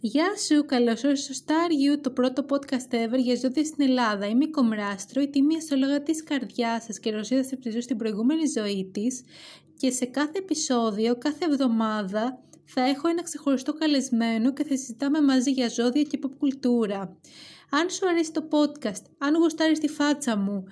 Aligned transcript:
Γεια 0.00 0.36
σου, 0.46 0.64
καλώς 0.64 1.02
ήρθατε 1.02 1.14
στο 1.14 1.44
Star 1.46 1.70
You, 1.70 2.00
το 2.02 2.10
πρώτο 2.10 2.46
podcast 2.48 2.94
ever 2.94 3.18
για 3.18 3.34
ζώδια 3.34 3.64
στην 3.64 3.84
Ελλάδα. 3.88 4.26
Είμαι 4.26 4.44
η 4.44 4.50
Κομράστρο, 4.50 5.22
η 5.22 5.28
τιμή 5.28 5.56
αστρολόγα 5.56 6.02
της 6.02 6.22
καρδιάς 6.22 6.84
σας 6.84 6.98
και 6.98 7.10
ρωσίδα 7.10 7.42
στην 7.42 7.82
στην 7.82 7.96
προηγούμενη 7.96 8.46
ζωή 8.46 8.90
της. 8.92 9.22
Και 9.76 9.90
σε 9.90 10.04
κάθε 10.04 10.38
επεισόδιο, 10.38 11.16
κάθε 11.16 11.44
εβδομάδα, 11.44 12.42
θα 12.64 12.80
έχω 12.80 13.08
ένα 13.08 13.22
ξεχωριστό 13.22 13.72
καλεσμένο 13.72 14.52
και 14.52 14.64
θα 14.64 14.76
συζητάμε 14.76 15.20
μαζί 15.20 15.50
για 15.50 15.68
ζώδια 15.68 16.02
και 16.02 16.18
pop 16.22 16.30
κουλτούρα. 16.38 17.16
Αν 17.70 17.90
σου 17.90 18.08
αρέσει 18.08 18.32
το 18.32 18.48
podcast, 18.50 19.02
αν 19.18 19.34
γουστάρεις 19.34 19.78
τη 19.78 19.88
φάτσα 19.88 20.36
μου, 20.36 20.64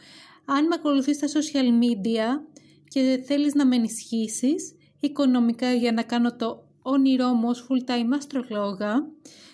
αν 0.45 0.67
με 0.67 0.75
ακολουθείς 0.75 1.17
στα 1.17 1.27
social 1.27 1.69
media 1.83 2.41
και 2.89 3.23
θέλεις 3.27 3.55
να 3.55 3.67
με 3.67 3.77
ενισχύσεις 3.77 4.75
οικονομικά 5.01 5.73
για 5.73 5.93
να 5.93 6.03
κάνω 6.03 6.37
το 6.37 6.66
όνειρό 6.87 7.33
μου 7.33 7.49
ως 7.49 7.67
full-time 7.69 8.11
αστρολόγα, 8.17 9.07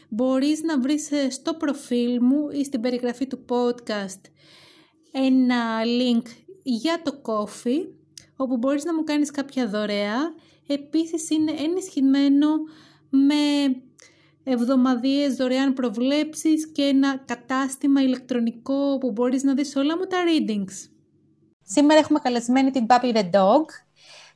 μπορείς 0.08 0.62
να 0.62 0.80
βρεις 0.80 1.10
ε, 1.10 1.30
στο 1.30 1.54
προφίλ 1.54 2.18
μου 2.20 2.48
ή 2.50 2.64
στην 2.64 2.80
περιγραφή 2.80 3.26
του 3.26 3.44
podcast 3.48 4.20
ένα 5.12 5.80
link 5.84 6.22
για 6.62 7.02
το 7.02 7.20
coffee, 7.22 7.88
όπου 8.36 8.56
μπορείς 8.56 8.84
να 8.84 8.94
μου 8.94 9.04
κάνεις 9.04 9.30
κάποια 9.30 9.68
δωρεά. 9.68 10.34
Επίσης 10.66 11.30
είναι 11.30 11.52
ενισχυμένο 11.52 12.48
με 13.08 13.34
εβδομαδίες 14.44 15.34
δωρεάν 15.34 15.72
προβλέψεις 15.72 16.72
και 16.72 16.82
ένα 16.82 17.16
κατάστημα 17.16 18.02
ηλεκτρονικό 18.02 18.98
που 18.98 19.10
μπορείς 19.10 19.42
να 19.42 19.54
δεις 19.54 19.76
όλα 19.76 19.96
μου 19.96 20.06
τα 20.06 20.16
readings. 20.26 20.90
Σήμερα 21.62 22.00
έχουμε 22.00 22.18
καλεσμένη 22.18 22.70
την 22.70 22.86
Papi 22.88 23.14
the 23.14 23.30
Dog, 23.30 23.64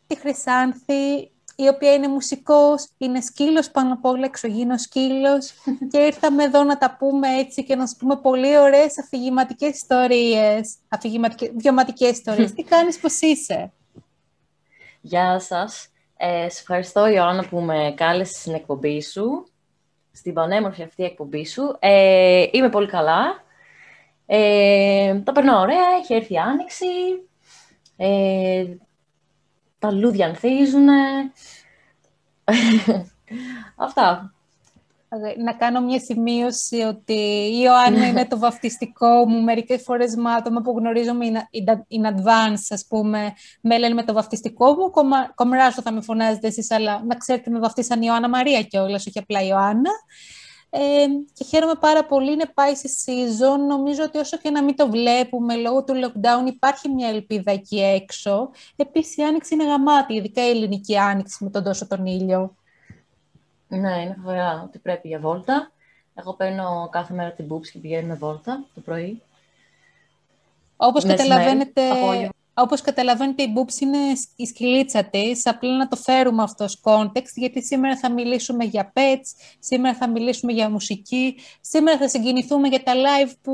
τη 0.06 0.16
Χρυσάνθη, 0.16 1.30
η 1.56 1.68
οποία 1.68 1.94
είναι 1.94 2.08
μουσικός, 2.08 2.88
είναι 2.98 3.20
σκύλος 3.20 3.70
πάνω 3.70 3.92
απ' 3.92 4.04
όλα, 4.04 4.24
εξωγήινος 4.24 4.80
σκύλος 4.80 5.52
και 5.90 5.98
ήρθαμε 5.98 6.44
εδώ 6.44 6.62
να 6.62 6.78
τα 6.78 6.96
πούμε 6.98 7.28
έτσι 7.28 7.64
και 7.64 7.76
να 7.76 7.86
σου 7.86 7.96
πούμε 7.96 8.16
πολύ 8.16 8.58
ωραίες 8.58 8.98
αφηγηματικές 8.98 9.76
ιστορίες, 9.76 10.76
αφηγηματικές, 10.88 11.50
βιωματικές 11.56 12.10
ιστορίες. 12.10 12.52
Τι 12.52 12.62
κάνεις, 12.72 12.98
πώς 12.98 13.20
είσαι; 13.20 13.72
Γεια 15.00 15.38
σας. 15.38 15.88
Ε, 16.16 16.48
σε 16.48 16.60
ευχαριστώ, 16.60 17.06
Ιωάννα, 17.06 17.48
που 17.48 17.60
με 17.60 17.92
κάλεσες 17.96 18.40
στην 18.40 18.54
εκπομπή 18.54 19.02
σου, 19.02 19.46
στην 20.12 20.34
πανέμορφη 20.34 20.82
αυτή 20.82 21.04
εκπομπή 21.04 21.46
σου. 21.46 21.76
Ε, 21.78 22.46
είμαι 22.50 22.68
πολύ 22.68 22.86
καλά. 22.86 23.44
Ε, 24.26 25.14
τα 25.24 25.32
περνάω 25.32 25.60
ωραία, 25.60 25.84
έχει 26.00 26.14
έρθει 26.14 26.32
η 26.32 26.38
Άνοιξη. 26.38 26.86
Ε, 27.96 28.64
τα 29.86 29.92
λούδια 29.92 30.26
ανθίζουν. 30.26 30.88
Αυτά. 33.76 34.30
Να 35.44 35.52
κάνω 35.52 35.80
μια 35.80 36.00
σημείωση 36.00 36.80
ότι 36.80 37.12
η 37.52 37.60
Ιωάννα 37.62 38.06
είναι 38.06 38.26
το 38.26 38.38
βαφτιστικό 38.38 39.26
μου. 39.28 39.42
Μερικές 39.42 39.82
φορές 39.82 40.14
με 40.14 40.30
άτομα 40.30 40.60
που 40.60 40.74
γνωρίζομαι 40.78 41.26
in 41.90 42.06
advance, 42.06 42.66
ας 42.68 42.86
πούμε, 42.88 43.32
με 43.60 43.78
λένε 43.78 43.94
με 43.94 44.04
το 44.04 44.12
βαφτιστικό 44.12 44.72
μου. 44.72 44.90
Κομράσο 45.34 45.82
θα 45.82 45.92
με 45.92 46.00
φωνάζετε 46.00 46.46
εσείς, 46.46 46.70
αλλά 46.70 47.04
να 47.04 47.14
ξέρετε 47.16 47.50
με 47.50 47.58
βαφτίσαν 47.58 48.02
Ιωάννα 48.02 48.28
Μαρία 48.28 48.62
κιόλας, 48.62 49.06
όχι 49.06 49.18
απλά 49.18 49.42
Ιωάννα. 49.42 49.90
Ε, 50.70 51.06
και 51.32 51.44
χαίρομαι 51.44 51.74
πάρα 51.80 52.04
πολύ, 52.04 52.32
είναι 52.32 52.50
πάει 52.54 52.74
σε 52.74 52.88
season. 53.04 53.58
Νομίζω 53.68 54.02
ότι 54.02 54.18
όσο 54.18 54.36
και 54.36 54.50
να 54.50 54.62
μην 54.62 54.76
το 54.76 54.90
βλέπουμε 54.90 55.56
λόγω 55.56 55.84
του 55.84 55.94
lockdown 55.94 56.46
υπάρχει 56.46 56.88
μια 56.88 57.08
ελπίδα 57.08 57.52
εκεί 57.52 57.80
έξω. 57.80 58.50
Επίσης 58.76 59.16
η 59.16 59.22
άνοιξη 59.22 59.54
είναι 59.54 59.64
γαμάτη, 59.64 60.14
ειδικά 60.14 60.46
η 60.46 60.50
ελληνική 60.50 60.98
άνοιξη 60.98 61.44
με 61.44 61.50
τον 61.50 61.62
τόσο 61.62 61.86
τον 61.86 62.06
ήλιο. 62.06 62.54
Ναι, 63.68 64.00
είναι 64.02 64.16
φοβερά 64.22 64.62
ότι 64.66 64.78
πρέπει 64.78 65.08
για 65.08 65.18
βόλτα. 65.18 65.70
Εγώ 66.14 66.34
παίρνω 66.34 66.88
κάθε 66.92 67.14
μέρα 67.14 67.32
την 67.32 67.46
boobs 67.50 67.66
και 67.66 67.78
πηγαίνουμε 67.78 68.14
βόλτα 68.14 68.64
το 68.74 68.80
πρωί. 68.80 69.22
Όπως 70.76 71.04
καταλαβαίνετε, 71.04 71.82
όπως 72.58 72.80
καταλαβαίνετε, 72.80 73.42
η 73.42 73.52
Boobs 73.56 73.80
είναι 73.80 73.98
η 74.36 74.46
σκυλίτσα 74.46 75.04
της, 75.04 75.46
απλά 75.46 75.76
να 75.76 75.88
το 75.88 75.96
φέρουμε 75.96 76.42
αυτό 76.42 76.64
ως 76.64 76.80
context, 76.84 77.32
γιατί 77.34 77.64
σήμερα 77.64 77.96
θα 77.96 78.12
μιλήσουμε 78.12 78.64
για 78.64 78.92
pets, 78.94 79.56
σήμερα 79.58 79.94
θα 79.94 80.08
μιλήσουμε 80.08 80.52
για 80.52 80.70
μουσική, 80.70 81.36
σήμερα 81.60 81.98
θα 81.98 82.08
συγκινηθούμε 82.08 82.68
για 82.68 82.82
τα 82.82 82.92
live 82.94 83.32
που 83.42 83.52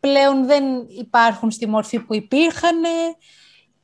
πλέον 0.00 0.46
δεν 0.46 0.64
υπάρχουν 0.98 1.50
στη 1.50 1.66
μορφή 1.66 2.00
που 2.00 2.14
υπήρχαν 2.14 2.80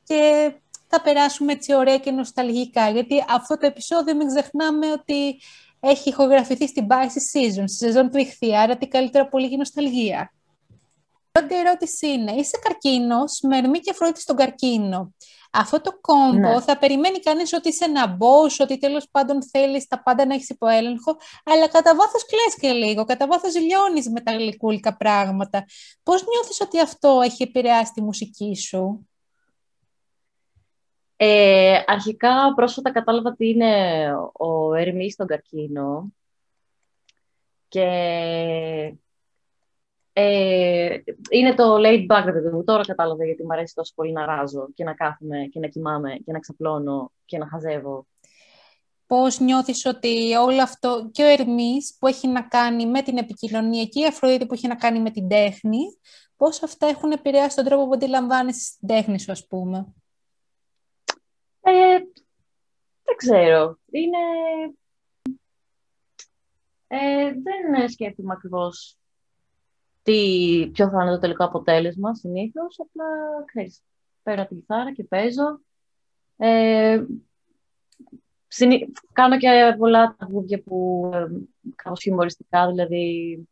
και 0.03 0.51
θα 0.87 1.01
περάσουμε 1.01 1.51
έτσι 1.51 1.73
ωραία 1.75 1.97
και 1.97 2.11
νοσταλγικά, 2.11 2.89
γιατί 2.89 3.25
αυτό 3.29 3.57
το 3.57 3.65
επεισόδιο 3.65 4.15
μην 4.15 4.27
ξεχνάμε 4.27 4.91
ότι 4.91 5.39
έχει 5.79 6.09
ηχογραφηθεί 6.09 6.67
στην 6.67 6.87
Pisces 6.89 7.37
Season, 7.39 7.63
στη 7.65 7.85
σεζόν 7.85 8.11
του 8.11 8.17
Ιχθύ, 8.17 8.55
άρα 8.55 8.77
τι 8.77 8.87
καλύτερα 8.87 9.27
πολύ 9.27 9.47
για 9.47 9.57
νοσταλγία 9.57 10.31
πρώτη 11.39 11.55
ερώτηση 11.59 12.07
είναι, 12.07 12.31
είσαι 12.31 12.57
καρκίνος 12.61 13.39
με 13.41 13.57
ερμή 13.57 13.79
και 13.79 13.93
φρόητη 13.93 14.21
στον 14.21 14.35
καρκίνο. 14.35 15.13
Αυτό 15.51 15.81
το 15.81 15.99
κόμπο 16.01 16.31
ναι. 16.31 16.61
θα 16.61 16.77
περιμένει 16.77 17.19
κανείς 17.19 17.53
ότι 17.53 17.69
είσαι 17.69 17.85
ένα 17.85 18.07
μπός, 18.07 18.59
ότι 18.59 18.77
τέλος 18.77 19.07
πάντων 19.11 19.43
θέλεις 19.43 19.87
τα 19.87 20.01
πάντα 20.03 20.25
να 20.25 20.33
έχεις 20.33 20.49
υποέλεγχο, 20.49 21.17
αλλά 21.43 21.67
κατά 21.67 21.95
βάθος 21.95 22.25
κλαις 22.25 22.55
και 22.59 22.77
λίγο, 22.77 23.03
κατά 23.03 23.27
βάθος 23.27 23.55
λιώνεις 23.59 24.09
με 24.09 24.21
τα 24.21 24.31
γλυκούλικα 24.31 24.97
πράγματα. 24.97 25.65
Πώς 26.03 26.23
νιώθεις 26.23 26.61
ότι 26.61 26.79
αυτό 26.79 27.19
έχει 27.23 27.43
επηρεάσει 27.43 27.91
τη 27.93 28.01
μουσική 28.01 28.55
σου; 28.55 29.07
Ε, 31.15 31.83
αρχικά 31.85 32.53
πρόσφατα 32.55 32.91
κατάλαβα 32.91 33.29
ότι 33.29 33.49
είναι 33.49 34.11
ο 34.33 34.73
Ερμής 34.73 35.13
στον 35.13 35.27
καρκίνο 35.27 36.07
και 37.67 37.87
ε, 40.19 40.97
είναι 41.29 41.53
το 41.53 41.75
laid 41.77 42.05
back, 42.07 42.23
παιδί 42.25 42.49
μου. 42.49 42.63
Τώρα 42.63 42.85
κατάλαβα 42.85 43.25
γιατί 43.25 43.43
μου 43.43 43.53
αρέσει 43.53 43.73
τόσο 43.75 43.93
πολύ 43.95 44.11
να 44.11 44.25
ράζω 44.25 44.67
και 44.73 44.83
να 44.83 44.93
κάθομαι 44.93 45.45
και 45.51 45.59
να 45.59 45.67
κοιμάμαι 45.67 46.15
και 46.15 46.31
να 46.31 46.39
ξαπλώνω 46.39 47.11
και 47.25 47.37
να 47.37 47.47
χαζεύω. 47.47 48.07
Πώς 49.07 49.39
νιώθεις 49.39 49.85
ότι 49.85 50.33
όλο 50.33 50.61
αυτό 50.61 51.09
και 51.11 51.23
ο 51.23 51.25
Ερμής 51.25 51.97
που 51.99 52.07
έχει 52.07 52.27
να 52.27 52.41
κάνει 52.41 52.85
με 52.85 53.01
την 53.01 53.17
επικοινωνία 53.17 53.85
και 53.85 53.99
η 53.99 54.05
Αφροδίτη 54.05 54.45
που 54.45 54.53
έχει 54.53 54.67
να 54.67 54.75
κάνει 54.75 54.99
με 54.99 55.11
την 55.11 55.27
τέχνη, 55.27 55.81
πώς 56.37 56.63
αυτά 56.63 56.87
έχουν 56.87 57.11
επηρεάσει 57.11 57.55
τον 57.55 57.65
τρόπο 57.65 57.87
που 57.87 57.93
αντιλαμβάνεσαι 57.93 58.75
την 58.79 58.87
τέχνη 58.87 59.19
σου, 59.19 59.31
ας 59.31 59.47
πούμε; 59.47 59.93
Ε, 61.61 61.97
δεν 63.03 63.15
ξέρω. 63.15 63.79
Είναι... 63.91 64.17
Ε, 66.87 67.31
δεν 67.31 67.89
σκέφτομαι 67.89 68.33
ακριβώς 68.33 68.97
τι, 70.07 70.69
ποιο 70.73 70.89
θα 70.89 71.03
είναι 71.03 71.11
το 71.11 71.19
τελικό 71.19 71.43
αποτέλεσμα 71.43 72.15
συνήθως. 72.15 72.79
Απλά 72.79 73.05
ξέρεις, 73.45 73.81
παίρνω 74.23 74.45
τη 74.45 74.55
κιθάρα 74.55 74.93
και 74.93 75.03
παίζω. 75.03 75.59
Ε, 76.37 77.03
Κάνω 79.13 79.37
και 79.37 79.75
πολλά 79.77 80.15
τραγούδια 80.17 80.61
που 80.61 81.09
ε, 81.13 81.27
κάπως 81.75 82.01
χιουμοριστικά, 82.01 82.67
δηλαδή 82.67 83.47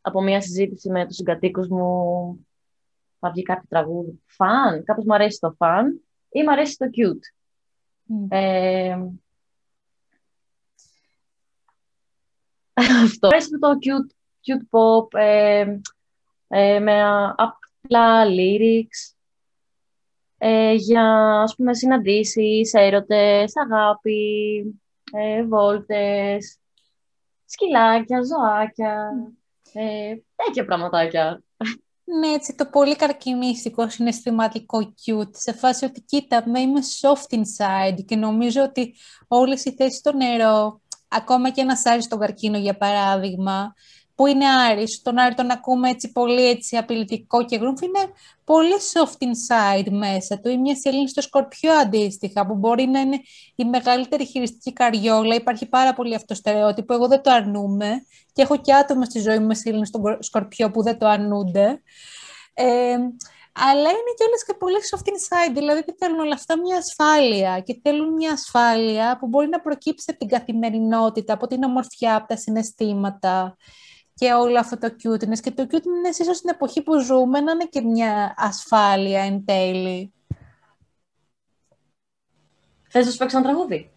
από 0.00 0.22
μια 0.22 0.40
συζήτηση 0.40 0.90
με 0.90 1.06
τους 1.06 1.16
συγκατοίκους 1.16 1.68
μου 1.68 2.46
θα 3.18 3.30
βγει 3.30 3.42
κάποιο 3.42 3.66
τραγούδι 3.68 4.22
φαν, 4.26 4.84
κάπως 4.84 5.04
μου 5.04 5.14
αρέσει 5.14 5.38
το 5.40 5.52
φαν 5.52 6.00
ή 6.28 6.42
μου 6.42 6.50
αρέσει 6.50 6.76
το 6.76 6.86
cute. 6.92 7.22
Ε, 8.28 8.96
αυτό. 13.04 13.28
Αρέσει 13.28 13.58
το 13.58 13.68
cute 13.80 14.17
cute 14.48 14.66
pop, 14.70 15.20
ε, 15.20 15.64
ε, 16.48 16.78
με 16.78 17.04
απλά 17.36 18.24
lyrics, 18.26 19.16
ε, 20.38 20.72
για 20.72 21.02
ας 21.42 21.54
πούμε 21.56 21.74
συναντήσεις, 21.74 22.72
έρωτες, 22.72 23.52
αγάπη, 23.56 24.62
ε, 25.12 25.44
βόλτες, 25.44 26.58
σκυλάκια, 27.44 28.22
ζωάκια, 28.22 29.10
ε, 29.72 30.14
τέτοια 30.36 30.64
πραγματάκια. 30.64 31.42
Ναι, 32.04 32.28
έτσι 32.28 32.54
το 32.54 32.66
πολύ 32.66 32.96
καρκινίστικο 32.96 33.88
συναισθηματικό 33.88 34.94
cute, 35.06 35.30
σε 35.30 35.52
φάση 35.52 35.84
ότι 35.84 36.00
κοίτα, 36.00 36.42
με 36.46 36.60
είμαι 36.60 36.80
soft 37.00 37.34
inside 37.34 38.04
και 38.04 38.16
νομίζω 38.16 38.62
ότι 38.62 38.94
όλες 39.28 39.64
οι 39.64 39.72
θέσεις 39.72 39.98
στο 39.98 40.12
νερό, 40.12 40.80
ακόμα 41.08 41.50
και 41.50 41.60
ένας 41.60 41.76
Άρης 41.76 42.02
στον 42.02 42.18
καρκίνο 42.18 42.58
για 42.58 42.76
παράδειγμα, 42.76 43.74
που 44.18 44.26
είναι 44.26 44.48
Άρης. 44.48 45.02
Τον 45.02 45.18
Άρη 45.18 45.34
τον 45.34 45.50
ακούμε 45.50 45.90
έτσι 45.90 46.12
πολύ 46.12 46.48
έτσι 46.48 46.76
απειλητικό 46.76 47.44
και 47.44 47.58
γκρούμφ. 47.58 47.80
Είναι 47.80 47.98
πολύ 48.44 48.74
soft 48.92 49.24
inside 49.24 49.90
μέσα 49.90 50.40
του. 50.40 50.48
Ή 50.48 50.58
μια 50.58 50.76
σελήνη 50.76 51.08
στο 51.08 51.20
σκορπιό 51.20 51.72
αντίστοιχα, 51.72 52.46
που 52.46 52.54
μπορεί 52.54 52.86
να 52.86 53.00
είναι 53.00 53.20
η 53.54 53.64
μεγαλύτερη 53.64 54.24
χειριστική 54.24 54.72
καριόλα. 54.72 55.34
Υπάρχει 55.34 55.66
πάρα 55.66 55.92
πολύ 55.92 56.14
αυτό 56.14 56.26
το 56.26 56.34
στερεότυπο. 56.34 56.94
Εγώ 56.94 57.08
δεν 57.08 57.22
το 57.22 57.30
αρνούμαι. 57.30 57.90
Και 58.32 58.42
έχω 58.42 58.56
και 58.56 58.74
άτομα 58.74 59.04
στη 59.04 59.20
ζωή 59.20 59.38
μου 59.38 59.46
με 59.46 59.54
σελήνη 59.54 59.86
στο 59.86 60.00
σκορπιό 60.18 60.70
που 60.70 60.82
δεν 60.82 60.98
το 60.98 61.06
αρνούνται. 61.06 61.82
Ε, 62.54 62.96
αλλά 63.52 63.90
είναι 63.90 64.12
και 64.16 64.24
όλες 64.26 64.44
και 64.46 64.54
πολύ 64.58 64.76
soft 64.90 65.08
inside, 65.08 65.54
δηλαδή 65.54 65.84
τι 65.84 65.92
θέλουν 65.98 66.18
όλα 66.18 66.34
αυτά 66.34 66.58
μια 66.58 66.76
ασφάλεια 66.76 67.60
και 67.60 67.80
θέλουν 67.82 68.12
μια 68.12 68.32
ασφάλεια 68.32 69.16
που 69.18 69.26
μπορεί 69.26 69.48
να 69.48 69.60
προκύψει 69.60 70.06
από 70.08 70.18
την 70.18 70.28
καθημερινότητα, 70.28 71.32
από 71.32 71.46
την 71.46 71.62
ομορφιά, 71.62 72.14
από 72.14 72.26
τα 72.26 72.36
συναισθήματα 72.36 73.56
και 74.18 74.32
όλο 74.32 74.58
αυτό 74.58 74.78
το 74.78 74.94
cuteness 75.02 75.38
και 75.40 75.50
το 75.50 75.66
cuteness 75.70 76.18
ίσως 76.18 76.36
στην 76.36 76.50
εποχή 76.50 76.82
που 76.82 77.00
ζούμε 77.00 77.40
να 77.40 77.52
είναι 77.52 77.64
και 77.64 77.80
μια 77.80 78.34
ασφάλεια 78.36 79.22
εν 79.22 79.44
τέλει. 79.44 80.12
Θες 82.88 83.04
να 83.04 83.10
σου 83.10 83.18
παίξω 83.18 83.38
ένα 83.38 83.46
τραγούδι; 83.46 83.90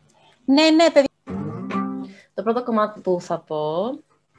Ναι, 0.45 0.69
ναι, 0.69 0.91
παιδί. 0.91 1.07
Το 2.33 2.44
πρώτο 2.44 2.63
κομμάτι 2.63 3.01
που 3.01 3.21
θα 3.21 3.39
πω 3.39 3.89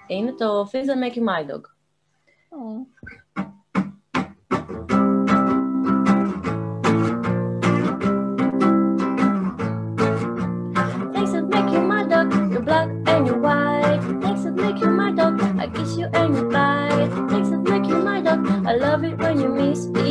είναι 0.06 0.32
το 0.32 0.69
Things 0.73 0.84
That 0.84 1.02
Make 1.02 1.17
You 1.17 1.23
My 1.23 1.50
Dog. 1.50 1.61
Things 11.12 11.32
that 11.32 11.46
make 11.55 11.70
you 11.75 11.82
my 11.93 12.02
dog, 12.12 12.26
you're 12.52 12.67
black 12.69 12.88
and 13.06 13.26
you're 13.26 13.40
white. 13.46 13.81
Make 14.54 14.81
you 14.81 14.90
my 14.90 15.12
dog, 15.12 15.40
I 15.58 15.66
kiss 15.69 15.96
you 15.96 16.06
and 16.12 16.37
you 16.37 16.44
bite. 16.50 17.10
Things 17.31 17.50
that 17.50 17.62
make 17.62 17.87
you 17.88 17.96
my 17.96 18.20
dog, 18.20 18.46
I 18.66 18.75
love 18.75 19.04
it 19.04 19.19
when 19.19 19.40
you 19.40 19.49
misbehave. 19.49 20.01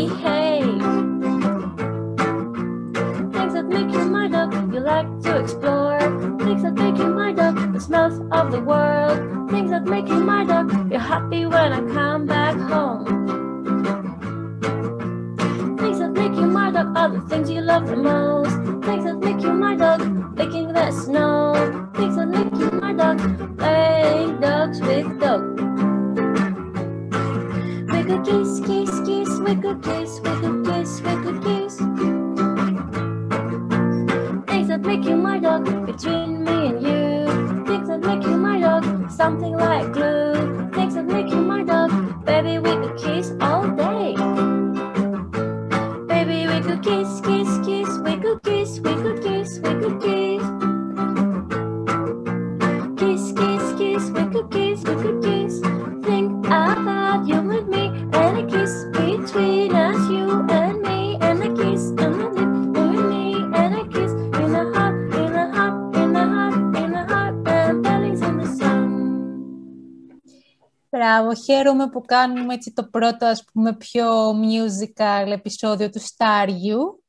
Χαίρομαι 71.51 71.89
που 71.89 72.01
κάνουμε 72.01 72.53
έτσι 72.53 72.73
το 72.73 72.83
πρώτο 72.83 73.25
ας 73.25 73.43
πούμε 73.53 73.75
πιο 73.75 74.31
musical 74.31 75.31
επεισόδιο 75.31 75.89
του 75.89 75.99
Στάριου 75.99 77.03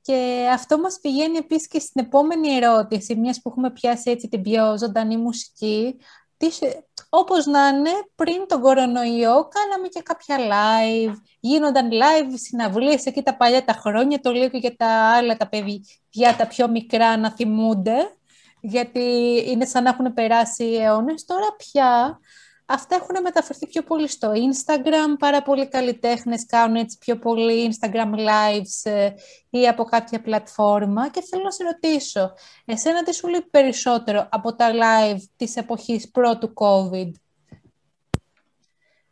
και 0.00 0.48
αυτό 0.52 0.78
μας 0.78 0.98
πηγαίνει 1.00 1.36
επίσης 1.36 1.68
και 1.68 1.78
στην 1.78 2.04
επόμενη 2.04 2.54
ερώτηση, 2.54 3.14
μιας 3.16 3.40
που 3.42 3.48
έχουμε 3.48 3.70
πιάσει 3.70 4.10
έτσι 4.10 4.28
την 4.28 4.42
πιο 4.42 4.78
ζωντανή 4.78 5.16
μουσική. 5.16 5.96
Τι, 6.36 6.50
σε- 6.50 6.86
όπως 7.08 7.46
να 7.46 7.68
είναι, 7.68 7.90
πριν 8.14 8.46
τον 8.48 8.60
κορονοϊό 8.60 9.48
κάναμε 9.48 9.88
και 9.88 10.02
κάποια 10.02 10.36
live, 10.38 11.14
γίνονταν 11.40 11.90
live 11.90 12.32
συναυλίες 12.34 13.06
εκεί 13.06 13.22
τα 13.22 13.36
παλιά 13.36 13.64
τα 13.64 13.72
χρόνια, 13.72 14.20
το 14.20 14.32
λέω 14.32 14.48
και 14.48 14.58
για 14.58 14.76
τα 14.76 14.86
άλλα 15.16 15.36
τα 15.36 15.48
παιδιά 15.48 16.36
τα 16.38 16.46
πιο 16.46 16.68
μικρά 16.68 17.16
να 17.16 17.30
θυμούνται, 17.30 18.16
γιατί 18.60 19.00
είναι 19.46 19.64
σαν 19.64 19.82
να 19.82 19.90
έχουν 19.90 20.14
περάσει 20.14 20.64
αιώνες. 20.64 21.24
Τώρα 21.24 21.46
πια 21.56 22.18
αυτά 22.66 22.94
έχουν 22.94 23.22
μεταφερθεί 23.22 23.66
πιο 23.66 23.82
πολύ 23.82 24.08
στο 24.08 24.32
Instagram, 24.32 25.18
πάρα 25.18 25.42
πολλοί 25.42 25.68
καλλιτέχνες 25.68 26.46
κάνουν 26.46 26.76
έτσι 26.76 26.98
πιο 26.98 27.18
πολύ 27.18 27.74
Instagram 27.74 28.14
lives 28.14 28.90
ε, 28.90 29.10
ή 29.50 29.68
από 29.68 29.84
κάποια 29.84 30.20
πλατφόρμα 30.20 31.10
και 31.10 31.22
θέλω 31.30 31.42
να 31.42 31.50
σε 31.50 31.64
ρωτήσω, 31.64 32.32
εσένα 32.64 33.02
τι 33.02 33.14
σου 33.14 33.28
λείπει 33.28 33.50
περισσότερο 33.50 34.28
από 34.30 34.54
τα 34.54 34.70
live 34.72 35.20
της 35.36 35.56
εποχής 35.56 36.10
πρώτου 36.10 36.52
COVID; 36.54 37.10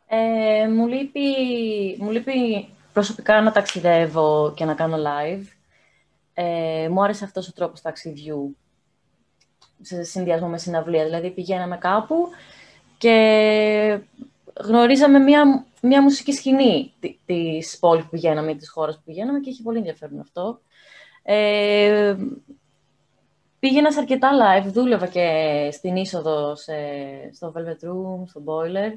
Ε, 0.07 0.67
μου, 0.67 0.87
λείπει, 0.87 1.21
μου 1.99 2.11
λείπει 2.11 2.67
προσωπικά 2.93 3.41
να 3.41 3.51
ταξιδεύω 3.51 4.53
και 4.55 4.65
να 4.65 4.73
κάνω 4.73 4.97
live. 4.97 5.43
Ε, 6.33 6.87
μου 6.91 7.03
άρεσε 7.03 7.23
αυτός 7.23 7.47
ο 7.47 7.53
τρόπος 7.53 7.81
ταξιδιού 7.81 8.57
σε 9.81 10.03
συνδυασμό 10.03 10.47
με 10.47 10.57
συναυλία. 10.57 11.03
Δηλαδή 11.03 11.29
πηγαίναμε 11.31 11.77
κάπου 11.77 12.29
και 12.97 13.99
γνωρίζαμε 14.61 15.19
μια, 15.19 15.65
μια 15.81 16.01
μουσική 16.01 16.31
σκηνή 16.33 16.93
τη- 16.99 17.17
της 17.25 17.79
πόλης 17.79 18.03
που 18.03 18.09
πηγαίναμε 18.09 18.51
ή 18.51 18.55
της 18.55 18.69
χώρας 18.69 18.95
που 18.95 19.01
πηγαίναμε 19.05 19.39
και 19.39 19.49
είχε 19.49 19.63
πολύ 19.63 19.77
ενδιαφέρον 19.77 20.19
αυτό. 20.19 20.61
Ε, 21.23 22.15
πήγαινα 23.59 23.91
σε 23.91 23.99
αρκετά 23.99 24.29
live, 24.31 24.67
δούλευα 24.71 25.07
και 25.07 25.69
στην 25.71 25.95
είσοδο 25.95 26.55
σε, 26.55 26.73
στο 27.33 27.53
Velvet 27.55 27.87
Room, 27.87 28.23
στο 28.27 28.43
Boiler 28.45 28.93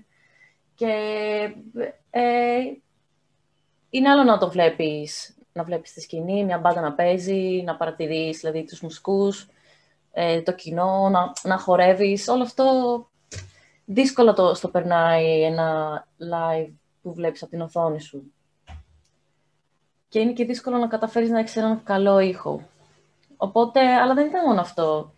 και 0.75 0.93
ε, 2.11 2.59
είναι 3.91 4.09
άλλο 4.09 4.23
να 4.23 4.39
το 4.39 4.51
βλέπεις, 4.51 5.39
να 5.53 5.65
βλέπεις 5.65 5.93
τη 5.93 6.01
σκηνή, 6.01 6.45
μια 6.45 6.59
μπάντα 6.59 6.81
να 6.81 6.93
παίζει, 6.93 7.63
να 7.65 7.77
παρατηρείς 7.77 8.39
δηλαδή 8.39 8.65
τους 8.65 8.81
μουσικούς, 8.81 9.49
ε, 10.13 10.43
το 10.43 10.53
κοινό, 10.53 11.09
να, 11.09 11.33
να 11.43 11.59
χορεύεις, 11.59 12.29
όλο 12.29 12.43
αυτό 12.43 12.65
δύσκολα 13.87 14.33
το, 14.33 14.55
στο 14.55 14.69
περνάει 14.69 15.43
ένα 15.43 16.07
live 16.33 16.73
που 17.03 17.15
βλέπεις 17.15 17.43
από 17.43 17.51
την 17.51 17.61
οθόνη 17.61 18.01
σου. 18.01 18.33
Και 20.09 20.19
είναι 20.19 20.33
και 20.33 20.45
δύσκολο 20.45 20.77
να 20.77 20.87
καταφέρεις 20.87 21.31
να 21.31 21.39
έχεις 21.39 21.57
έναν 21.57 21.83
καλό 21.83 22.19
ήχο. 22.19 22.69
Οπότε, 23.37 23.81
αλλά 23.81 24.15
δεν 24.15 24.27
ήταν 24.27 24.45
μόνο 24.47 24.61
αυτό. 24.61 25.13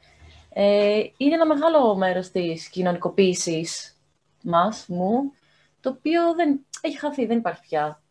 Ε, 0.49 1.03
είναι 1.17 1.35
ένα 1.35 1.47
μεγάλο 1.47 1.97
μέρος 1.97 2.31
της 2.31 2.69
κοινωνικοποίησης 2.69 3.97
μας, 4.43 4.85
μου, 4.89 5.33
το 5.81 5.91
οποίο 5.91 6.35
δεν 6.35 6.67
έχει 6.81 6.99
χαθεί, 6.99 7.27
δεν 7.27 7.39
υπάρχει 7.39 7.61
πια. 7.61 8.03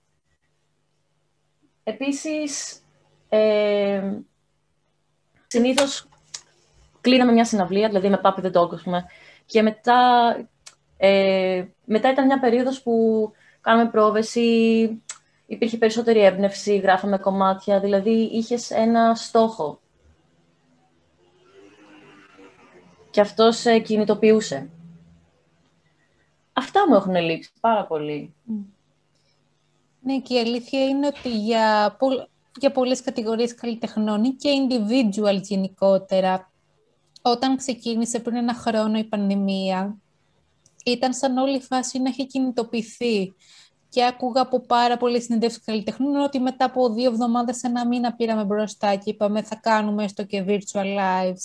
Επίσης, 1.84 2.82
ε, 3.30 4.14
συνήθως 5.48 6.08
κλείναμε 7.02 7.32
μια 7.32 7.46
συναυλία, 7.46 7.88
δηλαδή 7.88 8.10
με 8.10 8.22
Puppy 8.24 8.42
the 8.42 8.52
Dog, 8.52 8.74
ας 8.74 8.82
πούμε, 8.82 9.06
και 9.48 9.62
μετά, 9.62 10.36
ε, 10.98 11.66
μετά 11.86 12.12
ήταν 12.12 12.26
μια 12.26 12.40
περίοδος 12.40 12.82
που 12.82 13.32
κάναμε 13.62 13.90
πρόβες 13.90 14.36
ή 14.36 15.02
υπήρχε 15.46 15.78
περισσότερη 15.78 16.20
έμπνευση, 16.20 16.78
γράφαμε 16.78 17.18
κομμάτια, 17.18 17.80
δηλαδή 17.80 18.12
είχες 18.12 18.72
ένα 18.72 19.16
στόχο. 19.16 19.80
Και 23.12 23.22
αυτός 23.22 23.58
σε 23.58 23.80
κινητοποιούσε. 23.80 24.70
Αυτά 26.54 26.88
μου 26.88 26.96
έχουν 26.96 27.16
λείψει 27.16 27.52
πάρα 27.60 27.86
πολύ. 27.86 28.34
Ναι, 30.02 30.20
και 30.20 30.34
η 30.34 30.40
αλήθεια 30.40 30.86
είναι 30.86 31.08
ότι 31.08 31.30
για, 31.30 31.96
πο- 32.00 32.28
για 32.60 32.72
πολλές 32.72 33.02
κατηγορίες 33.02 33.56
καλλιτεχνών 33.56 34.24
ή 34.24 34.30
και 34.30 34.50
individual 34.68 35.42
γενικότερα, 35.42 36.52
όταν 37.30 37.58
ξεκίνησε 37.58 38.20
πριν 38.20 38.36
ένα 38.36 38.54
χρόνο 38.54 38.98
η 38.98 39.04
πανδημία, 39.04 39.98
ήταν 40.86 41.14
σαν 41.14 41.38
όλη 41.38 41.56
η 41.56 41.62
φάση 41.62 42.00
να 42.00 42.10
έχει 42.10 42.28
κινητοποιηθεί. 42.28 43.34
Και 43.90 44.06
άκουγα 44.06 44.42
από 44.42 44.60
πάρα 44.60 44.98
πολλές 44.98 45.24
συνεντεύξεις 45.24 45.64
καλλιτεχνών 45.66 46.16
ότι 46.16 46.40
μετά 46.40 46.66
από 46.66 46.94
δύο 46.94 47.10
εβδομάδες, 47.10 47.64
ένα 47.64 47.88
μήνα 47.88 48.14
πήραμε 48.14 48.44
μπροστά 48.44 48.96
και 48.96 49.10
είπαμε 49.10 49.42
θα 49.42 49.56
κάνουμε 49.56 50.04
έστω 50.04 50.24
και 50.24 50.46
virtual 50.48 50.98
lives. 50.98 51.42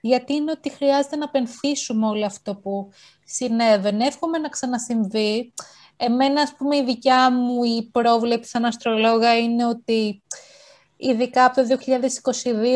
Γιατί 0.00 0.34
είναι 0.34 0.50
ότι 0.50 0.70
χρειάζεται 0.70 1.16
να 1.16 1.28
πενθήσουμε 1.28 2.06
όλο 2.06 2.26
αυτό 2.26 2.54
που 2.54 2.90
συνέβαινε. 3.24 4.06
Εύχομαι 4.06 4.38
να 4.38 4.48
ξανασυμβεί. 4.48 5.52
Εμένα, 5.96 6.40
ας 6.40 6.54
πούμε, 6.56 6.76
η 6.76 6.84
δικιά 6.84 7.32
μου 7.32 7.64
η 7.64 7.88
πρόβλεψη 7.92 8.50
σαν 8.50 8.64
αστρολόγα 8.64 9.38
είναι 9.38 9.66
ότι 9.66 10.22
ειδικά 10.96 11.44
από 11.44 11.54
το 11.54 11.76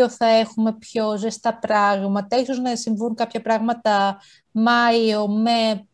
2022 0.05 0.09
θα 0.09 0.27
έχουμε 0.27 0.73
πιο 0.73 1.17
ζεστά 1.17 1.55
πράγματα. 1.55 2.37
Ίσως 2.37 2.59
να 2.59 2.77
συμβούν 2.77 3.15
κάποια 3.15 3.41
πράγματα 3.41 4.21
Μάιο 4.51 5.29
με 5.29 5.87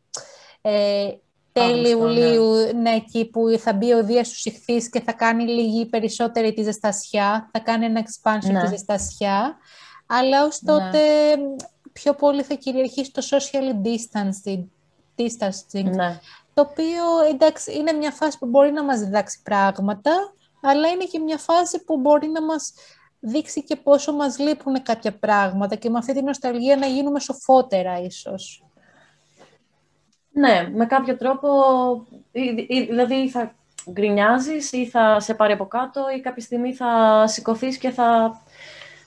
ε, 0.60 1.08
τέλη 1.52 1.92
Αύγουστο, 1.92 2.06
ναι. 2.06 2.20
Ιουλίου, 2.20 2.80
ναι. 2.80 2.90
εκεί 2.90 3.24
που 3.24 3.40
θα 3.58 3.72
μπει 3.72 3.92
ο 3.92 4.04
Δίας 4.04 4.26
στους 4.26 4.44
ηχθείς 4.44 4.90
και 4.90 5.00
θα 5.00 5.12
κάνει 5.12 5.44
λίγη 5.44 5.86
περισσότερη 5.86 6.52
τη 6.52 6.62
ζεστασιά, 6.62 7.48
θα 7.52 7.58
κάνει 7.58 7.84
ένα 7.84 8.02
expansion 8.04 8.50
Ναι. 8.52 8.60
τη 8.60 8.66
ζεστασιά, 8.66 9.56
αλλά 10.06 10.44
ως 10.44 10.60
τότε 10.64 10.98
πιο 11.92 12.14
πολύ 12.14 12.42
θα 12.42 12.54
κυριαρχήσει 12.54 13.12
το 13.12 13.22
social 13.30 13.86
distancing, 13.86 14.64
distancing 15.16 15.84
Ναι. 15.84 16.20
το 16.54 16.62
οποίο 16.70 17.04
εντάξει 17.30 17.72
είναι 17.72 17.92
μια 17.92 18.10
φάση 18.10 18.38
που 18.38 18.46
μπορεί 18.46 18.72
να 18.72 18.84
μας 18.84 19.00
διδάξει 19.00 19.42
πράγματα, 19.42 20.10
αλλά 20.68 20.88
είναι 20.88 21.04
και 21.04 21.18
μια 21.18 21.38
φάση 21.38 21.84
που 21.84 21.98
μπορεί 22.00 22.28
να 22.28 22.42
μας 22.44 22.72
δείξει 23.20 23.64
και 23.64 23.76
πόσο 23.76 24.12
μας 24.12 24.38
λείπουν 24.38 24.82
κάποια 24.82 25.18
πράγματα 25.18 25.74
και 25.74 25.90
με 25.90 25.98
αυτή 25.98 26.12
την 26.12 26.24
νοσταλγία 26.24 26.76
να 26.76 26.86
γίνουμε 26.86 27.20
σοφότερα 27.20 28.00
ίσως. 28.00 28.64
Ναι, 30.32 30.70
με 30.74 30.86
κάποιο 30.86 31.16
τρόπο, 31.16 31.48
ή- 32.32 32.66
ή- 32.68 32.86
δηλαδή 32.86 33.28
θα 33.30 33.54
γκρινιάζεις 33.90 34.72
ή 34.72 34.86
θα 34.86 35.20
σε 35.20 35.34
πάρει 35.34 35.52
από 35.52 35.66
κάτω 35.66 36.04
ή 36.16 36.20
κάποια 36.20 36.42
στιγμή 36.42 36.74
θα 36.74 37.24
σηκωθείς 37.26 37.78
και 37.78 37.90
θα 37.90 38.40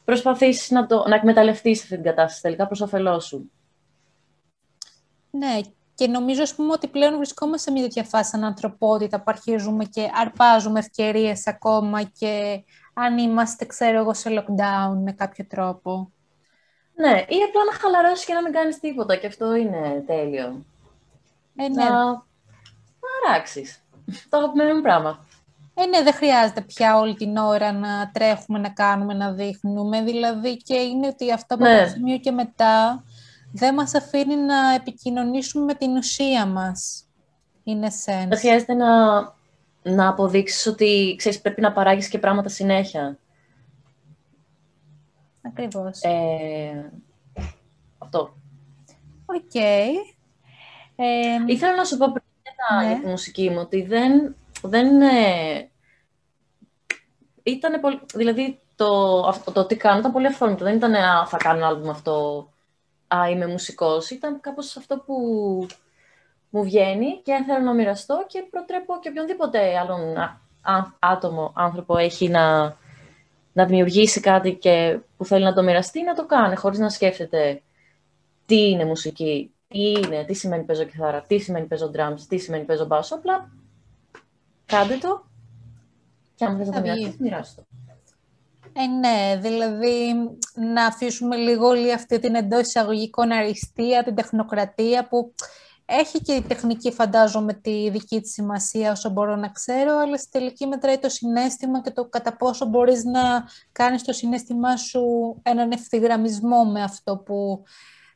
προσπαθήσεις 0.05 0.69
να, 0.69 0.85
το, 0.85 1.03
να 1.07 1.15
εκμεταλλευτείς 1.15 1.81
αυτή 1.81 1.95
την 1.95 2.03
κατάσταση 2.03 2.41
τελικά 2.41 2.67
προς 2.67 2.81
όφελός 2.81 3.25
σου. 3.25 3.51
Ναι, 5.31 5.59
και 5.99 6.07
νομίζω 6.07 6.41
ας 6.41 6.55
πούμε 6.55 6.71
ότι 6.71 6.87
πλέον 6.87 7.15
βρισκόμαστε 7.15 7.69
σε 7.69 7.71
μια 7.71 7.81
τέτοια 7.83 8.03
φάση 8.03 8.29
σαν 8.29 8.43
ανθρωπότητα 8.43 9.17
που 9.17 9.23
αρχίζουμε 9.25 9.85
και 9.85 10.09
αρπάζουμε 10.21 10.79
ευκαιρίες 10.79 11.47
ακόμα 11.47 12.03
και 12.03 12.63
αν 12.93 13.17
είμαστε, 13.17 13.65
ξέρω 13.65 13.97
εγώ, 13.99 14.13
σε 14.13 14.29
lockdown 14.29 14.97
με 15.03 15.11
κάποιο 15.11 15.45
τρόπο. 15.49 16.11
Ναι, 16.95 17.09
ή 17.09 17.37
απλά 17.47 17.63
να 17.71 17.77
χαλαρώσεις 17.79 18.25
και 18.25 18.33
να 18.33 18.41
μην 18.41 18.51
κάνεις 18.53 18.79
τίποτα 18.79 19.15
και 19.15 19.27
αυτό 19.27 19.55
είναι 19.55 20.03
τέλειο. 20.07 20.65
Ε, 21.55 21.67
ναι. 21.67 21.83
Να, 21.83 22.05
να 22.05 23.09
αράξεις. 23.27 23.83
Το 24.29 24.37
αγαπημένο 24.37 24.75
μου 24.75 24.81
πράγμα. 24.81 25.25
Ε, 25.73 25.85
ναι, 25.85 26.03
δεν 26.03 26.13
χρειάζεται 26.13 26.61
πια 26.61 26.97
όλη 26.97 27.15
την 27.15 27.37
ώρα 27.37 27.71
να 27.71 28.11
τρέχουμε, 28.13 28.59
να 28.59 28.69
κάνουμε, 28.69 29.13
να 29.13 29.31
δείχνουμε. 29.31 30.01
Δηλαδή 30.01 30.57
και 30.57 30.75
είναι 30.75 31.07
ότι 31.07 31.31
αυτό 31.31 31.55
από 31.55 31.63
Ναι. 31.63 31.83
το 31.83 31.89
σημείο 31.89 32.17
και 32.17 32.31
μετά 32.31 33.03
δεν 33.51 33.73
μας 33.73 33.93
αφήνει 33.93 34.35
να 34.35 34.73
επικοινωνήσουμε 34.73 35.63
με 35.63 35.73
την 35.73 35.97
ουσία 35.97 36.45
μας. 36.45 37.03
Είναι 37.63 37.87
essence. 38.05 38.25
Δεν 38.27 38.37
χρειάζεται 38.37 38.73
να, 38.73 39.19
να 39.83 40.07
αποδείξεις 40.07 40.65
ότι 40.67 41.15
ξέρεις, 41.17 41.41
πρέπει 41.41 41.61
να 41.61 41.71
παράγεις 41.71 42.07
και 42.09 42.19
πράγματα 42.19 42.49
συνέχεια. 42.49 43.17
Ακριβώς. 45.41 46.01
Ε, 46.01 46.91
αυτό. 47.97 48.33
Οκ. 49.25 49.55
Ε, 49.55 49.91
Ήθελα 51.47 51.75
να 51.75 51.83
σου 51.83 51.97
πω 51.97 52.11
πριν 52.11 52.23
για, 52.43 52.51
τα- 52.67 52.81
Ναι. 52.83 52.87
για 52.91 53.01
τη 53.01 53.07
μουσική 53.07 53.49
μου 53.49 53.59
ότι 53.59 53.81
δεν. 53.81 54.35
δεν 54.61 55.01
ε, 55.01 55.69
ήτανε 57.43 57.77
πολύ, 57.79 57.99
δηλαδή 58.13 58.59
το, 58.75 59.19
αυτό, 59.27 59.51
το 59.51 59.65
τι 59.65 59.75
κάνω 59.75 59.99
ήταν 59.99 60.11
πολύ 60.11 60.27
αυθόρμητο. 60.27 60.63
Δεν 60.63 60.75
ήταν 60.75 60.93
α, 60.93 61.25
θα 61.27 61.37
κάνω 61.37 61.57
ένα 61.57 61.67
άλμπουμ 61.67 61.89
αυτό, 61.89 62.47
α, 63.15 63.29
είμαι 63.29 63.47
μουσικός. 63.47 64.09
Ήταν 64.09 64.39
κάπως 64.41 64.77
αυτό 64.77 64.97
που 64.97 65.15
μου 66.49 66.63
βγαίνει 66.63 67.21
και 67.23 67.43
θέλω 67.47 67.65
να 67.65 67.73
μοιραστώ 67.73 68.25
και 68.27 68.47
προτρέπω 68.49 68.99
και 68.99 69.09
οποιονδήποτε 69.09 69.77
άλλον 69.77 70.17
α- 70.17 70.41
α- 70.61 70.91
άτομο, 70.99 71.51
άνθρωπο 71.55 71.97
έχει 71.97 72.29
να, 72.29 72.75
να 73.53 73.65
δημιουργήσει 73.65 74.19
κάτι 74.19 74.53
και 74.55 74.99
που 75.17 75.25
θέλει 75.25 75.43
να 75.43 75.53
το 75.53 75.63
μοιραστεί, 75.63 76.03
να 76.03 76.13
το 76.15 76.25
κάνει 76.25 76.55
χωρίς 76.55 76.79
να 76.79 76.89
σκέφτεται 76.89 77.61
τι 78.45 78.69
είναι 78.69 78.85
μουσική, 78.85 79.53
τι 79.67 79.79
είναι, 79.91 80.25
τι 80.25 80.33
σημαίνει 80.33 80.63
παίζω 80.63 80.83
κιθάρα, 80.83 81.21
τι 81.21 81.37
σημαίνει 81.39 81.65
παίζω 81.67 81.91
drums, 81.95 82.19
τι 82.29 82.37
σημαίνει 82.37 82.63
παίζω 82.65 82.85
μπάσο, 82.85 83.15
απλά 83.15 83.49
κάντε 84.65 84.97
το 84.97 85.23
και 86.35 86.45
αν 86.45 86.57
θες 86.57 86.67
να 86.67 86.73
Θα 86.73 86.81
το 86.81 86.87
βγει. 86.87 86.91
μοιραστείς, 86.91 87.19
μοιράσου 87.19 87.55
το. 87.55 87.63
Ε, 88.81 88.87
ναι, 88.87 89.39
δηλαδή 89.41 90.13
να 90.53 90.85
αφήσουμε 90.85 91.35
λίγο 91.35 91.67
όλη 91.67 91.93
αυτή 91.93 92.19
την 92.19 92.35
εντός 92.35 92.61
εισαγωγικών 92.61 93.31
αριστεία, 93.31 94.03
την 94.03 94.15
τεχνοκρατία 94.15 95.07
που 95.07 95.33
έχει 95.85 96.21
και 96.21 96.33
η 96.33 96.41
τεχνική 96.41 96.91
φαντάζομαι 96.91 97.53
τη 97.53 97.89
δική 97.89 98.21
της 98.21 98.31
σημασία 98.31 98.91
όσο 98.91 99.09
μπορώ 99.09 99.35
να 99.35 99.49
ξέρω, 99.49 99.97
αλλά 99.97 100.17
στη 100.17 100.29
τελική 100.31 100.65
μετράει 100.65 100.97
το 100.97 101.09
συνέστημα 101.09 101.81
και 101.81 101.91
το 101.91 102.05
κατά 102.05 102.37
πόσο 102.37 102.65
μπορείς 102.65 103.03
να 103.03 103.43
κάνεις 103.71 104.03
το 104.03 104.13
συνέστημά 104.13 104.77
σου 104.77 105.01
έναν 105.43 105.71
ευθυγραμμισμό 105.71 106.65
με 106.65 106.83
αυτό 106.83 107.17
που 107.17 107.63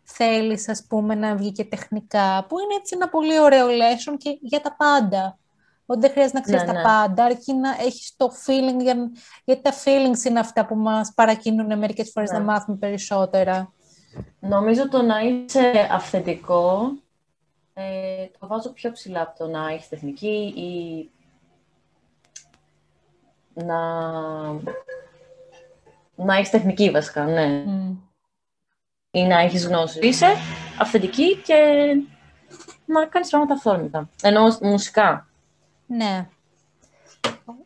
θέλεις 0.03 0.69
ας 0.69 0.85
πούμε 0.87 1.15
να 1.15 1.35
βγει 1.35 1.51
και 1.51 1.65
τεχνικά, 1.65 2.45
που 2.49 2.59
είναι 2.59 2.73
έτσι 2.79 2.95
ένα 2.95 3.09
πολύ 3.09 3.39
ωραίο 3.39 3.67
lesson 3.67 4.15
και 4.17 4.37
για 4.41 4.61
τα 4.61 4.75
πάντα. 4.75 5.37
Ότι 5.85 5.99
δεν 5.99 6.11
χρειάζεται 6.11 6.37
να 6.37 6.43
ξέρεις 6.43 6.61
Ναι, 6.61 6.67
τα 6.67 6.73
ναι. 6.73 6.81
πάντα, 6.83 7.23
αρκεί 7.23 7.53
να 7.53 7.69
έχεις 7.69 8.13
το 8.17 8.31
feeling, 8.45 8.81
για... 8.81 8.95
γιατί 9.43 9.61
τα 9.61 9.71
feelings 9.73 10.25
είναι 10.25 10.39
αυτά 10.39 10.65
που 10.65 10.75
μας 10.75 11.11
παρακινούν 11.15 11.77
μερικές 11.77 12.11
φορές 12.13 12.29
Ναι. 12.31 12.37
να 12.37 12.43
μάθουμε 12.43 12.77
περισσότερα. 12.77 13.73
Νομίζω 14.39 14.89
το 14.89 15.01
να 15.01 15.19
είσαι 15.19 15.89
αυθεντικό 15.91 16.91
ε, 17.73 18.25
το 18.39 18.47
βάζω 18.47 18.69
πιο 18.69 18.91
ψηλά 18.91 19.21
από 19.21 19.37
το 19.37 19.47
να 19.47 19.69
έχεις 19.69 19.89
τεχνική 19.89 20.53
ή 20.55 21.09
να, 23.53 23.79
να 26.15 26.35
έχεις 26.35 26.49
τεχνική 26.49 26.89
βασικά, 26.89 27.25
ναι. 27.25 27.45
Μμ. 27.47 27.95
Ή 29.11 29.23
να 29.23 29.39
έχεις 29.39 29.65
γνώση. 29.67 29.99
Είσαι 30.07 30.27
αυθεντική 30.79 31.35
και 31.35 31.55
να 32.85 33.05
κάνεις 33.05 33.29
πράγματα 33.29 33.53
αυθόρμητα. 33.53 34.09
Ενώ 34.21 34.57
μουσικά. 34.61 35.27
Ναι. 35.97 36.27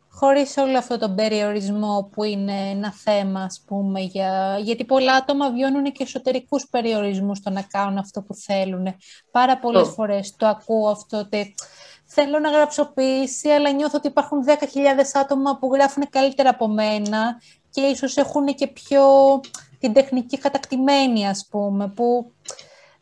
Χωρίς 0.09 0.57
όλο 0.57 0.77
αυτό 0.77 0.97
τον 0.97 1.15
περιορισμό 1.15 2.09
που 2.11 2.23
είναι 2.23 2.69
ένα 2.69 2.93
θέμα, 2.93 3.41
ας 3.41 3.63
πούμε, 3.67 3.99
για... 3.99 4.59
γιατί 4.61 4.85
πολλά 4.85 5.13
άτομα 5.13 5.51
βιώνουν 5.51 5.91
και 5.91 6.03
εσωτερικούς 6.03 6.67
περιορισμούς 6.69 7.37
στο 7.37 7.49
να 7.49 7.61
κάνουν 7.61 7.97
αυτό 7.97 8.21
που 8.21 8.33
θέλουν. 8.33 8.95
Πάρα 9.31 9.59
πολλές 9.59 9.87
Το. 9.87 9.93
φορές 9.93 10.35
το 10.35 10.47
ακούω 10.47 10.89
αυτό 10.89 11.17
ότι 11.17 11.55
θέλω 12.05 12.39
να 12.39 12.49
γράψω 12.49 12.91
ποίηση, 12.93 13.49
αλλά 13.49 13.71
νιώθω 13.71 13.97
ότι 13.97 14.07
υπάρχουν 14.07 14.45
10.000 14.45 14.53
άτομα 15.13 15.57
που 15.57 15.69
γράφουν 15.73 16.09
καλύτερα 16.09 16.49
από 16.49 16.67
μένα 16.67 17.41
και 17.69 17.81
ίσως 17.81 18.17
έχουν 18.17 18.45
και 18.45 18.67
πιο 18.67 19.03
την 19.79 19.93
τεχνική 19.93 20.37
κατακτημένη, 20.37 21.27
ας 21.27 21.47
πούμε, 21.49 21.87
που 21.87 22.31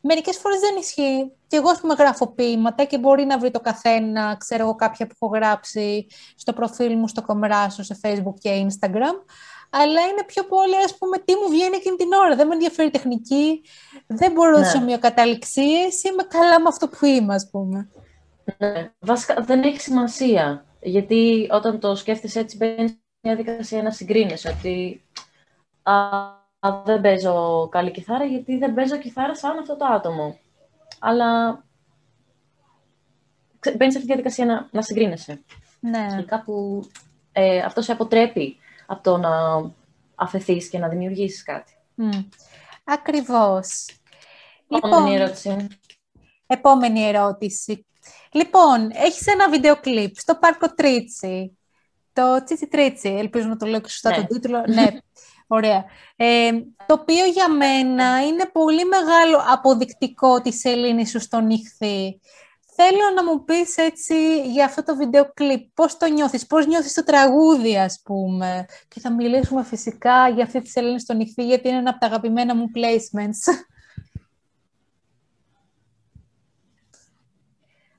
μερικές 0.01 0.37
φορές 0.37 0.59
δεν 0.59 0.75
ισχύει. 0.79 1.31
Και 1.55 1.61
εγώ, 1.61 1.69
ας 1.69 1.79
πούμε, 1.79 1.93
γράφω 1.93 2.27
ποίηματα 2.27 2.83
και 2.83 2.97
μπορεί 2.97 3.25
να 3.25 3.37
βρει 3.39 3.51
το 3.51 3.59
καθένα, 3.59 4.35
ξέρω 4.39 4.63
εγώ, 4.63 4.75
κάποια 4.75 5.07
που 5.07 5.13
έχω 5.19 5.35
γράψει 5.35 6.07
στο 6.35 6.53
προφίλ 6.53 6.97
μου, 6.97 7.07
στο 7.07 7.21
κομράσο, 7.21 7.83
σε 7.83 7.99
Facebook 8.03 8.33
και 8.39 8.67
Instagram. 8.67 9.15
Αλλά 9.69 10.01
είναι 10.01 10.23
πιο 10.25 10.43
πολύ, 10.43 10.75
ας 10.85 10.97
πούμε, 10.97 11.17
τι 11.17 11.33
μου 11.33 11.49
βγαίνει 11.49 11.75
εκείνη 11.75 11.95
την 11.95 12.13
ώρα. 12.13 12.35
Δεν 12.35 12.47
με 12.47 12.53
ενδιαφέρει 12.53 12.87
η 12.87 12.91
τεχνική, 12.91 13.61
δεν 14.07 14.31
μπορώ 14.31 14.57
Ναι. 14.57 14.65
σε 14.65 14.77
ομοιοκαταληξίες, 14.77 16.03
είμαι 16.03 16.23
καλά 16.23 16.59
με 16.59 16.67
αυτό 16.67 16.87
που 16.87 17.05
είμαι, 17.05 17.33
ας 17.33 17.49
πούμε. 17.51 17.89
Ναι. 18.57 18.91
Βασικά 18.99 19.41
δεν 19.41 19.63
έχει 19.63 19.79
σημασία. 19.79 20.65
Γιατί 20.81 21.47
όταν 21.51 21.79
το 21.79 21.95
σκέφτεσαι 21.95 22.39
έτσι 22.39 22.57
μπαίνεις 22.57 22.89
σε 22.91 22.97
μια 23.21 23.35
διαδικασία 23.35 23.81
να 23.81 23.91
συγκρίνεσαι. 23.91 24.55
Ότι 24.57 25.05
α, 25.83 25.93
α, 26.59 26.81
δεν 26.85 27.01
παίζω 27.01 27.67
καλή 27.71 27.91
κιθάρα 27.91 28.25
γιατί 28.25 28.57
δεν 28.57 28.73
παίζω 28.73 28.97
κιθάρα 28.97 29.35
σαν 29.35 29.57
αυτό 29.59 29.75
το 29.77 29.85
άτομο. 29.85 30.37
Αλλά 31.07 31.63
ξε- 33.59 33.77
μπαίνεις 33.77 33.93
σε 33.93 33.99
αυτή 33.99 34.11
τη 34.11 34.15
διαδικασία 34.15 34.45
να, 34.45 34.67
να 34.71 34.81
συγκρίνεσαι. 34.81 35.43
Ναι. 35.79 36.05
Και 36.17 36.23
κάπου 36.23 36.85
ε, 37.31 37.59
αυτό 37.59 37.81
σε 37.81 37.91
αποτρέπει 37.91 38.57
από 38.87 39.03
το 39.03 39.17
να 39.17 39.31
αφαιθείς 40.15 40.69
και 40.69 40.77
να 40.79 40.87
δημιουργήσεις 40.87 41.43
κάτι. 41.43 41.73
Μμ. 41.95 42.09
Ακριβώς. 42.83 43.85
Επόμενη 44.67 45.15
ερώτηση. 45.15 45.67
Επόμενη 46.47 47.01
ερώτηση. 47.07 47.85
Λοιπόν, 48.31 48.89
έχεις 48.93 49.27
ένα 49.27 49.49
βίντεο 49.49 49.75
κλιπ 49.79 50.15
στο 50.17 50.35
Πάρκο 50.35 50.73
Τρίτσι. 50.73 51.57
Το 52.13 52.43
Τσίτσι 52.43 52.67
Τρίτσι, 52.67 53.09
ελπίζω 53.09 53.47
να 53.47 53.57
το 53.57 53.65
λέω 53.65 53.81
και 53.81 53.89
σωστά 53.89 54.09
Ναι. 54.09 54.15
τον 54.15 54.25
τίτλο. 54.27 54.63
ναι, 54.67 54.87
ωραία. 55.47 55.85
Ε, 56.15 56.51
το 56.85 56.93
οποίο 56.93 57.25
για 57.25 57.49
μένα 57.49 58.25
είναι 58.25 58.45
πολύ 58.45 58.85
μεγάλο 58.85 59.43
αποδεικτικό 59.47 60.41
της 60.41 60.65
Ελλήνης 60.65 61.09
σου 61.09 61.19
στον 61.19 61.45
νυχθή. 61.45 62.19
Θέλω 62.77 63.09
να 63.15 63.23
μου 63.23 63.43
πεις 63.43 63.77
έτσι 63.77 64.41
για 64.51 64.65
αυτό 64.65 64.83
το 64.83 64.95
βίντεο 64.95 65.31
κλιπ, 65.33 65.69
πώς 65.73 65.97
το 65.97 66.05
νιώθεις, 66.05 66.47
πώς 66.47 66.67
νιώθεις 66.67 66.93
το 66.93 67.03
τραγούδι 67.03 67.77
ας 67.77 68.01
πούμε. 68.03 68.65
Και 68.87 68.99
θα 68.99 69.13
μιλήσουμε 69.13 69.63
φυσικά 69.63 70.29
για 70.29 70.43
αυτή 70.43 70.61
της 70.61 70.71
Σελήνη 70.71 70.99
στον 70.99 71.17
νυχθή, 71.17 71.45
γιατί 71.45 71.67
είναι 71.67 71.77
ένα 71.77 71.89
από 71.89 71.99
τα 71.99 72.07
αγαπημένα 72.07 72.55
μου 72.55 72.71
placements. 72.75 73.65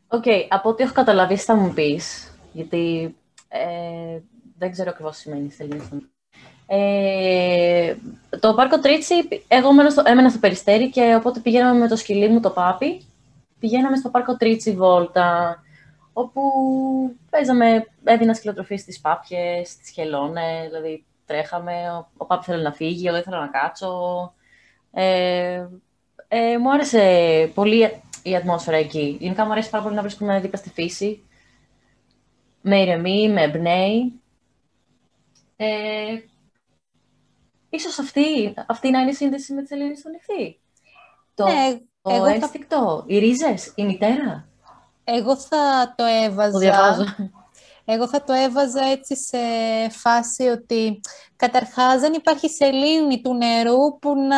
ΟΚ, 0.09 0.25
από 0.49 0.69
ό,τι 0.69 0.83
έχω 0.83 0.93
καταλαβεί 0.93 1.37
θα 1.37 1.55
μου 1.55 1.73
πεις, 1.73 2.35
γιατί 2.53 3.17
ε, 3.49 4.21
δεν 4.59 4.71
ξέρω 4.71 4.91
ακριβώς 4.91 5.17
τι 5.17 5.21
σημαίνει 5.21 5.51
στη 5.51 5.63
Ελληνική. 5.65 6.11
Ε, 6.67 7.95
το 8.41 8.55
πάρκο 8.55 8.79
Τρίτσι, 8.79 9.15
εγώ 9.49 9.69
έμενα 9.69 9.91
στο, 9.91 10.03
έμενα 10.07 10.29
στο 10.29 10.39
Περιστέρι 10.39 10.91
και 10.91 11.15
οπότε 11.19 11.41
πηγαίναμε 11.41 11.79
με 11.79 11.89
το 11.89 11.97
σκυλί 11.97 12.29
μου 12.29 12.41
τον 12.41 12.51
Πάπη 12.51 13.07
πηγαίναμε 13.59 13.97
στο 13.97 14.09
πάρκο 14.09 14.37
Τρίτσι 14.37 14.73
Βόλτα, 14.73 15.63
όπου 16.13 16.41
παίζαμε, 17.31 17.87
έδινα 18.05 18.35
σκυλοτροφή 18.35 18.77
στις 18.77 19.01
πάπιες, 19.01 19.69
στις 19.69 19.91
χελώνες, 19.91 20.67
δηλαδή 20.67 21.05
τρέχαμε, 21.27 21.91
ο, 21.91 22.09
ο 22.17 22.27
Πάπη 22.27 22.45
θέλει 22.45 22.63
να 22.63 22.73
φύγει, 22.73 23.07
εγώ 23.07 23.17
ήθελα 23.17 23.41
να 23.41 23.49
κάτσω. 23.49 24.35
Ε, 24.93 25.67
ε, 26.29 26.59
μου 26.59 26.73
άρεσε 26.73 27.51
πολύ 27.55 28.03
η 28.23 28.37
ατμόσφαιρα 28.37 28.77
εκεί. 28.77 29.17
Γενικά 29.21 29.45
μου 29.45 29.53
αρέσει 29.53 29.71
πάρα 29.71 29.83
πολύ 29.83 29.95
να 29.95 30.03
βρίσκομαι 30.03 30.41
δίπλα 30.41 30.59
στη 30.59 30.71
φύση. 30.71 31.25
Με 32.61 32.81
ηρεμεί, 32.81 33.29
με 33.29 33.43
εμπνέει. 33.43 34.13
Ε, 35.57 35.67
ίσως 37.77 37.99
αυτή, 37.99 38.55
αυτή 38.67 38.91
να 38.91 39.01
είναι 39.01 39.11
η 39.11 39.15
σύνδεση 39.15 39.53
με 39.55 39.61
τη 39.63 39.67
σελήνη 39.67 39.97
στο 39.97 40.09
νυχθή. 40.09 40.61
Το, 41.35 41.47
Ναι, 41.47 41.79
το 42.03 42.11
εγώ 42.15 42.25
θα- 42.25 42.31
ένστικτο, 42.33 43.05
οι 43.07 43.19
ρίζες, 43.19 43.73
η 43.75 43.85
μητέρα. 43.85 44.49
Εγώ 45.05 45.37
θα 45.37 45.95
το 45.97 46.05
έβαζα. 46.05 46.51
Το 46.51 46.59
διαβάζω. 46.59 47.05
Εγώ 47.85 48.09
θα 48.09 48.23
το 48.25 48.33
έβαζα 48.33 48.85
έτσι 48.85 49.17
σε 49.17 49.39
φάση 49.91 50.43
ότι 50.43 51.01
καταρχάς 51.37 52.01
δεν 52.01 52.13
υπάρχει 52.13 52.49
σελήνη 52.49 53.21
του 53.21 53.35
νερού 53.35 53.99
που 53.99 54.15
να, 54.17 54.37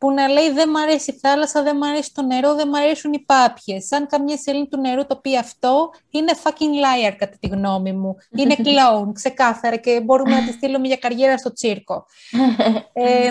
που 0.00 0.12
να 0.12 0.28
λέει 0.28 0.50
δεν 0.50 0.70
μ' 0.70 0.76
αρέσει 0.76 1.10
η 1.10 1.18
θάλασσα, 1.20 1.62
δεν 1.62 1.76
μ' 1.76 1.82
αρέσει 1.82 2.14
το 2.14 2.22
νερό, 2.22 2.54
δεν 2.54 2.68
μ' 2.68 2.74
αρέσουν 2.74 3.12
οι 3.12 3.18
πάπιες. 3.18 3.92
Αν 3.92 4.06
καμία 4.06 4.36
σελήνη 4.36 4.66
του 4.68 4.80
νερού 4.80 5.06
το 5.06 5.16
πει 5.16 5.38
αυτό, 5.38 5.90
είναι 6.10 6.32
fucking 6.42 7.10
liar 7.10 7.14
κατά 7.18 7.36
τη 7.40 7.48
γνώμη 7.48 7.92
μου. 7.92 8.16
Είναι 8.30 8.56
clown, 8.64 9.12
ξεκάθαρα 9.12 9.76
και 9.76 10.00
μπορούμε 10.00 10.30
να 10.30 10.46
τη 10.46 10.52
στείλουμε 10.52 10.86
για 10.86 10.96
καριέρα 10.96 11.38
στο 11.38 11.52
τσίρκο. 11.52 12.06
Ε, 12.92 13.30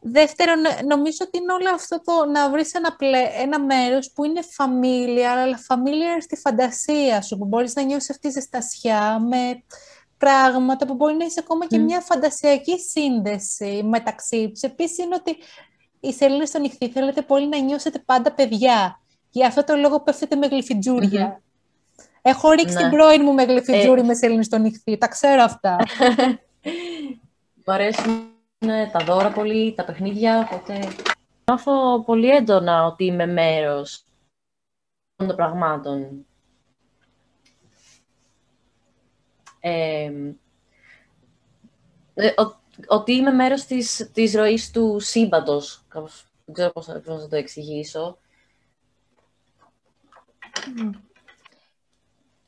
δεύτερον, 0.00 0.58
νομίζω 0.86 1.18
ότι 1.20 1.38
είναι 1.38 1.52
όλο 1.52 1.70
αυτό 1.74 2.00
το 2.04 2.30
να 2.30 2.50
βρεις 2.50 2.74
ένα, 2.74 2.96
πλε... 2.96 3.18
ένα 3.42 3.60
μέρος 3.60 4.10
που 4.14 4.24
είναι 4.24 4.40
familiar, 4.56 5.36
αλλά 5.42 5.58
familiar 5.68 6.18
στη 6.20 6.36
φαντασία 6.36 7.22
σου, 7.22 7.38
που 7.38 7.44
μπορείς 7.44 7.74
να 7.74 7.82
νιώσεις 7.82 8.10
αυτή 8.10 8.28
τη 8.28 8.32
ζεστασιά 8.32 9.18
με 9.18 9.62
πράγματα 10.18 10.86
που 10.86 10.94
μπορεί 10.94 11.14
να 11.14 11.24
έχει 11.24 11.38
ακόμα 11.38 11.66
και 11.66 11.78
Μμ. 11.78 11.84
μια 11.84 12.00
φαντασιακή 12.00 12.78
σύνδεση 12.78 13.82
μεταξύ 13.84 14.48
τους. 14.50 14.60
Επίσης 14.62 14.98
είναι 14.98 15.14
ότι 15.14 15.36
η 16.00 16.12
σελήνη 16.12 16.46
στο 16.46 16.58
νυχτή 16.58 16.88
θέλετε 16.88 17.22
πολύ 17.22 17.48
να 17.48 17.58
νιώσετε 17.58 17.98
πάντα 17.98 18.32
παιδιά. 18.32 19.00
Γι' 19.30 19.44
αυτό 19.44 19.64
το 19.64 19.76
λόγο 19.76 20.00
πέφτετε 20.00 20.36
με 20.36 20.46
γλυφιτζούρια. 20.46 21.42
Έχω 22.22 22.50
ρίξει 22.50 22.74
Ναι. 22.74 22.80
την 22.80 22.90
πρώην 22.90 23.22
μου 23.24 23.32
με 23.32 23.42
γλυφιτζούρι 23.44 24.04
με 24.04 24.14
σελήνη 24.14 24.44
στο 24.44 24.58
νυχτή. 24.58 24.98
Τα 24.98 25.08
ξέρω 25.08 25.42
αυτά. 25.42 25.76
Μου 27.64 27.72
αρέσουν 27.72 28.28
ε, 28.58 28.86
τα 28.86 29.04
δώρα 29.04 29.32
πολύ, 29.32 29.74
τα 29.74 29.84
παιχνίδια, 29.84 30.38
οπότε 30.38 30.88
νιώθω 31.44 32.02
πολύ 32.04 32.28
έντονα 32.28 32.84
ότι 32.84 33.04
είμαι 33.04 33.26
μέρος 33.26 34.04
των 35.16 35.36
πραγμάτων. 35.36 36.26
Ε, 39.66 40.10
ε, 42.14 42.26
ο- 42.26 42.56
ότι 42.86 43.12
είμαι 43.12 43.30
μέρος 43.30 43.64
της, 43.64 44.10
της 44.12 44.34
ροής 44.34 44.70
του 44.70 45.00
σύμπαντος. 45.00 45.84
Κάπως, 45.88 46.26
δεν 46.44 46.54
ξέρω 46.54 46.70
πώς, 46.72 46.84
θα- 46.86 47.00
πώς 47.00 47.22
να 47.22 47.28
το 47.28 47.36
εξηγήσω. 47.36 48.18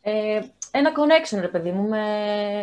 Ε, 0.00 0.40
ένα 0.70 0.92
connection, 0.96 1.38
ρε 1.40 1.48
παιδί 1.48 1.70
μου, 1.70 1.88
με, 1.88 2.04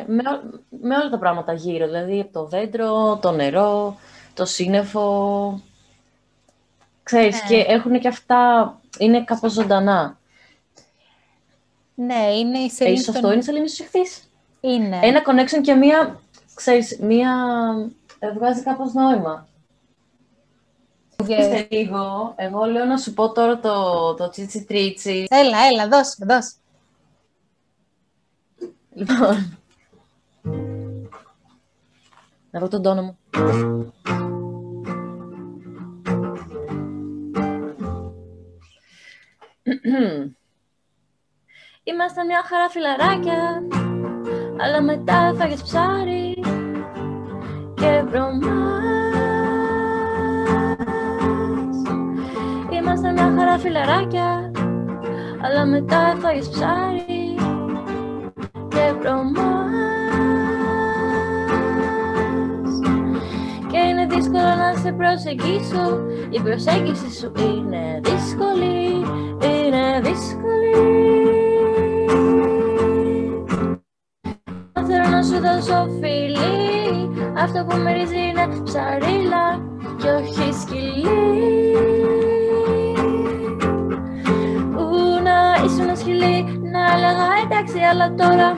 με, 0.07 0.21
ό- 0.29 0.59
με 0.69 0.95
όλα 0.95 1.09
τα 1.09 1.17
πράγματα 1.19 1.53
γύρω. 1.53 1.85
Δηλαδή, 1.85 2.19
από 2.19 2.33
το 2.33 2.45
δέντρο, 2.45 3.17
το 3.21 3.31
νερό, 3.31 3.97
το 4.33 4.45
σύννεφο. 4.45 5.61
Ξέρεις, 7.03 7.41
Ναι. 7.41 7.47
και 7.47 7.65
έχουν 7.71 7.99
και 7.99 8.07
αυτά, 8.07 8.81
είναι 8.99 9.23
κάπως 9.23 9.51
ζωντανά. 9.51 10.17
ναι, 11.95 12.15
είναι 12.33 12.59
η 12.59 12.65
Ε, 12.65 12.69
σελήνη 12.69 12.93
ίσως 12.97 13.15
στο 13.15 13.17
αυτό 13.17 13.31
είναι 13.33 13.41
σελήνης 13.41 13.73
στους 13.73 13.85
ηχθείς. 13.85 14.27
Είναι. 14.65 14.99
Ένα 15.01 15.21
connection 15.25 15.61
και 15.61 15.73
μία, 15.73 16.19
ξέρεις, 16.53 16.99
μία... 17.01 17.31
ε, 18.19 18.31
βγάζει 18.31 18.63
κάπως 18.63 18.93
νόημα. 18.93 19.47
Yes. 21.23 21.29
Είστε 21.29 21.67
λίγο, 21.69 22.33
εγώ 22.35 22.65
λέω 22.65 22.85
να 22.85 22.97
σου 22.97 23.13
πω 23.13 23.31
τώρα 23.31 23.59
το, 23.59 24.13
το 24.13 24.29
τσίτσι 24.29 24.63
τρίτσι. 24.63 25.25
Έλα, 25.29 25.57
έλα, 25.73 25.87
δώσε, 25.87 26.25
δώσε. 26.25 26.53
Λοιπόν. 28.93 29.57
Να 32.51 32.59
βρω 32.59 32.67
τον 32.67 32.81
τόνο 32.81 33.01
μου. 33.01 33.17
Ήμασταν 41.83 42.25
μια 42.25 42.43
χαρά 42.43 42.69
φιλαράκια, 42.69 43.63
αλλά 44.61 44.81
μετά 44.81 45.31
έφαγες 45.33 45.61
ψάρι 45.61 46.39
και 47.73 48.03
βρωμάς. 48.09 48.41
Ήμασταν 52.69 53.13
μια 53.13 53.33
χαρά 53.37 53.57
φιλαράκια, 53.57 54.51
αλλά 55.41 55.65
μετά 55.65 56.13
έφαγες 56.15 56.49
ψάρι 56.49 57.35
και 58.67 58.93
βρωμάς. 58.99 59.63
Και 63.71 63.79
είναι 63.79 64.05
δύσκολο 64.05 64.55
να 64.55 64.73
σε 64.81 64.91
προσεγγίσω 64.91 66.05
Η 66.29 66.39
προσέγγιση 66.39 67.11
σου 67.19 67.31
είναι 67.37 67.99
δύσκολη 68.03 69.05
Είναι 69.41 69.99
δύσκολη 70.01 71.42
σου 75.23 75.39
δώσω 75.45 75.87
φιλί. 75.99 76.93
Αυτό 77.37 77.65
που 77.65 77.77
μυρίζει 77.77 78.21
είναι 78.27 78.45
ψαρίλα 78.63 79.45
Και 79.97 80.09
όχι 80.09 80.53
σκυλί. 80.61 81.07
Ου, 84.77 85.21
να 85.27 85.37
ήσουν 85.65 85.97
σκυλί 85.97 86.37
Να 86.73 86.81
έλεγα 86.93 87.27
εντάξει 87.43 87.79
αλλά 87.91 88.13
τώρα 88.13 88.49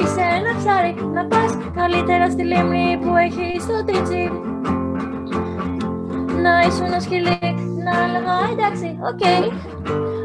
Είσαι 0.00 0.24
ένα 0.38 0.52
ψάρι. 0.58 0.94
Να 1.14 1.24
πας 1.26 1.58
καλύτερα 1.74 2.30
στη 2.30 2.42
λίμνη 2.42 2.98
που 3.00 3.16
έχει 3.16 3.60
στο 3.60 3.84
τρίτσι. 3.84 4.30
Να 6.42 6.60
ήσουν 6.66 6.84
ένα 6.84 7.00
σκυλί, 7.00 7.38
να 7.84 7.92
έλεγα 8.04 8.36
εντάξει, 8.52 8.98
οκ. 9.10 9.24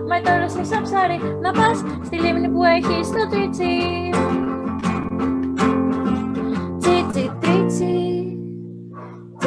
Μα 0.09 0.21
τώρα 0.21 0.45
είσαι 0.45 0.63
σαν 0.63 0.83
ψάρι. 0.83 1.19
Να 1.41 1.51
πας 1.51 1.83
στη 2.05 2.15
λίμνη 2.19 2.49
που 2.49 2.63
έχει 2.63 3.03
στο 3.03 3.27
τρίτσι 3.29 3.71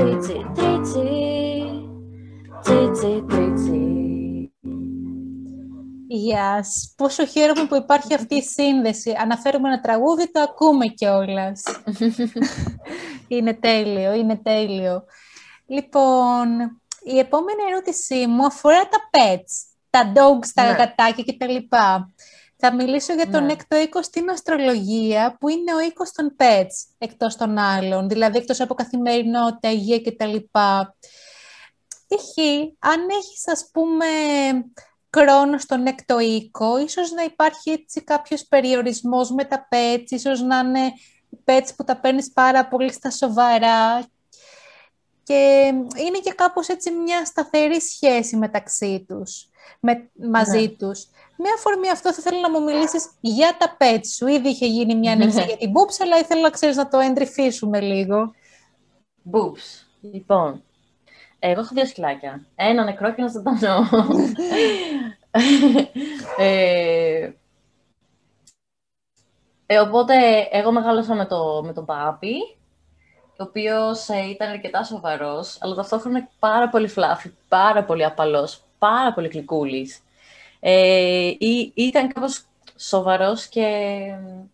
Τρίτσι, 0.01 0.51
τρίτσι 0.55 1.09
Τρίτσι, 2.63 3.25
τρίτσι 3.29 4.53
Γεια 6.07 6.63
σας. 6.63 6.95
Πόσο 6.97 7.27
χαίρομαι 7.27 7.67
που 7.67 7.75
υπάρχει 7.75 8.15
αυτή 8.15 8.35
η 8.35 8.43
σύνδεση. 8.43 9.15
Αναφέρουμε 9.19 9.69
ένα 9.69 9.81
τραγούδι, 9.81 10.31
το 10.31 10.41
ακούμε 10.41 10.87
κιόλας. 10.87 11.63
είναι 13.29 13.55
τέλειο, 13.55 14.13
είναι 14.13 14.37
τέλειο. 14.37 15.05
Λοιπόν, 15.67 16.81
η 17.03 17.19
επόμενη 17.19 17.63
ερώτησή 17.71 18.27
μου 18.27 18.47
αφορά 18.47 18.89
τα 18.89 18.99
pets, 19.11 19.53
τα 19.91 20.13
dogs, 20.15 20.49
τα 20.55 20.63
Ναι. 20.63 20.71
γατάκια 20.71 21.25
κτλ. 21.25 21.57
Θα 22.61 22.75
μιλήσω 22.75 23.13
για 23.15 23.31
τον 23.31 23.45
Ναι. 23.45 23.53
έκτο 23.53 23.77
οίκο 23.77 24.03
στην 24.03 24.31
αστρολογία, 24.31 25.37
που 25.41 25.49
είναι 25.49 25.75
ο 25.75 25.81
οίκος 25.81 26.13
των 26.13 26.37
pets, 26.39 26.93
εκτός 26.99 27.37
των 27.37 27.59
άλλων, 27.59 28.09
δηλαδή 28.09 28.39
εκτός 28.39 28.61
από 28.61 28.75
καθημερινότητα, 28.75 29.71
υγεία 29.71 30.01
κτλ. 30.01 30.37
Π.χ. 32.09 32.39
αν 32.79 33.09
έχεις 33.09 33.49
ας 33.49 33.69
πούμε 33.73 34.07
χρόνο 35.17 35.59
στον 35.59 35.87
έκτο 35.87 36.19
οίκο, 36.19 36.79
ίσως 36.79 37.11
να 37.13 37.23
υπάρχει 37.23 37.71
έτσι 37.71 38.05
κάποιος 38.05 38.47
περιορισμός 38.47 39.31
με 39.31 39.45
τα 39.45 39.69
pets, 39.71 40.05
ίσως 40.09 40.41
να 40.41 40.59
είναι 40.59 40.93
pets 41.45 41.69
που 41.77 41.85
τα 41.85 41.97
παίρνεις 41.97 42.33
πάρα 42.33 42.69
πολύ 42.69 42.93
στα 42.93 43.11
σοβαρά 43.11 44.05
και 45.23 45.65
είναι 46.07 46.19
και 46.23 46.33
κάπως 46.33 46.69
έτσι 46.69 46.91
μια 46.91 47.25
σταθερή 47.25 47.81
σχέση 47.81 48.37
μεταξύ 48.37 49.05
τους, 49.09 49.49
με, 49.81 50.11
μαζί 50.31 50.61
Ναι. 50.61 50.69
τους. 50.69 51.07
Με 51.43 51.49
αφορμή 51.57 51.91
αυτό 51.91 52.13
θα 52.13 52.17
ήθελα 52.21 52.41
να 52.41 52.51
μου 52.51 52.63
μιλήσεις 52.65 53.11
για 53.21 53.57
τα 53.59 53.77
pets 53.79 54.07
σου. 54.17 54.27
Ήδη 54.27 54.49
είχε 54.49 54.67
γίνει 54.67 54.95
μια 54.95 55.13
ανοίξη 55.13 55.43
για 55.49 55.57
την 55.57 55.73
boobs, 55.73 55.97
αλλά 56.03 56.19
ήθελα 56.19 56.41
να 56.41 56.51
ξέρεις 56.51 56.77
να 56.77 56.89
το 56.89 56.99
εντρυφήσουμε 56.99 57.81
λίγο. 57.81 58.35
Boobs. 59.33 59.87
Λοιπόν, 60.01 60.63
εγώ 61.39 61.61
έχω 61.61 61.75
δύο 61.75 61.87
σκυλάκια. 61.87 62.47
Ένα 62.55 62.85
νεκρό 62.85 63.15
και 63.15 63.23
ένα 63.23 63.31
ζωντανό. 63.31 63.89
ε, 66.39 67.31
ε, 69.67 69.79
οπότε, 69.79 70.15
εγώ 70.51 70.73
μεγάλωσα 70.73 71.15
με, 71.15 71.27
το, 71.27 71.63
με 71.65 71.73
τον 71.73 71.85
Πάπη, 71.85 72.35
ο 73.39 73.43
οποίος 73.43 74.09
ε, 74.09 74.29
ήταν 74.31 74.51
αρκετά 74.51 74.85
σοβαρός, 74.85 75.59
αλλά 75.61 75.75
ταυτόχρονα 75.75 76.29
πάρα 76.39 76.69
πολύ 76.69 76.89
φλάφι, 76.89 77.33
πάρα 77.49 77.85
πολύ 77.85 78.05
απαλός, 78.05 78.63
πάρα 78.79 79.13
πολύ 79.13 79.29
γλυκούλης. 79.29 80.03
Ε, 80.61 81.33
ήταν 81.75 82.13
κάπως 82.13 82.45
σοβαρός 82.77 83.47
και 83.47 83.97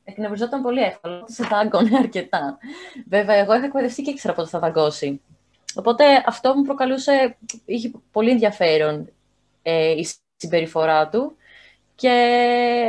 εκνευριζόταν 0.05 0.63
πολύ 0.63 0.81
εύκολα. 0.81 1.25
Σε 1.27 1.45
δάγκωνε 1.45 1.97
αρκετά. 1.97 2.59
Βέβαια, 3.09 3.37
εγώ 3.37 3.55
είχα 3.55 3.65
εκπαιδευτεί 3.65 4.03
και 4.03 4.11
ήξερα 4.11 4.35
πότε 4.35 4.49
θα 4.49 4.59
δαγκώσει. 4.59 5.21
Οπότε 5.75 6.05
αυτό 6.27 6.55
μου 6.55 6.63
προκαλούσε, 6.63 7.37
είχε 7.65 7.91
πολύ 8.13 8.31
ενδιαφέρον 8.31 9.13
ε, 9.63 9.91
η 9.91 10.07
συμπεριφορά 10.37 11.09
του 11.09 11.37
και 11.95 12.11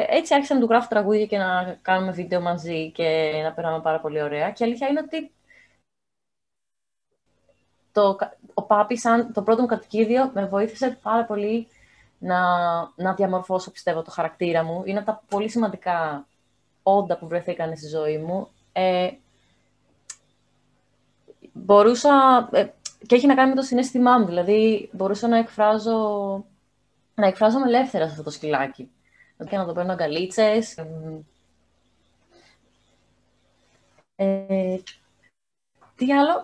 έτσι 0.10 0.34
άρχισα 0.34 0.54
να 0.54 0.60
του 0.60 0.68
γράφω 0.70 0.88
τραγούδια 0.90 1.26
και 1.26 1.38
να 1.38 1.78
κάνουμε 1.82 2.12
βίντεο 2.12 2.42
μαζί 2.42 2.92
και 2.92 3.32
να 3.44 3.54
περνάμε 3.54 3.82
πάρα 3.82 4.00
πολύ 4.00 4.22
ωραία. 4.22 4.52
Και 4.52 4.64
η 4.64 4.68
αλήθεια 4.68 4.88
είναι 4.88 5.00
ότι 5.00 5.32
το, 7.92 8.18
ο 8.54 8.62
Πάπης, 8.64 9.02
σαν 9.02 9.34
το 9.34 9.42
πρώτο 9.42 9.62
μου 9.62 9.68
κατοικίδιο, 9.68 10.32
με 10.34 10.46
βοήθησε 10.46 10.98
πάρα 11.02 11.26
πολύ 11.26 11.68
να, 12.20 12.40
να 12.96 13.14
διαμορφώσω, 13.14 13.72
πιστεύω, 13.72 14.02
το 14.02 14.12
χαρακτήρα 14.12 14.64
μου. 14.64 14.82
Είναι 14.86 15.02
τα 15.02 15.24
πολύ 15.30 15.50
σημαντικά 15.50 16.28
όντα 16.84 17.18
που 17.18 17.28
βρεθήκαν 17.28 17.78
στη 17.78 17.88
ζωή 17.88 18.18
μου. 18.18 18.48
Ε, 18.72 19.10
μπορούσα, 21.54 22.48
ε, 22.52 22.68
και 23.08 23.16
έχει 23.16 23.28
να 23.28 23.36
κάνει 23.36 23.50
με 23.50 23.56
το 23.56 23.62
συνέστημά 23.62 24.18
μου, 24.18 24.26
δηλαδή 24.26 24.90
μπορούσα 24.94 25.28
να 25.28 25.38
εκφράζω, 25.38 26.00
να 27.16 27.28
εκφράζομαι 27.28 27.68
ελεύθερα 27.68 28.06
σε 28.06 28.12
αυτό 28.12 28.24
το 28.24 28.30
σκυλάκι. 28.30 28.92
Και 29.50 29.58
να 29.58 29.66
το 29.66 29.74
παίρνω 29.74 29.92
αγκαλίτσες. 29.92 30.78
Ε, 34.16 34.78
τι 35.98 36.14
άλλο, 36.14 36.42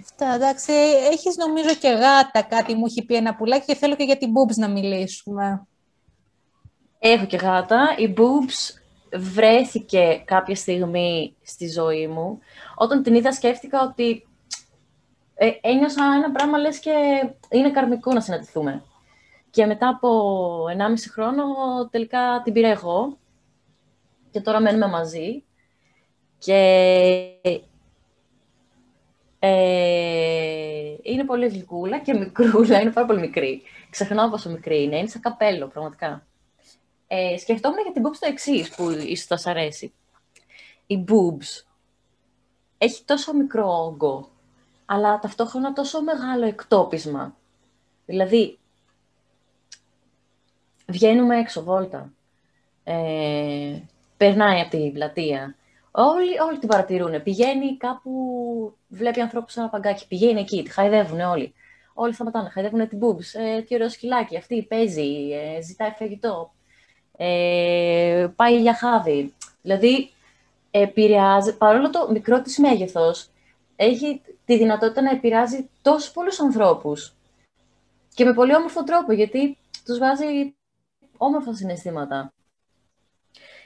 Αυτά, 0.00 0.34
εντάξει, 0.34 0.72
έχεις 1.12 1.36
νομίζω 1.36 1.74
και 1.74 1.88
γάτα, 1.88 2.42
κάτι 2.42 2.74
μου 2.74 2.86
έχει 2.86 3.04
πει 3.04 3.14
ένα 3.14 3.34
πουλάκι 3.34 3.64
και 3.66 3.74
θέλω 3.74 3.96
και 3.96 4.04
για 4.04 4.16
την 4.16 4.28
Boobs 4.28 4.54
να 4.56 4.68
μιλήσουμε. 4.68 5.66
Έχω 6.98 7.26
και 7.26 7.36
γάτα. 7.36 7.94
Η 7.98 8.14
Boobs 8.16 8.80
βρέθηκε 9.18 10.22
κάποια 10.24 10.54
στιγμή 10.54 11.36
στη 11.42 11.68
ζωή 11.68 12.06
μου. 12.06 12.38
Όταν 12.74 13.02
την 13.02 13.14
είδα 13.14 13.32
σκέφτηκα 13.32 13.82
ότι 13.82 14.26
ε, 15.34 15.50
ένιωσα 15.60 16.04
ένα 16.16 16.30
πράγμα 16.30 16.58
λες 16.58 16.78
και 16.78 16.92
είναι 17.50 17.70
καρμικό 17.70 18.12
να 18.12 18.20
συναντηθούμε. 18.20 18.82
Και 19.50 19.66
μετά 19.66 19.88
από 19.88 20.08
1,5 20.64 20.94
χρόνο 21.12 21.44
τελικά 21.90 22.40
την 22.44 22.52
πήρα 22.52 22.68
εγώ 22.68 23.18
και 24.30 24.40
τώρα 24.40 24.60
μένουμε 24.60 24.88
μαζί. 24.88 25.44
Και 26.38 26.60
ε, 29.38 30.94
είναι 31.02 31.24
πολύ 31.24 31.48
γλυκούλα 31.48 31.98
και 31.98 32.14
μικρούλα, 32.14 32.80
είναι 32.80 32.90
πάρα 32.90 33.06
πολύ 33.06 33.20
μικρή. 33.20 33.62
Ξεχνάω 33.90 34.30
πόσο 34.30 34.50
μικρή 34.50 34.82
είναι, 34.82 34.98
είναι 34.98 35.08
σαν 35.08 35.20
καπέλο 35.20 35.66
πραγματικά. 35.66 36.26
Ε, 37.06 37.38
σκεφτόμουν 37.38 37.78
για 37.82 37.92
την 37.92 38.02
boobs 38.06 38.16
το 38.20 38.26
εξής 38.26 38.74
που 38.74 38.90
ίσως 38.90 39.26
θα 39.26 39.36
σας 39.36 39.46
αρέσει. 39.46 39.92
Η 40.86 41.04
boobs 41.08 41.64
έχει 42.78 43.04
τόσο 43.04 43.34
μικρό 43.34 43.84
όγκο, 43.84 44.28
αλλά 44.86 45.18
ταυτόχρονα 45.18 45.72
τόσο 45.72 46.02
μεγάλο 46.02 46.46
εκτόπισμα. 46.46 47.36
Δηλαδή, 48.06 48.58
βγαίνουμε 50.86 51.38
έξω 51.38 51.62
βόλτα, 51.62 52.12
ε, 52.84 53.78
περνάει 54.16 54.60
από 54.60 54.70
την 54.70 54.92
πλατεία, 54.92 55.56
Όλοι, 55.90 56.40
όλοι 56.40 56.58
την 56.58 56.68
παρατηρούν. 56.68 57.22
Πηγαίνει 57.22 57.76
κάπου, 57.76 58.10
βλέπει 58.88 59.20
ανθρώπους 59.20 59.52
σε 59.52 59.60
ένα 59.60 59.68
παγκάκι. 59.68 60.06
Πηγαίνει 60.06 60.40
εκεί, 60.40 60.62
τη 60.62 60.70
χαϊδεύουν 60.70 61.20
όλοι. 61.20 61.54
Όλοι 61.94 62.14
σταματάνε, 62.14 62.48
χαϊδεύουν 62.48 62.88
την 62.88 62.98
boobs. 63.02 63.40
Ε, 63.40 63.62
τι 63.62 63.74
ωραίο 63.74 63.88
σκυλάκι, 63.88 64.36
αυτή 64.36 64.62
παίζει, 64.62 65.30
ε, 65.30 65.62
ζητάει 65.62 65.90
φαγητό. 65.90 66.52
Ε, 67.16 68.26
πάει 68.36 68.60
για 68.60 68.74
χάδι. 68.74 69.34
Δηλαδή, 69.62 70.10
επηρεάζει, 70.70 71.56
παρόλο 71.56 71.90
το 71.90 72.08
μικρό 72.10 72.42
της 72.42 72.58
μέγεθος, 72.58 73.30
έχει 73.76 74.22
τη 74.44 74.56
δυνατότητα 74.56 75.02
να 75.02 75.10
επηρεάζει 75.10 75.68
τόσους 75.82 76.10
πολλούς 76.10 76.40
ανθρώπους. 76.40 77.12
Και 78.14 78.24
με 78.24 78.34
πολύ 78.34 78.54
όμορφο 78.54 78.84
τρόπο, 78.84 79.12
γιατί 79.12 79.58
τους 79.84 79.98
βάζει 79.98 80.54
όμορφα 81.16 81.54
συναισθήματα. 81.54 82.32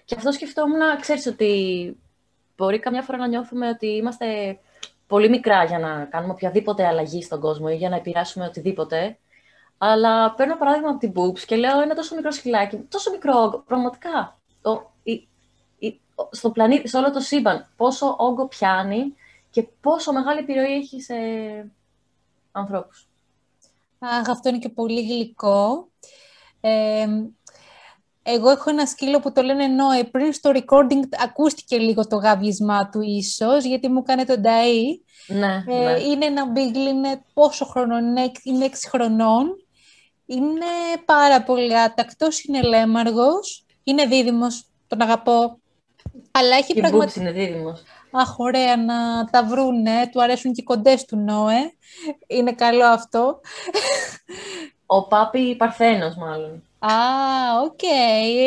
Και 0.05 0.15
αυτό 0.15 0.33
σκεφτόμουν, 0.33 0.81
ξέρεις 1.01 1.27
ότι 1.27 1.97
μπορεί 2.57 2.79
καμιά 2.79 3.03
φορά 3.03 3.19
να 3.19 3.27
νιώθουμε 3.27 3.69
ότι 3.69 3.87
είμαστε 3.87 4.59
πολύ 5.07 5.29
μικρά 5.29 5.65
για 5.65 5.79
να 5.79 6.05
κάνουμε 6.05 6.33
οποιαδήποτε 6.33 6.87
αλλαγή 6.87 7.23
στον 7.23 7.41
κόσμο 7.41 7.67
ή 7.71 7.77
για 7.77 7.89
να 7.89 7.97
επηρεάσουμε 7.97 8.45
οτιδήποτε. 8.45 9.19
Αλλά 9.79 10.35
παίρνω 10.35 10.57
παράδειγμα 10.57 10.89
από 10.89 10.99
την 10.99 11.13
Boops 11.17 11.39
και 11.39 11.57
λέω 11.57 11.81
ένα 11.81 11.95
τόσο 11.95 12.15
μικρό 12.15 12.31
σκυλάκι, 12.31 12.77
τόσο 12.77 13.11
μικρό, 13.11 13.63
πραγματικά. 13.67 14.41
Το, 14.63 14.93
η, 15.03 15.29
η, 15.79 16.01
στο 16.31 16.51
πλανήτη, 16.51 16.89
σε 16.89 16.97
όλο 16.97 17.11
το 17.11 17.21
σύμπαν, 17.21 17.69
πόσο 17.77 18.17
όγκο 18.19 18.49
πιάνει 18.49 19.15
και 19.51 19.63
πόσο 19.63 20.13
μεγάλη 20.13 20.39
επιρροή 20.39 20.73
έχει 20.73 21.01
σε 21.01 21.15
ανθρώπους. 22.53 23.09
Αχ, 23.99 24.29
αυτό 24.29 24.49
είναι 24.49 24.59
και 24.59 24.69
πολύ 24.69 25.07
γλυκό. 25.07 25.89
Ε, 26.61 27.07
εγώ 28.23 28.51
έχω 28.51 28.71
ένα 28.71 28.87
σκύλο 28.87 29.21
που 29.21 29.33
το 29.33 29.43
λένε 29.43 29.67
Νόε. 29.67 30.05
Πριν 30.05 30.33
στο 30.33 30.51
recording 30.55 31.03
ακούστηκε 31.25 31.79
λίγο 31.79 32.07
το 32.07 32.17
γαβισμά 32.17 32.89
του 32.89 33.01
ίσως, 33.01 33.65
γιατί 33.65 33.89
μου 33.89 34.03
κάνει 34.03 34.25
τον 34.25 34.37
Νταΐ. 34.43 35.01
Ναι, 35.27 35.65
ε, 35.69 35.93
ναι. 35.93 36.01
Είναι 36.01 36.27
ένα 36.27 36.47
beagle, 36.47 36.87
είναι 36.87 37.23
πόσο 37.35 37.65
χρονών 37.65 38.05
είναι, 38.05 38.31
είναι 38.43 38.69
6 38.71 38.75
χρονών. 38.89 39.57
Είναι 40.27 40.67
πάρα 41.05 41.43
πολύ 41.43 41.79
άτακτος, 41.79 42.45
είναι 42.45 42.63
λέμαργος, 42.63 43.67
είναι 43.85 44.07
δίδυμος, 44.07 44.65
τον 44.87 45.01
αγαπώ. 45.01 45.59
Αλλά 46.31 46.57
έχει 46.57 46.75
πραγματικά... 46.75 47.21
είναι 47.21 47.33
δίδυμος. 47.33 47.83
Αχ, 48.11 48.39
ωραία 48.39 48.77
να 48.77 49.25
τα 49.31 49.45
βρούνε, 49.45 50.09
του 50.13 50.23
αρέσουν 50.23 50.53
και 50.53 50.61
οι 50.61 50.65
κοντές 50.65 51.05
του 51.05 51.17
Νόε. 51.17 51.75
Είναι 52.27 52.53
καλό 52.53 52.85
αυτό. 52.85 53.41
Ο 54.87 55.07
Πάπη 55.07 55.57
Παρθένος, 55.57 56.15
μάλλον. 56.17 56.63
Α, 56.87 56.95
οκ. 57.65 57.83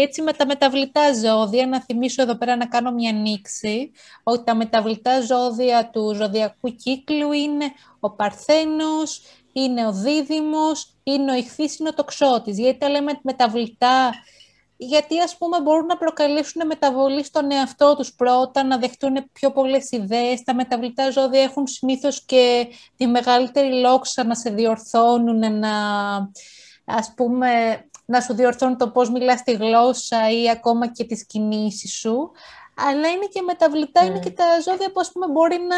Έτσι 0.02 0.22
με 0.22 0.34
τα 0.34 0.46
μεταβλητά 0.46 1.14
ζώδια, 1.14 1.68
να 1.68 1.82
θυμίσω 1.82 2.22
εδώ 2.22 2.38
πέρα 2.38 2.56
να 2.56 2.68
κάνω 2.68 2.92
μια 2.92 3.12
νύξη, 3.12 3.92
ότι 4.24 4.44
τα 4.44 4.56
μεταβλητά 4.56 5.22
ζώδια 5.22 5.90
του 5.90 6.14
ζωδιακού 6.14 6.76
κύκλου 6.76 7.32
είναι 7.32 7.66
ο 8.00 8.12
Παρθένος, 8.12 9.22
είναι 9.54 9.88
ο 9.88 9.94
Δίδυμος, 9.94 10.96
είναι 11.04 11.32
ο 11.32 11.36
Ιχθύς, 11.36 11.78
είναι 11.80 11.90
ο 11.90 11.94
Τοξότης. 11.94 12.60
Γιατί 12.60 12.78
τα 12.78 12.90
λέμε 12.90 13.20
μεταβλητά, 13.24 14.14
γιατί 14.78 15.20
ας 15.20 15.38
πούμε 15.38 15.62
μπορούν 15.62 15.86
να 15.86 15.98
προκαλέσουν 15.98 16.66
μεταβολή 16.66 17.24
στον 17.24 17.52
εαυτό 17.52 17.96
τους 17.96 18.14
πρώτα, 18.14 18.64
να 18.64 18.78
δεχτούν 18.78 19.30
πιο 19.32 19.52
πολλές 19.52 19.92
ιδέες. 19.92 20.44
Τα 20.44 20.56
μεταβλητά 20.56 21.12
ζώδια 21.12 21.42
έχουν 21.42 21.68
συνήθως 21.68 22.26
και 22.26 22.68
τη 22.96 23.08
μεγαλύτερη 23.08 23.74
λόξα 23.74 24.24
να 24.24 24.36
σε 24.36 24.50
διορθώνουν, 24.50 25.60
να 25.60 25.72
ας 26.86 27.14
πούμε 27.16 27.50
να 28.06 28.22
σου 28.22 28.34
διορθώνουν 28.34 28.78
το 28.78 28.90
πώς 28.90 29.10
μιλάς 29.10 29.44
τη 29.44 29.52
γλώσσα 29.52 30.30
ή 30.30 30.50
ακόμα 30.50 30.88
και 30.88 31.04
τις 31.04 31.26
κινήσεις 31.26 31.94
σου. 31.94 32.32
Αλλά 32.76 33.08
είναι 33.10 33.26
και 33.34 33.42
μεταβλητά, 33.42 34.06
είναι 34.06 34.20
και 34.20 34.30
τα 34.30 34.44
ζώδια 34.66 34.92
που 34.92 35.00
ας 35.00 35.12
πούμε 35.12 35.28
μπορεί 35.28 35.58
να, 35.58 35.78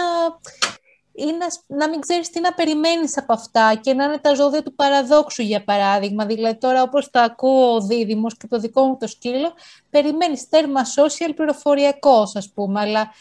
είναι, 1.13 1.45
να 1.67 1.89
μην 1.89 1.99
ξέρεις 1.99 2.29
τι 2.29 2.39
να 2.39 2.53
περιμένεις 2.53 3.17
από 3.17 3.33
αυτά 3.33 3.75
και 3.81 3.93
να 3.93 4.03
είναι 4.03 4.17
τα 4.17 4.33
ζώδια 4.33 4.63
του 4.63 4.75
παραδόξου 4.75 5.41
για 5.41 5.63
παράδειγμα. 5.63 6.25
Δηλαδή 6.25 6.57
τώρα 6.57 6.81
όπως 6.81 7.09
το 7.09 7.19
ακούω 7.19 7.73
ο 7.73 7.81
Δίδυμος 7.81 8.37
και 8.37 8.47
το 8.47 8.59
δικό 8.59 8.83
μου 8.83 8.97
το 8.97 9.07
σκύλο, 9.07 9.53
περιμένεις 9.89 10.49
τέρμα 10.49 10.81
social 10.95 11.31
πληροφοριακός, 11.35 12.35
ας 12.35 12.51
πούμε, 12.53 12.79
αλλά 12.79 13.11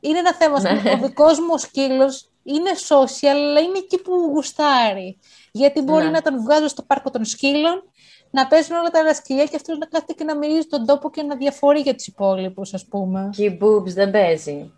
είναι 0.00 0.18
ένα 0.18 0.34
θέμα, 0.34 0.60
ναι. 0.60 0.90
ο 0.90 0.98
δικός 0.98 1.38
μου 1.38 1.50
ο 1.52 1.58
σκύλος 1.58 2.30
είναι 2.42 2.70
social, 2.88 3.26
αλλά 3.26 3.60
είναι 3.60 3.78
εκεί 3.78 3.98
που 4.02 4.12
γουστάρει. 4.32 5.18
Γιατί 5.52 5.80
μπορεί 5.80 6.04
ναι. 6.04 6.10
να 6.10 6.22
τον 6.22 6.42
βγάζω 6.42 6.68
στο 6.68 6.82
πάρκο 6.82 7.10
των 7.10 7.24
σκύλων 7.24 7.90
να 8.30 8.46
παίζουν 8.46 8.76
όλα 8.76 8.90
τα 8.90 8.98
άλλα 8.98 9.14
σκυλιά 9.14 9.44
και 9.44 9.56
αυτός 9.56 9.78
να 9.78 9.86
κάθεται 9.86 10.12
και 10.12 10.24
να 10.24 10.36
μυρίζει 10.36 10.66
τον 10.66 10.86
τόπο 10.86 11.10
και 11.10 11.22
να 11.22 11.36
διαφορεί 11.36 11.80
για 11.80 11.94
τους 11.94 12.06
υπόλοιπους, 12.06 12.74
ας 12.74 12.86
πούμε. 12.86 13.30
Και 13.32 13.44
η 13.44 13.58
Boobs 13.62 13.88
δεν 13.88 14.10
παίζει 14.10 14.72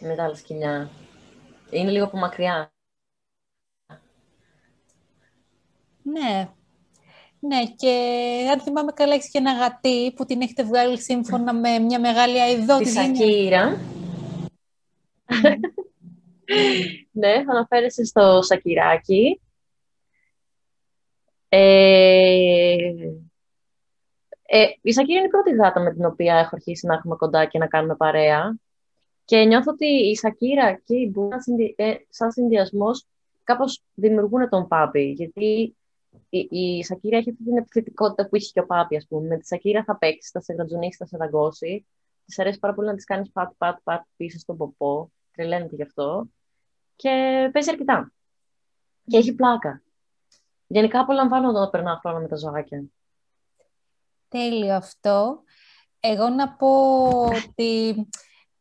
με 0.00 0.14
τα 0.14 0.24
άλλα 0.24 0.34
σκυλιά. 0.34 0.90
Είναι 1.70 1.90
λίγο 1.90 2.04
από 2.04 2.16
μακριά. 2.16 2.72
Ναι. 6.02 6.48
Ναι, 7.40 7.64
και 7.76 7.92
αν 8.52 8.60
θυμάμαι 8.60 8.92
καλά, 8.92 9.14
έχεις 9.14 9.30
και 9.30 9.38
ένα 9.38 9.52
γατί 9.52 10.12
που 10.12 10.24
την 10.24 10.40
έχετε 10.40 10.62
βγάλει 10.62 11.00
σύμφωνα 11.00 11.54
με 11.54 11.78
μια 11.78 12.00
μεγάλη 12.00 12.40
αειδό. 12.40 12.78
Τη 12.78 12.88
Σακύρα. 12.88 13.80
ναι, 17.20 17.44
αναφέρεσαι 17.50 18.04
στο 18.04 18.42
Σακυράκι. 18.42 19.40
Ε, 21.48 22.76
ε, 24.50 24.66
η 24.82 24.92
Σακύρα 24.92 25.18
είναι 25.18 25.26
η 25.26 25.30
πρώτη 25.30 25.50
γάτα 25.50 25.80
με 25.80 25.92
την 25.92 26.04
οποία 26.04 26.36
έχω 26.36 26.50
αρχίσει 26.52 26.86
να 26.86 26.94
έχουμε 26.94 27.16
κοντά 27.16 27.44
και 27.44 27.58
να 27.58 27.66
κάνουμε 27.66 27.96
παρέα. 27.96 28.58
Και 29.24 29.44
νιώθω 29.44 29.72
ότι 29.72 29.86
η 29.86 30.16
Σακύρα 30.16 30.72
και 30.72 30.94
η 30.94 31.10
Μπούνα, 31.12 31.36
ε, 31.76 31.94
σαν 32.08 32.32
συνδυασμός, 32.32 33.06
κάπως 33.44 33.82
δημιουργούν 33.94 34.48
τον 34.48 34.68
Πάπη. 34.68 35.02
Γιατί 35.02 35.76
η, 36.28 36.38
η 36.50 36.84
Σακύρα 36.84 37.16
έχει 37.16 37.30
αυτή 37.30 37.44
την 37.44 37.56
επιθετικότητα 37.56 38.28
που 38.28 38.36
είχε 38.36 38.50
και 38.52 38.60
ο 38.60 38.66
Πάπη, 38.66 38.96
ας 38.96 39.06
πούμε. 39.08 39.26
Με 39.26 39.38
τη 39.38 39.46
Σακύρα 39.46 39.84
θα 39.84 39.96
παίξεις, 39.96 40.30
θα 40.30 40.40
σε 40.40 40.52
γρατζουνίσει, 40.52 40.96
θα 40.96 41.06
σε 41.06 41.16
δαγκώσει. 41.16 41.86
Της 42.24 42.38
αρέσει 42.38 42.58
πάρα 42.58 42.74
πολύ 42.74 42.88
να 42.88 42.94
της 42.94 43.04
κάνεις 43.04 43.30
πατ, 43.30 43.52
πατ, 43.58 43.78
πατ 43.84 44.04
πίσω 44.16 44.38
στον 44.38 44.56
ποπό. 44.56 45.12
Τρελαίνεται 45.32 45.74
γι' 45.74 45.82
αυτό. 45.82 46.28
Και 46.96 47.10
παίζει 47.52 47.70
αρκετά. 47.70 48.12
Και 49.06 49.16
έχει 49.16 49.34
πλάκα. 49.34 49.82
Γενικά 50.70 51.00
απολαμβάνω 51.00 51.48
όταν 51.48 51.70
περνάω 51.70 51.96
χρόνο 51.96 52.18
με 52.18 52.28
τα 52.28 52.36
ζωάκια. 52.36 52.82
Τέλειο 54.28 54.74
αυτό. 54.74 55.42
Εγώ 56.00 56.28
να 56.28 56.48
πω 56.48 56.68
ότι 57.24 57.94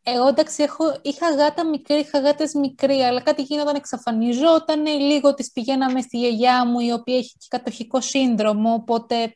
εγώ 0.04 0.28
εντάξει 0.28 0.64
έχω, 0.64 1.00
είχα 1.02 1.36
γάτα 1.36 1.66
μικρή, 1.66 1.96
είχα 1.96 2.20
γάτες 2.20 2.54
μικρή, 2.54 3.02
αλλά 3.02 3.22
κάτι 3.22 3.42
γίνονταν 3.42 3.76
εξαφανιζόταν, 3.76 4.86
λίγο 4.86 5.34
τις 5.34 5.52
πηγαίναμε 5.52 6.02
στη 6.02 6.18
γιαγιά 6.18 6.66
μου 6.66 6.80
η 6.80 6.92
οποία 6.92 7.18
έχει 7.18 7.36
και 7.38 7.48
κατοχικό 7.50 8.02
σύνδρομο, 8.02 8.74
οπότε 8.74 9.34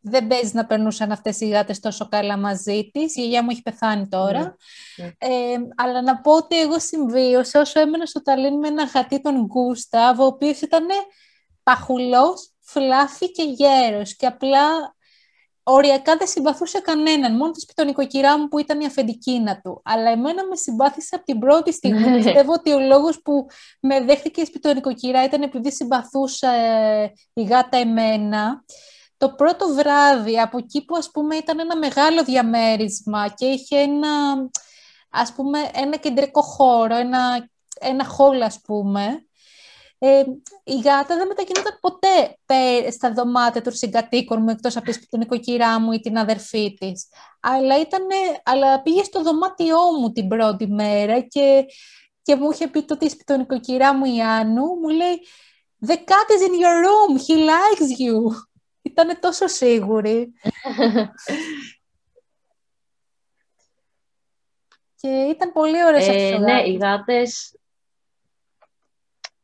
δεν 0.00 0.26
παίζει 0.26 0.54
να 0.54 0.66
περνούσαν 0.66 1.12
αυτές 1.12 1.40
οι 1.40 1.48
γάτες 1.48 1.80
τόσο 1.80 2.08
καλά 2.08 2.36
μαζί 2.36 2.90
της. 2.92 3.16
Η 3.16 3.20
γιαγιά 3.20 3.42
μου 3.42 3.50
έχει 3.50 3.62
πεθάνει 3.62 4.08
τώρα. 4.08 4.56
Ναι, 4.96 5.04
ναι. 5.04 5.12
Ε, 5.18 5.56
αλλά 5.76 6.02
να 6.02 6.20
πω 6.20 6.32
ότι 6.32 6.60
εγώ 6.60 6.78
συμβίωσα 6.78 7.60
όσο 7.60 7.80
έμενα 7.80 8.06
στο 8.06 8.22
Ταλίν 8.22 8.58
με 8.58 8.68
ένα 8.68 8.84
γατί 8.84 9.20
τον 9.20 9.44
Γκούσταβ, 9.44 10.20
ο 10.20 10.24
οποίος 10.24 10.60
ήταν 10.60 10.86
παχουλός, 11.66 12.50
φλάφι 12.60 13.30
και 13.30 13.42
γέρος 13.42 14.16
και 14.16 14.26
απλά 14.26 14.94
οριακά 15.62 16.16
δεν 16.16 16.26
συμπαθούσε 16.26 16.80
κανέναν, 16.80 17.36
μόνο 17.36 17.50
της 17.50 17.62
σπιτονικοκυρά 17.62 18.38
μου 18.38 18.48
που 18.48 18.58
ήταν 18.58 18.80
η 18.80 18.86
αφεντικίνα 18.86 19.60
του. 19.60 19.80
Αλλά 19.84 20.10
εμένα 20.10 20.46
με 20.46 20.56
συμπάθησε 20.56 21.14
από 21.14 21.24
την 21.24 21.38
πρώτη 21.38 21.72
στιγμή. 21.72 22.14
Πιστεύω 22.22 22.52
ότι 22.52 22.72
ο 22.72 22.80
λόγος 22.80 23.22
που 23.22 23.46
με 23.80 24.00
δέχτηκε 24.00 24.40
η 24.40 24.44
σπιτονικοκυρά 24.44 25.24
ήταν 25.24 25.42
επειδή 25.42 25.72
συμπαθούσα 25.72 26.50
ε, 26.50 27.12
η 27.32 27.42
γάτα 27.42 27.76
εμένα. 27.76 28.64
Το 29.16 29.30
πρώτο 29.30 29.68
βράδυ, 29.74 30.40
από 30.40 30.58
εκεί 30.58 30.84
που 30.84 30.96
ας 30.96 31.10
πούμε 31.10 31.36
ήταν 31.36 31.58
ένα 31.58 31.76
μεγάλο 31.76 32.24
διαμέρισμα 32.24 33.28
και 33.28 33.46
είχε 33.46 33.78
ένα, 33.78 34.08
ας 35.10 35.32
πούμε, 35.32 35.70
ένα 35.74 35.96
κεντρικό 35.96 36.42
χώρο, 36.42 36.96
ένα, 36.96 37.48
ένα 37.80 38.04
χώλ 38.04 38.42
ας 38.42 38.60
πούμε, 38.60 39.26
ε, 39.98 40.22
η 40.64 40.80
γάτα 40.80 41.16
δεν 41.16 41.26
μετακινούνταν 41.26 41.78
ποτέ 41.80 42.36
στα 42.90 43.12
δωμάτια 43.12 43.62
των 43.62 43.72
συγκατοίκων 43.72 44.42
μου, 44.42 44.50
εκτός 44.50 44.76
από 44.76 44.90
την 44.90 45.18
νοικοκυρά 45.18 45.80
μου 45.80 45.92
ή 45.92 46.00
την 46.00 46.18
αδερφή 46.18 46.74
της. 46.74 47.08
Αλλά, 47.40 47.80
ήτανε, 47.80 48.14
αλλά 48.42 48.82
πήγε 48.82 49.02
στο 49.02 49.22
δωμάτιό 49.22 49.78
μου 50.00 50.12
την 50.12 50.28
πρώτη 50.28 50.66
μέρα 50.66 51.20
και, 51.20 51.64
και 52.22 52.36
μου 52.36 52.50
είχε 52.50 52.68
πει 52.68 52.82
το 52.82 52.96
τι 52.96 53.24
το 53.24 53.36
νοικοκυρά 53.36 53.94
μου 53.94 54.04
η 54.04 54.20
Άννου, 54.20 54.64
μου 54.64 54.88
λέει 54.88 55.20
«The 55.86 55.94
cat 55.94 56.28
is 56.34 56.42
in 56.48 56.54
your 56.62 56.76
room, 56.86 57.18
he 57.26 57.36
likes 57.36 57.90
you». 58.06 58.46
Ήτανε 58.82 59.14
τόσο 59.14 59.46
σίγουρη. 59.46 60.32
και 65.00 65.08
ήταν 65.08 65.52
πολύ 65.52 65.84
ωραίες 65.84 66.08
ε, 66.08 66.38
Ναι, 66.38 66.62
οι 66.62 66.78
γάτες 66.82 67.56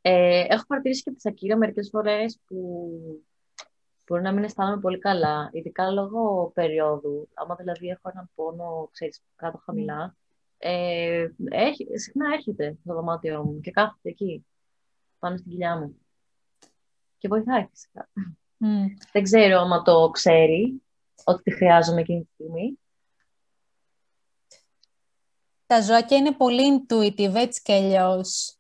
ε, 0.03 0.45
έχω 0.49 0.65
παρατηρήσει 0.67 1.03
και 1.03 1.11
τη 1.11 1.21
Σακύρα 1.21 1.57
μερικές 1.57 1.89
φορές 1.93 2.39
που 2.47 2.89
μπορεί 4.07 4.23
να 4.23 4.33
μην 4.33 4.45
αισθάνομαι 4.45 4.81
πολύ 4.81 4.99
καλά, 4.99 5.51
ειδικά 5.53 5.91
λόγω 5.91 6.51
περίοδου. 6.55 7.29
Άμα 7.35 7.55
δηλαδή 7.55 7.89
έχω 7.89 8.11
έναν 8.15 8.31
πόνο, 8.35 8.89
ξέρεις, 8.93 9.23
κάτω 9.37 9.59
χαμηλά, 9.65 10.17
ε, 10.59 11.29
έχει, 11.49 11.89
συχνά 11.99 12.35
έρχεται 12.35 12.79
στο 12.81 12.95
δωμάτιό 12.95 13.45
μου 13.45 13.61
και 13.61 13.71
κάθεται 13.71 14.09
εκεί, 14.09 14.47
πάνω 15.19 15.37
στην 15.37 15.51
κοιλιά 15.51 15.79
μου. 15.79 15.97
Και 17.19 17.29
βοηθάει 17.29 17.67
φυσικά. 17.71 18.09
Δεν 19.13 19.23
ξέρω 19.23 19.59
άμα 19.59 19.83
το 19.83 20.11
ξέρει, 20.11 20.83
ότι 21.25 21.43
τη 21.43 21.51
χρειάζομαι 21.51 22.01
εκείνη 22.01 22.25
τη 22.25 22.31
στιγμή. 22.33 22.79
Τα 25.67 25.81
ζωάκια 25.81 26.17
είναι 26.17 26.33
πολύ 26.33 26.87
intuitive, 26.89 27.35
έτσι 27.35 27.63
κι 27.63 27.73
αλλιώς 27.73 28.57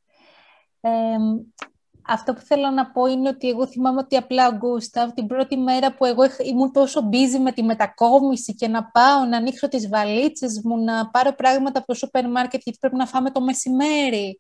αυτό 2.07 2.33
που 2.33 2.41
θέλω 2.41 2.71
να 2.71 2.91
πω 2.91 3.07
είναι 3.07 3.29
ότι 3.29 3.49
εγώ 3.49 3.67
θυμάμαι 3.67 4.01
ότι 4.01 4.17
απλά 4.17 4.49
ο 4.49 4.57
Γκούσταβ 4.57 5.11
την 5.11 5.27
πρώτη 5.27 5.57
μέρα 5.57 5.95
που 5.95 6.05
εγώ 6.05 6.23
ήμουν 6.45 6.73
τόσο 6.73 7.09
busy 7.13 7.39
με 7.41 7.53
τη 7.53 7.63
μετακόμιση 7.63 8.55
και 8.55 8.69
να 8.69 8.85
πάω 8.85 9.25
να 9.25 9.37
ανοίξω 9.37 9.69
τις 9.69 9.89
βαλίτσες 9.89 10.61
μου, 10.65 10.85
να 10.85 11.11
πάρω 11.11 11.35
πράγματα 11.35 11.79
από 11.79 11.87
το 11.87 11.95
σούπερ 11.95 12.31
μάρκετ 12.31 12.61
γιατί 12.65 12.79
πρέπει 12.79 12.97
να 12.97 13.07
φάμε 13.07 13.31
το 13.31 13.41
μεσημέρι. 13.41 14.39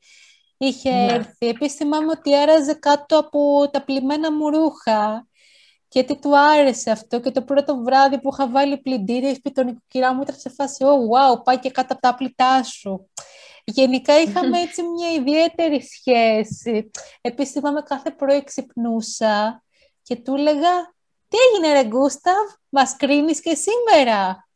Είχε 0.57 0.91
ναι. 0.91 1.13
έρθει. 1.13 1.47
Επίσης 1.47 1.77
θυμάμαι 1.77 2.11
ότι 2.11 2.37
άραζε 2.37 2.75
κάτω 2.75 3.19
από 3.19 3.71
τα 3.71 3.85
πλημμένα 3.85 4.33
μου 4.33 4.51
ρούχα 4.51 5.27
γιατί 5.89 6.19
του 6.19 6.39
άρεσε 6.39 6.91
αυτό 6.91 7.21
και 7.21 7.31
το 7.31 7.43
πρώτο 7.43 7.77
βράδυ 7.77 8.21
που 8.21 8.31
είχα 8.33 8.49
βάλει 8.49 8.79
πλυντήρια 8.79 9.31
η 9.31 9.35
σπιτονικοκυρά 9.35 10.15
μου 10.15 10.23
ήταν 10.23 10.37
σε 10.39 10.49
φάση 10.49 10.85
«Oh, 10.87 11.35
wow, 11.37 11.43
πάει 11.45 11.59
και 11.59 11.71
κάτω 11.71 11.93
από 11.93 12.03
τα 12.03 12.15
πλητά 12.15 12.63
σου». 12.63 13.11
Γενικά 13.65 14.21
είχαμε 14.21 14.61
έτσι 14.67 14.83
μια 14.83 15.13
ιδιαίτερη 15.13 15.83
σχέση. 15.83 16.91
Επίσης, 17.21 17.53
θυμάμαι 17.53 17.83
κάθε 17.83 18.11
πρωί 18.11 18.45
ξυπνούσα 18.45 19.63
και 20.03 20.17
του 20.17 20.35
έλεγα 20.35 20.95
«Τι 21.29 21.37
έγινε 21.55 21.81
ρε 21.81 21.89
Γκούσταβ, 21.89 22.49
μας 22.69 22.97
κρίνεις 22.97 23.41
και 23.41 23.55
σήμερα». 23.55 24.49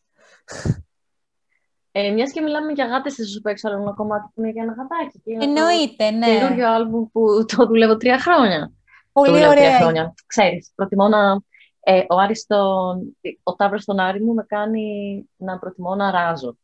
Ε, 1.99 2.11
μιας 2.11 2.33
και 2.33 2.41
μιλάμε 2.41 2.73
για 2.73 2.87
γάτες, 2.87 3.15
θα 3.15 3.25
σου 3.25 3.41
παίξω 3.41 3.69
άλλο 3.69 3.81
ένα 3.83 3.93
κομμάτι 3.95 4.29
που 4.35 4.41
είναι 4.41 4.51
για 4.51 4.63
ένα 4.63 4.73
γατάκι. 4.73 5.21
Και 5.25 5.37
Εννοείται, 5.41 6.11
ναι. 6.11 6.27
Καινούριο 6.27 6.73
άλμπουμ 6.73 7.05
που 7.13 7.45
το 7.57 7.67
δουλεύω 7.67 7.97
τρία 7.97 8.19
χρόνια. 8.19 8.73
Πολύ 9.13 9.47
ωραία. 9.47 9.53
Τρία 9.53 9.77
χρόνια. 9.79 10.15
Ξέρεις, 10.27 10.73
προτιμώ 10.75 11.09
να... 11.09 11.41
Ε, 11.81 12.05
ο, 12.09 12.17
Άρης 12.17 12.47
ο 13.43 13.55
Ταύρος 13.55 13.83
στον 13.83 13.99
Άρη 13.99 14.21
μου 14.25 14.35
με 14.35 14.45
κάνει 14.49 14.85
να 15.37 15.59
προτιμώ 15.59 15.95
να 15.95 16.11
ράζω. 16.11 16.57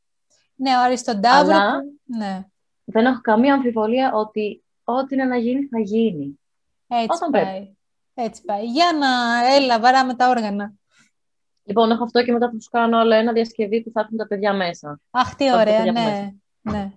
Ναι, 0.62 0.76
ο 0.76 0.80
Αριστοντάβρο. 0.80 1.54
Αλλά 1.54 1.82
ναι. 2.04 2.44
δεν 2.84 3.06
έχω 3.06 3.20
καμία 3.20 3.54
αμφιβολία 3.54 4.12
ότι 4.14 4.64
ό,τι 4.84 5.14
είναι 5.14 5.24
να 5.24 5.36
γίνει, 5.36 5.64
θα 5.64 5.78
γίνει. 5.78 6.40
Έτσι 6.86 7.08
Όταν 7.10 7.30
πάει. 7.30 7.42
Πρέπει. 7.42 7.78
Έτσι 8.14 8.42
πάει. 8.42 8.64
Για 8.64 8.92
να 8.98 9.08
έλα, 9.54 9.80
βαράμε 9.80 10.14
τα 10.14 10.28
όργανα. 10.28 10.72
Λοιπόν, 11.64 11.90
έχω 11.90 12.04
αυτό 12.04 12.24
και 12.24 12.32
μετά 12.32 12.50
θα 12.50 12.60
σου 12.60 12.68
κάνω 12.70 12.98
άλλο 12.98 13.14
ένα 13.14 13.32
διασκευή 13.32 13.82
που 13.82 13.90
θα 13.90 14.00
έρθουν 14.00 14.16
τα 14.16 14.26
παιδιά 14.26 14.52
μέσα. 14.54 15.00
Αχ, 15.10 15.34
τι 15.34 15.52
ωραία, 15.52 15.84
ναι. 15.84 16.32
ναι. 16.60 16.92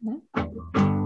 ναι. 0.00 1.01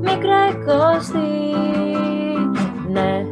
μικρέ 0.00 0.46
κόστη 0.66 1.18
Ναι, 2.88 3.26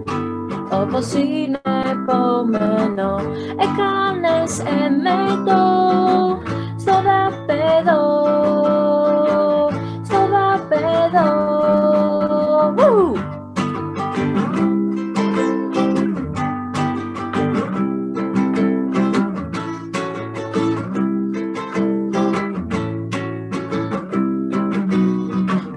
όπως 0.71 1.13
είναι 1.13 1.61
επόμενο 1.91 3.21
έκανες 3.57 4.59
εμέτω 4.59 5.63
στο 6.77 6.93
δαπέδο 6.93 8.26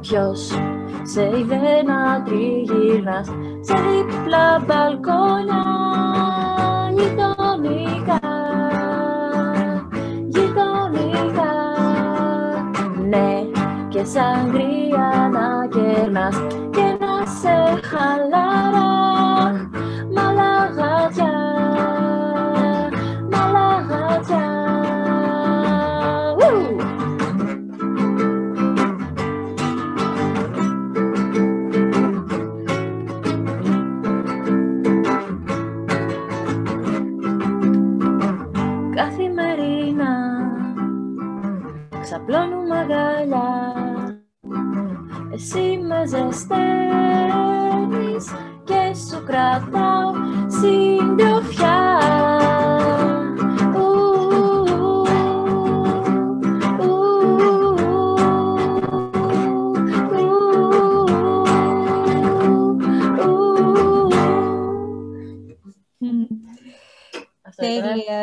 σε 0.09 1.21
είδε 1.21 1.83
να 1.85 2.23
τριγυρνάς 2.23 3.27
σε 3.59 3.73
δίπλα 3.73 4.63
μπαλκόνια 4.65 5.63
γειτονικά, 6.93 8.19
γειτονικά. 10.27 11.53
Ναι, 13.09 13.41
και 13.87 14.03
σαν 14.03 14.51
κρύα 14.51 15.29
να 15.31 15.67
κερνάς 15.67 16.37
και 16.71 16.97
να 16.99 17.25
σε 17.25 17.79
χαλαρά 17.87 18.48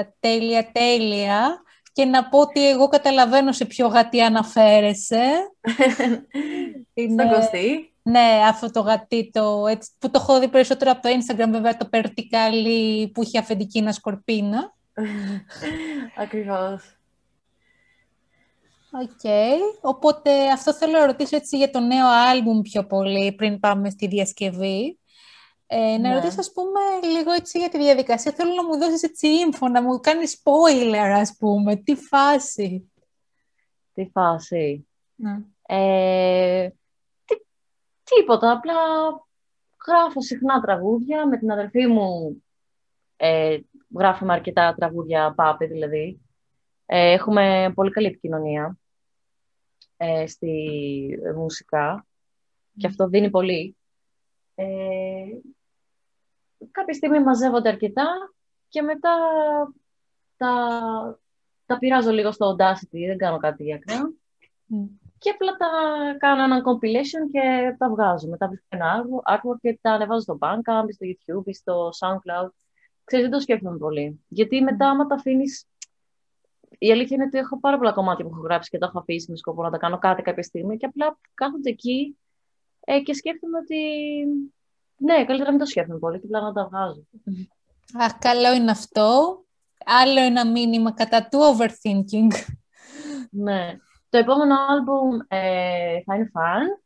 Τέλεια, 0.05 0.15
τέλεια, 0.21 0.71
τέλεια. 0.73 1.63
Και 1.93 2.05
να 2.05 2.29
πω 2.29 2.39
ότι 2.39 2.69
εγώ 2.69 2.89
καταλαβαίνω 2.89 3.53
σε 3.53 3.65
ποιο 3.65 3.87
γατί 3.87 4.21
αναφέρεσαι. 4.21 5.23
Είναι... 6.95 7.23
Στον 7.23 7.89
Ναι, 8.03 8.41
αυτό 8.49 8.71
το 8.71 8.81
γατί 8.81 9.31
το, 9.33 9.67
έτσι, 9.67 9.91
που 9.99 10.11
το 10.11 10.19
έχω 10.23 10.41
δει 10.41 10.49
περισσότερο 10.49 10.91
από 10.91 11.03
το 11.03 11.09
Instagram, 11.09 11.49
βέβαια 11.51 11.77
το 11.77 11.87
πορτοκαλί 11.87 13.09
που 13.09 13.23
είχε 13.23 13.39
αφεντικό 13.39 13.79
ένα 13.79 13.93
σκορπίνα. 13.93 14.75
Ακριβώς. 16.23 16.97
OK. 18.91 19.11
Okay. 19.23 19.57
Οπότε 19.81 20.51
αυτό 20.51 20.75
θέλω 20.75 20.99
να 20.99 21.07
ρωτήσω 21.07 21.37
έτσι 21.37 21.57
για 21.57 21.71
το 21.71 21.81
νέο 21.81 22.07
άλμπουμ 22.07 22.61
πιο 22.61 22.87
πολύ 22.87 23.33
πριν 23.33 23.61
πάμε 23.61 23.91
στη 23.91 24.07
διασκευή. 24.07 24.99
Ε, 25.67 25.99
να 25.99 26.09
ναι. 26.09 26.15
ρωτήσω, 26.15 26.41
ας 26.41 26.53
πούμε, 26.53 26.81
λίγο 27.13 27.31
έτσι 27.31 27.59
για 27.59 27.69
τη 27.69 27.79
διαδικασία. 27.79 28.33
Θέλω 28.33 28.55
να 28.55 28.65
μου 28.65 28.79
δώσεις 28.79 29.03
έτσι 29.03 29.29
info, 29.47 29.71
να 29.71 29.83
μου 29.83 30.01
κάνεις 30.01 30.43
spoiler, 30.43 31.13
ας 31.15 31.37
πούμε. 31.39 31.77
Τι 31.77 31.95
φάση. 31.95 32.93
Τι 33.93 34.11
φάση. 34.13 34.89
Ναι. 35.15 35.39
Ε, 35.67 36.69
τι, 37.25 37.35
τίποτα, 38.03 38.51
απλά 38.51 38.75
γράφω 39.87 40.21
συχνά 40.21 40.61
τραγούδια. 40.61 41.27
Με 41.27 41.39
την 41.39 41.53
αδερφή 41.53 41.87
μου 41.87 42.43
ε, 43.17 43.59
γράφουμε 43.99 44.33
αρκετά 44.33 44.75
τραγούδια 44.75 45.35
πάπη, 45.37 45.67
δηλαδή. 45.67 46.21
Ε, 46.87 47.13
έχουμε 47.13 47.73
πολύ 47.75 47.91
καλή 47.91 48.07
επικοινωνία 48.07 48.79
ε, 49.97 50.27
στη 50.27 51.09
μουσικά 51.37 52.07
και 52.77 52.87
αυτό 52.87 53.09
δίνει 53.09 53.31
πολύ. 53.31 53.77
Ε, 54.55 54.65
κάποια 56.71 56.95
στιγμή 56.95 57.23
μαζεύονται 57.23 57.69
αρκετά 57.69 58.35
και 58.69 58.83
μετά 58.83 59.17
τα, 60.37 61.19
τα 61.67 61.79
πειράζω 61.79 62.11
λίγο 62.11 62.33
στο 62.33 62.57
Audacity, 62.57 63.07
δεν 63.07 63.17
κάνω 63.17 63.39
κάτι 63.39 63.65
για 63.65 63.81
Και 65.19 65.31
απλά 65.31 65.57
τα 65.57 65.69
κάνω 66.19 66.43
ένα 66.43 66.63
compilation 66.65 67.31
και 67.33 67.75
τα 67.79 67.89
βγάζω. 67.89 68.29
Μετά 68.29 68.49
βρίσκω 68.49 68.67
ένα 68.69 69.05
artwork 69.25 69.59
και 69.61 69.79
τα 69.81 69.93
ανεβάζω 69.93 70.21
στο 70.21 70.39
Bandcamp, 70.41 70.87
στο 70.93 71.07
YouTube, 71.07 71.55
στο 71.55 71.91
SoundCloud. 72.01 72.49
Ξέρεις, 73.05 73.25
δεν 73.25 73.35
το 73.35 73.41
σκέφτομαι 73.41 73.79
πολύ. 73.79 74.25
Γιατί 74.29 74.61
μετά, 74.61 74.89
άμα 74.89 75.07
τα 75.07 75.15
αφήνεις. 75.15 75.67
Η 76.79 76.93
αλήθεια 76.93 77.17
είναι 77.17 77.25
ότι 77.25 77.39
έχω 77.39 77.61
πάρα 77.61 77.79
πολλά 77.79 77.93
κομμάτια 77.93 78.25
που 78.25 78.31
έχω 78.31 78.41
γράψει 78.41 78.71
και 78.71 78.79
τα 78.79 78.87
έχω 78.87 78.99
αφήσει 78.99 79.31
με 79.31 79.37
σκοπό 79.37 79.63
να 79.63 79.71
τα 79.71 79.79
κάνω 79.79 79.99
κάτι 79.99 80.23
κάποια 80.23 80.43
στιγμή 80.43 80.77
και 80.77 80.87
απλά 80.87 81.19
κάθονται 81.35 81.71
εκεί 81.71 82.19
ε, 82.81 83.01
και 83.01 83.15
σκέφτομαι 83.15 83.59
ότι 83.59 83.77
ναι, 84.97 85.15
καλύτερα 85.15 85.45
να 85.45 85.51
μην 85.51 85.59
το 85.59 85.67
σκέφτομαι 85.67 85.99
πολύ 85.99 86.19
και 86.21 86.27
απλά 86.27 86.41
να 86.41 86.53
τα 86.53 86.67
βγάζω. 86.67 87.07
Αχ, 87.95 88.19
καλό 88.19 88.55
είναι 88.55 88.71
αυτό. 88.71 89.41
Άλλο 89.85 90.21
ένα 90.21 90.47
μήνυμα 90.47 90.93
κατά 90.93 91.29
του 91.29 91.39
overthinking. 91.39 92.55
Ναι. 93.31 93.77
Το 94.09 94.19
επόμενο 94.19 94.55
άλμπουμ 94.69 95.19
ε, 95.29 96.01
θα 96.05 96.15
είναι 96.15 96.31
fun. 96.35 96.83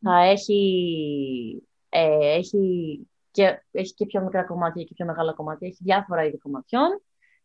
Θα 0.00 0.18
έχει, 0.18 1.68
ε, 1.88 2.34
έχει, 2.36 3.08
και, 3.30 3.64
έχει 3.70 3.94
και 3.94 4.06
πιο 4.06 4.20
μικρά 4.20 4.44
κομμάτια 4.44 4.82
και 4.84 4.94
πιο 4.94 5.06
μεγάλα 5.06 5.32
κομμάτια. 5.32 5.68
Έχει 5.68 5.78
διάφορα 5.80 6.24
είδη 6.24 6.38
κομματιών. 6.38 7.02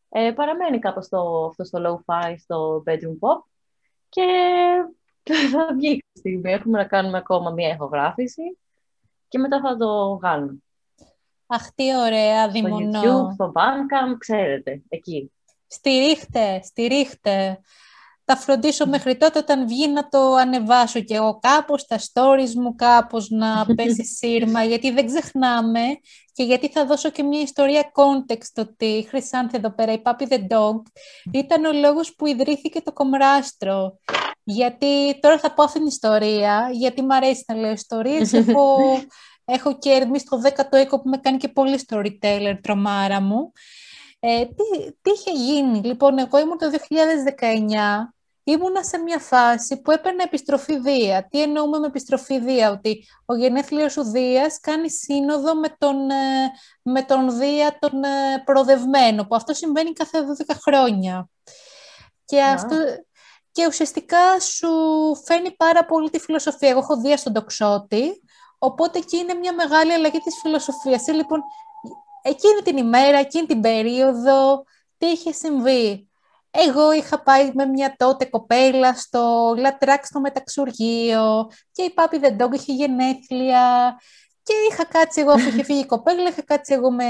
Ε, 0.10 0.32
παραμένει 0.32 0.80
κάπως 0.80 1.06
στο, 1.06 1.48
αυτό 1.50 1.64
στο 1.64 1.80
low-fi, 2.06 2.36
στο 2.38 2.84
bedroom 2.86 3.18
pop. 3.20 3.44
Και 4.10 4.26
θα 5.52 5.74
βγει 5.76 6.04
στιγμή. 6.14 6.52
Έχουμε 6.52 6.78
να 6.78 6.86
κάνουμε 6.86 7.18
ακόμα 7.18 7.52
μία 7.52 7.70
ηχογράφηση 7.70 8.58
και 9.32 9.38
μετά 9.38 9.60
θα 9.60 9.78
το 9.78 10.18
βγάλουμε. 10.18 10.58
Αχ, 11.48 11.72
τι 11.76 11.96
ωραία, 11.98 12.50
δημονό. 12.50 13.00
Στο 13.00 13.02
YouTube, 13.02 13.34
στο 13.34 13.52
Bandcamp, 13.56 14.16
ξέρετε, 14.18 14.82
εκεί. 14.90 15.32
Στηρίχτε, 15.68 16.62
στηρίχτε. 16.64 17.60
Θα 18.26 18.36
φροντίσω 18.36 18.88
μέχρι 18.88 19.18
τότε 19.18 19.40
όταν 19.40 19.68
βγει 19.68 19.88
να 19.88 20.08
το 20.08 20.34
ανεβάσω 20.34 21.00
και 21.00 21.16
εγώ 21.16 21.40
κάπως, 21.40 21.86
τα 21.86 22.00
stories 22.00 22.54
μου 22.56 22.76
κάπως 22.76 23.30
να 23.30 23.66
πέσει 23.76 24.06
σύρμα, 24.06 24.64
γιατί 24.64 24.92
δεν 24.92 25.06
ξεχνάμε 25.06 25.82
και 26.34 26.44
γιατί 26.44 26.70
θα 26.70 26.86
δώσω 26.86 27.10
και 27.10 27.24
μια 27.24 27.42
ιστορία 27.42 27.92
context 27.94 28.54
ότι 28.56 28.86
η 28.86 29.04
Χρυσάνθη 29.04 29.58
εδώ 29.58 29.72
πέρα, 29.72 29.94
η 29.94 30.02
Puppy 30.04 30.28
the 30.28 30.48
Dog, 30.48 30.82
ήταν 31.32 31.66
ο 31.66 31.72
λόγος 31.72 32.16
που 32.16 32.26
ιδρύθηκε 32.26 32.82
το 32.82 32.94
κομράστρο. 32.94 33.98
Γιατί 34.44 35.20
τώρα 35.20 35.40
θα 35.40 35.54
πω 35.54 35.64
αυτήν 35.64 35.82
την 35.82 35.90
ιστορία, 35.90 36.70
γιατί 36.72 37.02
μου 37.02 37.16
αρέσει 37.16 37.44
να 37.48 37.56
λέω 37.56 37.72
ιστορίες. 37.72 38.34
έχω, 38.48 38.78
έχω 39.46 39.78
και 39.78 39.90
Ερμή 39.90 40.20
στο 40.20 40.42
10ο 40.44 40.78
οίκο 40.82 41.02
που 41.02 41.10
με 41.10 41.18
κάνει 41.18 41.38
και 41.38 41.48
πολύ 41.48 41.80
storyteller, 41.88 42.58
τρομάρα 42.62 43.22
μου. 43.22 43.52
Ε, 44.20 44.46
τι, 44.46 44.92
τι 45.02 45.12
είχε 45.12 45.32
γίνει, 45.32 45.82
λοιπόν, 45.82 46.18
εγώ 46.18 46.40
ήμουν 46.40 46.58
το 46.58 46.72
2019, 46.72 47.46
ήμουνα 48.44 48.84
σε 48.84 48.98
μια 48.98 49.20
φάση 49.20 49.82
που 49.82 49.92
έπαιρνε 49.92 50.24
επιστροφή 50.24 50.80
Δία. 50.80 51.28
Τι 51.30 51.42
εννοούμε 51.42 51.80
με 51.80 51.88
επιστροφή 51.88 52.40
Δία, 52.40 52.72
ότι 52.72 53.08
ο 53.26 53.36
γενέθλιος 53.36 53.92
σου 53.92 54.04
Δίας 54.04 54.60
κάνει 54.60 54.90
σύνοδο 54.90 55.56
με 55.56 55.76
τον, 55.78 56.10
ε, 56.10 56.52
με 56.82 57.04
τον 57.04 57.38
Δία 57.38 57.78
τον 57.80 58.04
ε, 58.04 58.42
προοδευμένο, 58.46 59.26
που 59.26 59.36
αυτό 59.36 59.54
συμβαίνει 59.54 59.94
κάθε 59.94 60.20
12 60.48 60.56
χρόνια. 60.64 61.30
Και 62.26 62.42
αυτό, 62.42 62.76
και 63.52 63.68
ουσιαστικά 63.68 64.40
σου 64.40 64.70
φαίνει 65.26 65.52
πάρα 65.52 65.86
πολύ 65.86 66.10
τη 66.10 66.20
φιλοσοφία. 66.20 66.70
Εγώ 66.70 66.80
έχω 66.80 66.98
δει 66.98 67.18
στον 67.18 67.34
τοξότη, 67.34 68.22
οπότε 68.58 68.98
εκεί 69.00 69.18
είναι 69.18 69.34
μια 69.34 69.54
μεγάλη 69.54 69.94
αλλαγή 69.94 70.20
της 70.20 70.40
φιλοσοφίας. 70.42 71.08
Ε, 71.08 71.12
λοιπόν, 71.12 71.42
εκείνη 72.22 72.62
την 72.64 72.78
ημέρα, 72.78 73.18
εκείνη 73.18 73.46
την 73.46 73.62
περίοδο, 73.62 74.64
τι 74.98 75.06
είχε 75.06 75.32
συμβεί; 75.32 76.10
Εγώ 76.52 76.92
είχα 76.92 77.24
πάει 77.24 77.52
με 77.54 77.66
μια 77.66 77.96
τότε 77.98 78.26
κοπέλα 78.26 78.94
στο 78.94 79.54
Λατράκ 79.58 80.06
στο 80.06 80.20
μεταξουργείο 80.20 81.50
και 81.72 81.84
η 81.84 81.90
Πάπη 81.94 82.18
δεν 82.18 82.38
είχε 82.54 82.74
γενέθλια 82.74 83.96
και 84.44 84.54
είχα 84.72 84.86
κάτσει 84.86 85.22
εγώ, 85.22 85.32
αφού 85.32 85.48
είχε 85.48 85.64
φύγει 85.70 85.80
η 85.80 85.86
κοπέλα, 85.86 86.30
είχα 86.30 86.42
κάτσει 86.42 86.74
εγώ 86.74 86.92
με 86.92 87.06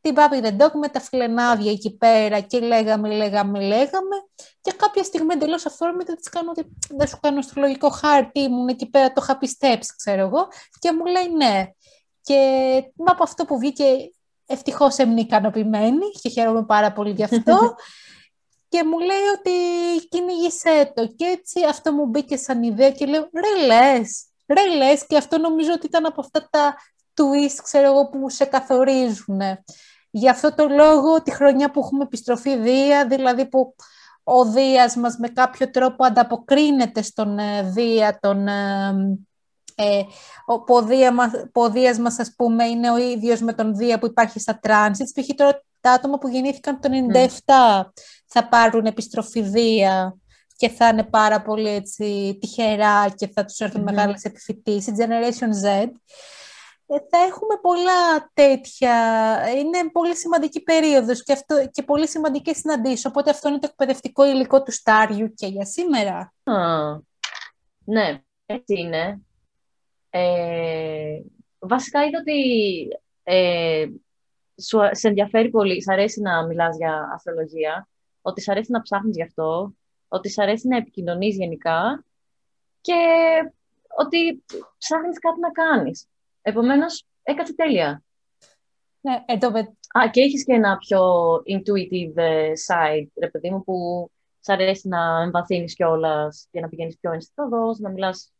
την 0.00 0.14
Papi 0.16 0.44
the 0.44 0.56
Dog 0.62 0.70
με 0.72 0.88
τα 0.88 1.00
φιλενάδια 1.00 1.70
εκεί 1.70 1.96
πέρα 1.96 2.40
και 2.40 2.58
λέγαμε, 2.58 3.08
λέγαμε, 3.08 3.60
λέγαμε 3.60 4.16
και 4.60 4.72
κάποια 4.76 5.04
στιγμή 5.04 5.34
εντελώς 5.34 5.66
αυθόρμητα 5.66 6.14
της 6.14 6.28
κάνω 6.28 6.50
ότι 6.50 6.76
δεν 6.88 7.06
σου 7.06 7.18
κάνω 7.20 7.42
στο 7.42 7.60
λογικό 7.60 7.88
χάρτη, 7.88 8.40
ήμουν 8.40 8.68
εκεί 8.68 8.86
πέρα, 8.90 9.12
το 9.12 9.20
είχα 9.22 9.38
πιστέψει, 9.38 9.96
ξέρω 9.96 10.20
εγώ, 10.20 10.48
και 10.78 10.92
μου 10.92 11.04
λέει 11.04 11.28
ναι. 11.36 11.66
Και 12.22 12.38
από 13.04 13.22
αυτό 13.22 13.44
που 13.44 13.58
βγήκε, 13.58 13.84
ευτυχώς 14.46 14.96
έμεινε 14.96 15.20
ικανοποιημένη 15.20 16.10
και 16.20 16.28
χαίρομαι 16.28 16.64
πάρα 16.64 16.92
πολύ 16.92 17.10
γι' 17.10 17.24
αυτό. 17.24 17.74
και 18.70 18.84
μου 18.84 18.98
λέει 18.98 19.26
ότι 19.38 19.50
κυνήγησέ 20.08 20.92
το. 20.94 21.06
Και 21.06 21.24
έτσι 21.24 21.64
αυτό 21.68 21.92
μου 21.92 22.06
μπήκε 22.06 22.36
σαν 22.36 22.62
ιδέα 22.62 22.90
και 22.90 23.06
λέω 23.06 23.28
ρε 23.32 23.66
λες, 23.66 24.24
ρε 24.46 24.76
λες. 24.76 25.06
Και 25.06 25.16
αυτό 25.16 25.38
νομίζω 25.38 25.72
ότι 25.72 25.86
ήταν 25.86 26.06
από 26.06 26.20
αυτά 26.20 26.48
τα 26.50 26.74
twist, 27.14 27.58
ξέρω 27.62 27.86
εγώ, 27.86 28.08
που 28.08 28.30
σε 28.30 28.44
καθορίζουν. 28.44 29.40
Γι' 30.10 30.28
αυτό 30.28 30.54
το 30.54 30.68
λόγο 30.68 31.22
τη 31.22 31.30
χρονιά 31.30 31.70
που 31.70 31.80
έχουμε 31.80 32.02
επιστροφή 32.02 32.56
Δία, 32.56 33.06
δηλαδή 33.06 33.46
που 33.46 33.74
ο 34.24 34.44
Δίας 34.44 34.96
μας 34.96 35.16
με 35.16 35.28
κάποιο 35.28 35.70
τρόπο 35.70 36.04
ανταποκρίνεται 36.04 37.02
στον 37.02 37.38
ε, 37.38 37.62
Δία, 37.62 38.18
τον, 38.20 38.48
ε, 38.48 39.18
ε, 39.74 40.02
ο 40.46 40.64
ποδία 40.64 41.12
μας, 41.12 41.30
ποδίας 41.52 41.98
μας 41.98 42.18
ας 42.18 42.34
πούμε 42.36 42.64
είναι 42.64 42.90
ο 42.90 42.96
ίδιος 42.96 43.40
με 43.40 43.52
τον 43.52 43.76
Δία 43.76 43.98
που 43.98 44.06
υπάρχει 44.06 44.40
στα 44.40 44.58
τράνσιτς, 44.58 45.12
π.χ. 45.12 45.34
τώρα 45.34 45.62
τα 45.80 45.92
άτομα 45.92 46.18
που 46.18 46.28
γεννήθηκαν 46.28 46.80
το 46.80 46.88
97 47.12 47.88
θα 48.26 48.48
πάρουν 48.48 48.84
επιστροφή 48.84 49.40
Δία 49.40 50.16
και 50.56 50.68
θα 50.68 50.88
είναι 50.88 51.04
πάρα 51.04 51.42
πολύ 51.42 51.68
έτσι, 51.68 52.38
τυχερά 52.40 53.08
και 53.08 53.26
θα 53.34 53.44
τους 53.44 53.58
έρθουν 53.58 53.80
mm-hmm. 53.80 53.84
μεγάλες 53.84 54.24
επιφυτήσεις, 54.24 54.92
Generation 54.98 55.66
Z. 55.66 55.88
Ε, 56.92 56.98
θα 57.10 57.18
έχουμε 57.18 57.56
πολλά 57.62 58.30
τέτοια. 58.34 58.94
Είναι 59.56 59.90
πολύ 59.92 60.16
σημαντική 60.16 60.62
περίοδος 60.62 61.22
και, 61.22 61.32
αυτό, 61.32 61.68
και 61.70 61.82
πολύ 61.82 62.08
σημαντικές 62.08 62.56
συναντήσεις. 62.56 63.04
Οπότε 63.04 63.30
αυτό 63.30 63.48
είναι 63.48 63.58
το 63.58 63.66
εκπαιδευτικό 63.70 64.26
υλικό 64.26 64.62
του 64.62 64.72
Στάριου 64.72 65.34
και 65.34 65.46
για 65.46 65.64
σήμερα. 65.64 66.32
ναι, 67.84 68.22
έτσι 68.46 68.74
είναι. 68.80 69.20
Ε, 70.10 71.20
βασικά 71.58 72.04
είδα 72.04 72.18
ότι 72.18 72.40
ε, 73.22 73.86
σου, 74.62 74.78
σε 74.90 75.08
ενδιαφέρει 75.08 75.50
πολύ, 75.50 75.82
σ' 75.82 75.88
αρέσει 75.88 76.20
να 76.20 76.46
μιλάς 76.46 76.76
για 76.76 77.10
αστρολογία, 77.14 77.88
ότι 78.22 78.40
σ' 78.40 78.48
αρέσει 78.48 78.72
να 78.72 78.82
ψάχνεις 78.82 79.16
γι' 79.16 79.22
αυτό, 79.22 79.74
ότι 80.08 80.28
σ' 80.28 80.38
αρέσει 80.38 80.68
να 80.68 80.76
επικοινωνείς 80.76 81.36
γενικά 81.36 82.04
και 82.80 82.94
ότι 83.96 84.44
ψάχνεις 84.78 85.18
κάτι 85.18 85.40
να 85.40 85.50
κάνεις. 85.50 86.08
Επομένως, 86.50 87.04
έκατσε 87.22 87.54
τέλεια. 87.54 88.02
Ναι, 89.00 89.24
εδώ, 89.26 89.48
Α, 89.98 90.10
και 90.10 90.20
έχεις 90.20 90.44
και 90.44 90.52
ένα 90.52 90.76
πιο 90.76 91.02
intuitive 91.34 92.16
ε, 92.16 92.52
side, 92.66 93.06
ρε 93.20 93.28
παιδί 93.30 93.50
μου, 93.50 93.64
που 93.64 94.10
σ' 94.40 94.48
αρέσει 94.48 94.88
να 94.88 95.22
εμβαθύνεις 95.22 95.74
κιόλας 95.74 96.48
και 96.50 96.60
να 96.60 96.68
πηγαίνεις 96.68 96.98
πιο 96.98 97.12
ενστικτοδός, 97.12 97.78
να 97.78 97.90
μιλάς 97.90 98.32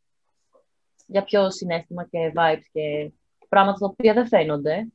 για 1.06 1.24
πιο 1.24 1.50
συνέστημα 1.50 2.04
και 2.04 2.32
vibes 2.36 2.64
και 2.72 3.12
πράγματα 3.48 3.78
τα 3.78 3.86
οποία 3.86 4.14
δεν 4.14 4.26
φαίνονται. 4.26 4.88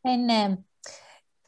Ε, 0.00 0.16
ναι. 0.16 0.56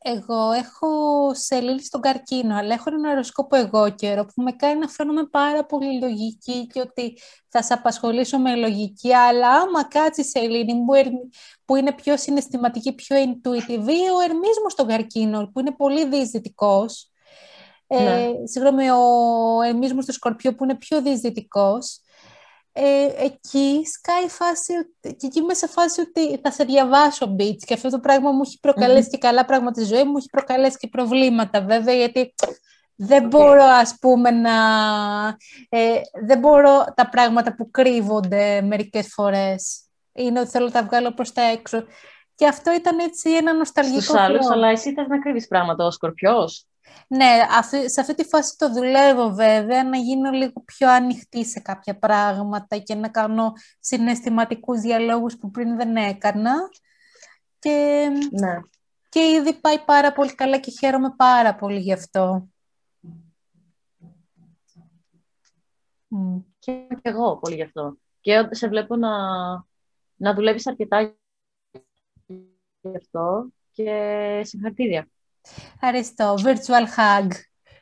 Εγώ 0.05 0.51
έχω 0.51 0.89
σελίδι 1.35 1.85
στον 1.85 2.01
καρκίνο, 2.01 2.57
αλλά 2.57 2.75
έχω 2.75 2.91
ένα 2.95 3.11
οροσκόπο 3.11 3.57
εγώ 3.57 3.91
καιρό 3.91 4.25
που 4.25 4.43
με 4.43 4.53
κάνει 4.53 4.79
να 4.79 4.89
φαίνομαι 4.89 5.25
πάρα 5.25 5.65
πολύ 5.65 6.01
λογική 6.01 6.67
και 6.67 6.81
ότι 6.81 7.19
θα 7.49 7.63
σε 7.63 7.73
απασχολήσω 7.73 8.39
με 8.39 8.55
λογική, 8.55 9.15
αλλά 9.15 9.49
άμα 9.49 9.85
κάτσεις 9.85 10.27
η 10.27 10.29
σελήνη 10.29 10.75
μου 10.75 10.85
που 11.65 11.77
είναι 11.77 11.93
πιο 11.93 12.17
συναισθηματική, 12.17 12.93
πιο 12.93 13.17
intuitive, 13.17 13.89
ή 13.89 14.11
ο 14.17 14.21
Ερμής 14.25 14.57
μου 14.63 14.69
στον 14.69 14.87
καρκίνο 14.87 15.51
που 15.53 15.61
είναι 15.61 15.73
πολύ 15.73 16.07
διεισδυτικός, 16.09 17.11
ε, 17.87 18.03
ναι. 18.03 18.23
ε, 18.23 18.33
συγγνώμη, 18.45 18.91
ο 18.91 19.63
Ερμής 19.67 19.93
μου 19.93 20.03
στο 20.03 20.13
Σκορπιό 20.13 20.55
που 20.55 20.65
είναι 20.65 20.75
πιο 20.75 21.03
διεισδυτικός, 21.03 22.01
ε, 22.73 23.25
εκεί 23.25 23.83
σκάει 23.85 24.25
η 24.25 24.29
φάση, 24.29 24.73
και 25.01 25.27
εκεί 25.27 25.39
είμαι 25.39 25.55
σε 25.55 25.67
φάση 25.67 26.01
ότι 26.01 26.41
θα 26.43 26.51
σε 26.51 26.65
διαβάσω 26.65 27.37
beats 27.39 27.65
και 27.67 27.75
αυτό 27.75 27.89
το 27.89 28.01
πράγμα 28.01 28.31
μου 28.31 28.43
έχει 28.45 28.59
προκαλέσει 28.61 29.09
και 29.09 29.19
καλά 29.19 29.45
πράγματα 29.45 29.85
στη 29.85 29.95
ζωή 29.95 30.05
μου, 30.05 30.17
έχει 30.17 30.29
προκαλέσει 30.31 30.77
και 30.77 30.89
προβλήματα 30.89 31.61
βέβαια, 31.61 31.95
γιατί 31.95 32.35
δεν 32.95 33.27
μπορώ 33.27 33.65
ας 33.65 33.97
πούμε 34.01 34.31
να... 34.31 34.53
Ε, 35.69 36.01
δεν 36.25 36.39
μπορώ 36.39 36.85
τα 36.95 37.09
πράγματα 37.09 37.55
που 37.55 37.71
κρύβονται 37.71 38.63
μερικές 38.63 39.09
φορές. 39.13 39.85
Είναι 40.13 40.41
ότι 40.41 40.49
θέλω 40.49 40.65
να 40.65 40.73
τα 40.73 40.83
βγάλω 40.83 41.13
προς 41.13 41.33
τα 41.33 41.43
έξω. 41.43 41.85
Και 42.35 42.47
αυτό 42.47 42.73
ήταν 42.75 42.99
έτσι 42.99 43.31
ένα 43.31 43.55
νοσταλγικό 43.55 44.01
Στους 44.01 44.15
άλλους, 44.15 44.51
αλλά 44.51 44.69
εσύ 44.69 44.93
θες 44.93 45.07
να 45.07 45.19
κρύβεις 45.19 45.47
πράγματα 45.47 45.85
ο 45.85 45.91
Σκορπιός. 45.91 46.67
Ναι, 47.09 47.27
σε 47.87 48.01
αυτή 48.01 48.15
τη 48.15 48.25
φάση 48.25 48.59
το 48.59 48.73
δουλεύω 48.73 49.31
βέβαια, 49.31 49.85
να 49.85 49.97
γίνω 49.97 50.31
λίγο 50.31 50.61
πιο 50.65 50.91
ανοιχτή 50.91 51.45
σε 51.45 51.61
κάποια 51.61 51.99
πράγματα 51.99 52.79
και 52.79 52.95
να 52.95 53.09
κάνω 53.09 53.53
συναισθηματικούς 53.81 54.81
διαλόγους 54.81 55.37
που 55.37 55.51
πριν 55.51 55.77
δεν 55.77 55.97
έκανα. 55.97 56.55
Και, 57.59 58.09
ναι. 58.31 58.61
και 59.09 59.21
ήδη 59.21 59.55
πάει 59.55 59.79
πάρα 59.85 60.13
πολύ 60.13 60.35
καλά 60.35 60.59
και 60.59 60.71
χαίρομαι 60.71 61.15
πάρα 61.17 61.55
πολύ 61.55 61.79
γι' 61.79 61.93
αυτό. 61.93 62.49
Και 66.59 66.87
εγώ 67.03 67.37
πολύ 67.37 67.55
γι' 67.55 67.63
αυτό. 67.63 67.97
Και 68.21 68.49
σε 68.51 68.69
βλέπω 68.69 68.97
να, 68.97 69.11
να 70.17 70.35
δουλεύεις 70.35 70.67
αρκετά 70.67 71.17
γι' 72.27 72.97
αυτό 72.97 73.49
και 73.71 74.41
συγχαρητήρια. 74.45 75.09
Ευχαριστώ. 75.75 76.35
Virtual 76.45 76.87
hug. 76.97 77.29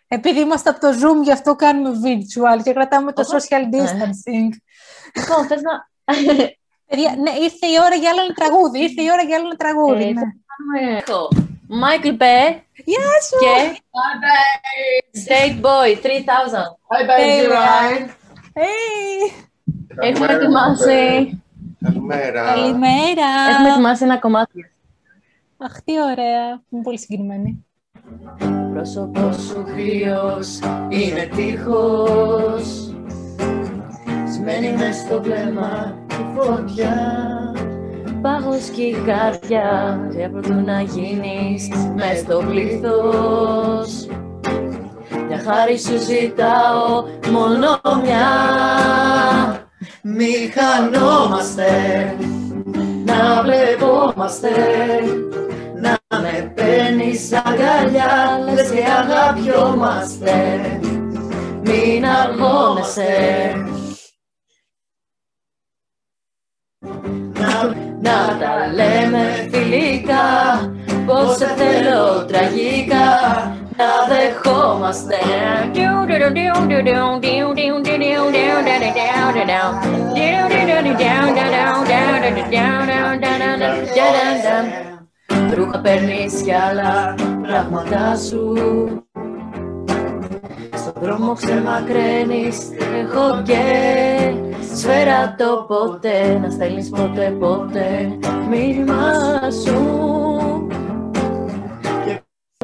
Επειδή 0.08 0.40
είμαστε 0.40 0.70
από 0.70 0.80
το 0.80 0.88
Zoom, 0.88 1.22
γι' 1.22 1.32
αυτό 1.32 1.56
κάνουμε 1.56 1.90
virtual 2.04 2.62
και 2.62 2.72
κρατάμε 2.72 3.12
το 3.12 3.22
social 3.22 3.64
ναι. 3.70 3.82
distancing. 3.82 4.48
Λοιπόν, 5.14 5.46
θες 5.46 5.60
να... 5.62 5.88
ναι, 7.22 7.30
ήρθε 7.30 7.66
η 7.66 7.76
ώρα 7.84 7.94
για 7.94 8.10
άλλο 8.10 8.20
ένα 8.20 8.34
τραγούδι. 8.34 8.78
Ήρθε 8.82 9.02
η 9.02 9.08
ώρα 9.12 9.22
για 9.22 9.36
άλλο 9.36 9.46
ένα 9.46 9.56
τραγούδι. 9.56 10.02
Ε, 10.02 10.12
ναι. 10.12 11.00
Μάικλ 11.68 12.08
Μπέ. 12.08 12.62
Γεια 12.84 13.10
σου. 13.26 13.38
Και... 13.40 13.80
Straight 15.22 15.60
Boy, 15.64 15.96
3000. 16.02 16.06
Hi, 16.90 17.02
baby, 17.10 17.48
right. 17.48 18.08
Hey. 18.54 19.46
Έχουμε 20.00 20.26
ετοιμάσει... 20.26 21.42
Καλημέρα. 21.84 22.44
Καλημέρα. 22.44 23.26
Έχουμε 23.50 23.70
ετοιμάσει 23.70 24.04
ένα 24.04 24.18
κομμάτι. 24.18 24.72
Αχ, 25.62 25.80
τι 25.84 25.92
ωραία. 25.92 26.62
Είμαι 26.68 26.82
πολύ 26.82 26.98
συγκινημένη. 26.98 27.66
Πρόσωπος 28.72 29.36
σου 29.36 29.64
κρύος 29.64 30.58
είναι 30.88 31.28
τείχος. 31.36 32.94
Σμένη 34.34 34.72
μες 34.72 34.96
στο 34.96 35.22
βλέμμα 35.22 35.98
τη 36.06 36.14
φωτιά. 36.36 36.94
Πάγος 38.22 38.68
και 38.68 38.82
η 38.82 38.96
καρδιά 39.06 40.00
για 40.10 40.30
πρωτού 40.30 40.52
να 40.54 40.80
γίνεις 40.80 41.68
μες 41.94 42.18
στο 42.18 42.42
πλήθος. 42.48 44.08
Για 45.28 45.38
χάρη 45.38 45.78
σου 45.78 45.98
ζητάω 45.98 47.04
μόνο 47.32 47.80
μια. 48.02 48.28
Μη 50.02 50.32
χανόμαστε 50.54 51.66
να 53.04 53.42
βλεπόμαστε. 53.42 54.48
να 54.48 55.28
με 55.30 55.39
παίρνεις 56.70 57.32
αγκαλιά 57.32 58.40
Λες 58.54 58.70
και 58.70 58.84
αγαπιόμαστε 59.00 60.34
Μην 61.62 62.04
αγχώνεσαι 62.06 63.54
να, 67.38 67.74
να 68.00 68.38
τα 68.38 68.72
λέμε 68.74 69.48
φιλικά 69.52 70.24
Πως 71.06 71.36
σε 71.36 71.46
θέλω 71.46 72.24
τραγικά 72.26 73.08
Να 73.76 73.86
δεχόμαστε 74.08 75.16
Ρούχα 85.54 85.80
παίρνεις 85.80 86.42
κι 86.42 86.52
άλλα 86.52 87.14
πράγματά 87.42 88.16
σου. 88.16 88.54
Στον 90.74 90.92
δρόμο 91.00 91.32
ξεμακραίνεις 91.32 92.58
Έχω 93.00 93.42
και 93.42 93.62
σφαίρα 94.74 95.34
το 95.38 95.64
ποτέ. 95.68 96.38
Να 96.42 96.50
στέλνεις 96.50 96.88
ποτέ 96.88 97.36
ποτέ 97.38 98.18
μήνυμα 98.50 99.12
σου. 99.64 99.78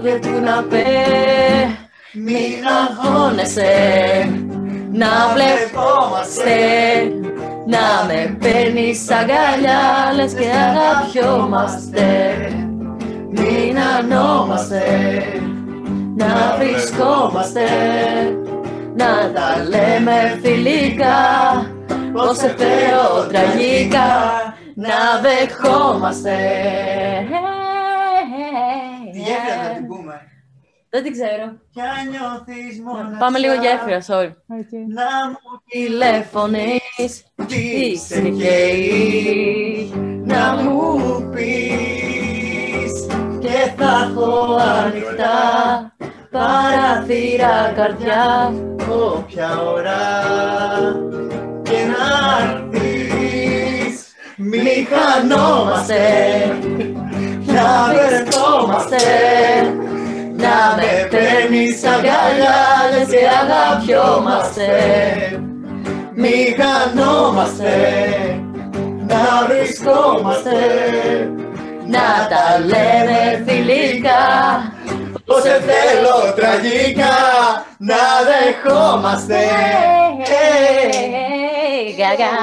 Και 0.03 0.19
του 0.21 0.41
να 0.45 0.63
πέ 0.63 0.85
Μην 2.13 2.67
αγχώνεσαι 2.79 3.73
Να 4.93 5.07
βλεπόμαστε 5.35 6.55
να 7.69 8.07
με 8.07 8.37
παίρνεις 8.41 9.11
αγκαλιά, 9.11 10.13
λες 10.15 10.33
και 10.33 10.47
αγαπιόμαστε 10.51 12.05
Μην 13.37 13.79
ανόμαστε, 13.79 14.83
να 16.17 16.57
βρισκόμαστε 16.59 17.65
Να 18.97 19.33
τα 19.33 19.65
λέμε 19.69 20.39
φιλικά, 20.43 21.15
πως 22.13 22.37
σε 22.37 22.49
θέλω 22.49 23.27
τραγικά 23.29 24.05
Να 24.75 25.21
δεχόμαστε. 25.23 26.37
Τι 29.13 29.19
γέφυρα 29.19 29.75
την 29.75 29.87
πούμε. 29.87 30.21
Δεν 30.91 31.03
την 31.03 31.13
ξέρω. 31.13 31.59
Κι 31.73 31.81
αν 31.81 32.09
νιώθεις 32.11 32.81
μόνο 32.81 33.17
Πάμε 33.19 33.39
λίγο 33.39 33.55
γέφυρα, 33.55 34.01
sorry. 34.07 34.33
Να 34.95 35.29
μου 35.29 35.63
τηλεφωνείς 35.69 37.25
τι 37.47 37.97
σε 37.97 38.21
καίει 38.21 39.93
Να 40.25 40.55
μου 40.63 40.99
πεις 41.35 42.06
Και 43.57 43.73
θα 43.77 44.11
έχω 44.11 44.57
ανοιχτά 44.85 45.39
παραθύρα 46.31 47.73
καρδιά. 47.77 48.53
Όποια 48.91 49.63
ώρα 49.75 50.05
και 51.63 51.79
να 51.91 52.07
έρθεις 52.43 54.07
Μη 54.37 54.87
χανόμαστε 54.91 56.05
Να 57.47 57.93
βερθόμαστε 57.95 58.97
Να 60.37 60.75
με 60.77 61.09
παίρνεις 61.11 61.85
αγκαλιάς 61.85 62.91
λες 62.97 63.09
και 63.09 63.27
αγαπιόμαστε. 63.43 64.69
Μη 66.15 66.57
χανόμαστε 66.59 67.75
Να 69.07 69.47
βρισκόμαστε 69.49 70.57
Να 71.89 72.29
τα 72.29 72.59
λέμε 72.59 73.45
φιλικά 73.47 74.23
Πως 75.25 75.43
σε 75.43 75.61
θέλω 75.61 76.35
τραγικά 76.37 77.15
Να 77.79 77.97
δεχόμαστε 78.27 79.39
Γαγά 81.99 82.37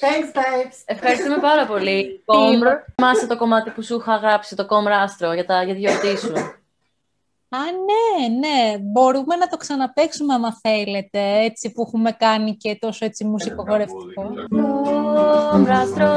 Thanks, 0.00 0.36
babes. 0.36 0.82
Ευχαριστούμε 0.84 1.38
πάρα 1.38 1.66
πολύ. 1.66 2.24
Θυμάσαι 2.94 3.26
το 3.26 3.36
κομμάτι 3.36 3.70
που 3.70 3.82
σου 3.82 3.96
είχα 3.96 4.16
γράψει, 4.16 4.56
το 4.56 4.66
κόμμα 4.66 4.90
άστρο, 4.90 5.32
για, 5.32 5.44
τα, 5.44 5.62
για 5.62 5.74
τη 5.74 5.80
γιορτή 5.80 6.18
σου. 6.18 6.32
Α, 7.56 7.64
ναι, 7.88 8.28
ναι. 8.28 8.78
Μπορούμε 8.78 9.36
να 9.36 9.46
το 9.48 9.56
ξαναπαίξουμε 9.56 10.34
άμα 10.34 10.58
θέλετε, 10.60 11.38
έτσι 11.38 11.72
που 11.72 11.82
έχουμε 11.82 12.12
κάνει 12.12 12.56
και 12.56 12.76
τόσο 12.80 13.04
έτσι 13.04 13.24
μουσικογορευτικό. 13.24 14.34
Κόμπραστρο, 15.52 16.12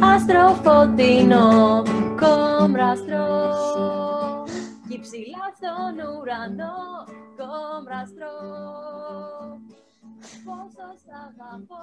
άστρο 0.00 0.48
φωτεινό, 0.62 1.82
κόμπραστρο, 2.20 3.26
κι 4.88 5.00
ψηλά 5.00 5.44
στον 5.56 5.94
ουρανό, 6.20 7.04
κόμπραστρο, 7.36 8.32
πόσο 10.44 10.86
σ' 11.02 11.12
αγαπώ. 11.26 11.82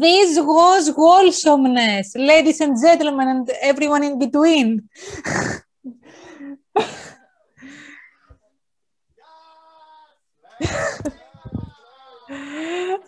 This 0.00 0.30
was 0.38 0.88
wholesomeness, 1.00 2.14
ladies 2.16 2.60
and 2.60 2.74
gentlemen 2.84 3.28
and 3.28 3.50
everyone 3.62 4.02
in 4.02 4.18
between. 4.18 4.68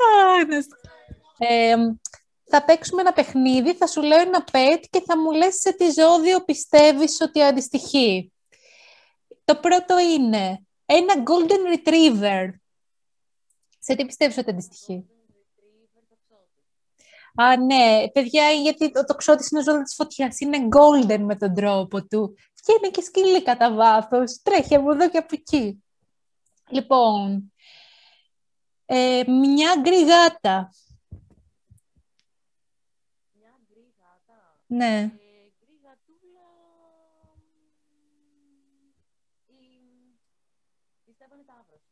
Α, 0.01 0.45
να 0.47 0.61
σ- 0.63 0.67
Ε, 1.39 1.77
θα 2.51 2.65
παίξουμε 2.65 3.01
ένα 3.01 3.13
παιχνίδι, 3.13 3.75
θα 3.75 3.87
σου 3.87 4.03
λέω 4.03 4.21
ένα 4.21 4.45
pet 4.53 4.81
και 4.91 5.03
θα 5.07 5.19
μου 5.19 5.31
λες 5.33 5.55
σε 5.61 5.73
τι 5.73 5.91
ζώδιο 5.91 6.45
πιστεύεις 6.45 7.21
ότι 7.21 7.43
αντιστοιχεί. 7.43 8.33
Το 9.45 9.57
πρώτο 9.57 9.99
είναι 9.99 10.67
ένα 10.87 11.15
golden 11.27 11.75
retriever. 11.77 12.49
Σε 13.79 13.95
τι 13.95 14.05
πιστεύεις 14.07 14.39
ότι 14.39 14.51
αντιστοιχεί; 14.51 15.05
Α, 17.43 17.57
ναι, 17.57 18.09
παιδιά, 18.13 18.51
γιατί 18.51 18.91
το 18.93 19.05
τοξότης 19.05 19.51
είναι 19.51 19.63
ζώδιο 19.63 19.83
της 19.83 19.95
φωτιάς. 19.95 20.41
Είναι 20.41 20.69
golden 20.77 21.19
με 21.21 21.37
τον 21.37 21.55
τρόπο 21.55 22.07
του. 22.07 22.37
Και 22.55 22.73
είναι 22.79 22.91
και 22.91 23.03
σκυλί 23.03 23.43
κατά 23.43 23.75
βάθος. 23.75 24.43
Τρέχει 24.43 24.75
από 24.75 24.91
εδώ 24.93 25.11
και 25.11 25.19
από 25.19 25.29
εκεί. 25.31 25.85
Λοιπόν, 26.69 27.53
ε, 28.87 29.23
μια 29.27 29.75
γκριγάτα. 29.81 30.73
Μια 33.33 33.55
γκρι 33.69 33.95
γάτα. 33.99 34.61
Ναι. 34.67 34.97
Ε, 34.97 35.09
γκρι 35.59 35.81
γατούλα. 35.85 36.47
Η- 39.47 40.19
Πιστεύω 41.05 41.35
είναι 41.35 41.45
ταύρος. 41.47 41.83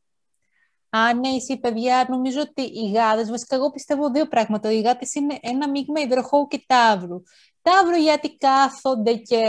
Α, 0.96 1.14
ναι, 1.14 1.28
εσύ, 1.28 1.58
παιδιά, 1.58 2.06
νομίζω 2.08 2.40
ότι 2.40 2.62
οι 2.62 2.90
γάδες, 2.90 3.30
βασικά 3.30 3.56
εγώ 3.56 3.70
πιστεύω 3.70 4.10
δύο 4.10 4.28
πράγματα. 4.28 4.72
Οι 4.72 4.80
γάτες 4.80 5.14
είναι 5.14 5.38
ένα 5.40 5.70
μείγμα 5.70 6.00
υδροχώου 6.00 6.46
και 6.46 6.64
ταύρου. 6.66 7.22
Ταύρο 7.62 7.96
γιατί 7.96 8.36
κάθονται 8.36 9.14
και 9.14 9.44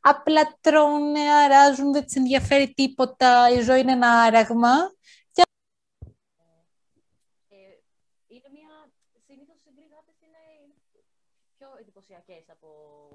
απλά 0.00 0.58
τρώνε, 0.60 1.20
αράζουν, 1.20 1.92
δεν 1.92 2.04
τις 2.04 2.16
ενδιαφέρει 2.16 2.72
τίποτα, 2.72 3.48
η 3.50 3.60
ζωή 3.60 3.80
είναι 3.80 3.92
ένα 3.92 4.10
άραγμα. 4.10 4.74
Ε, 7.48 7.56
είναι 8.26 8.48
μια... 8.52 8.92
Συνήθως 9.26 9.64
οι 9.64 9.70
γκρι 9.74 9.86
γάτες 9.94 10.20
είναι 10.20 10.42
πιο 11.58 11.68
εντυπωσιακές 11.80 12.44
από 12.50 12.68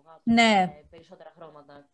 γάτες 0.06 0.22
Ναι. 0.24 0.66
με 0.66 0.88
περισσότερα 0.90 1.34
χρώματα. 1.36 1.90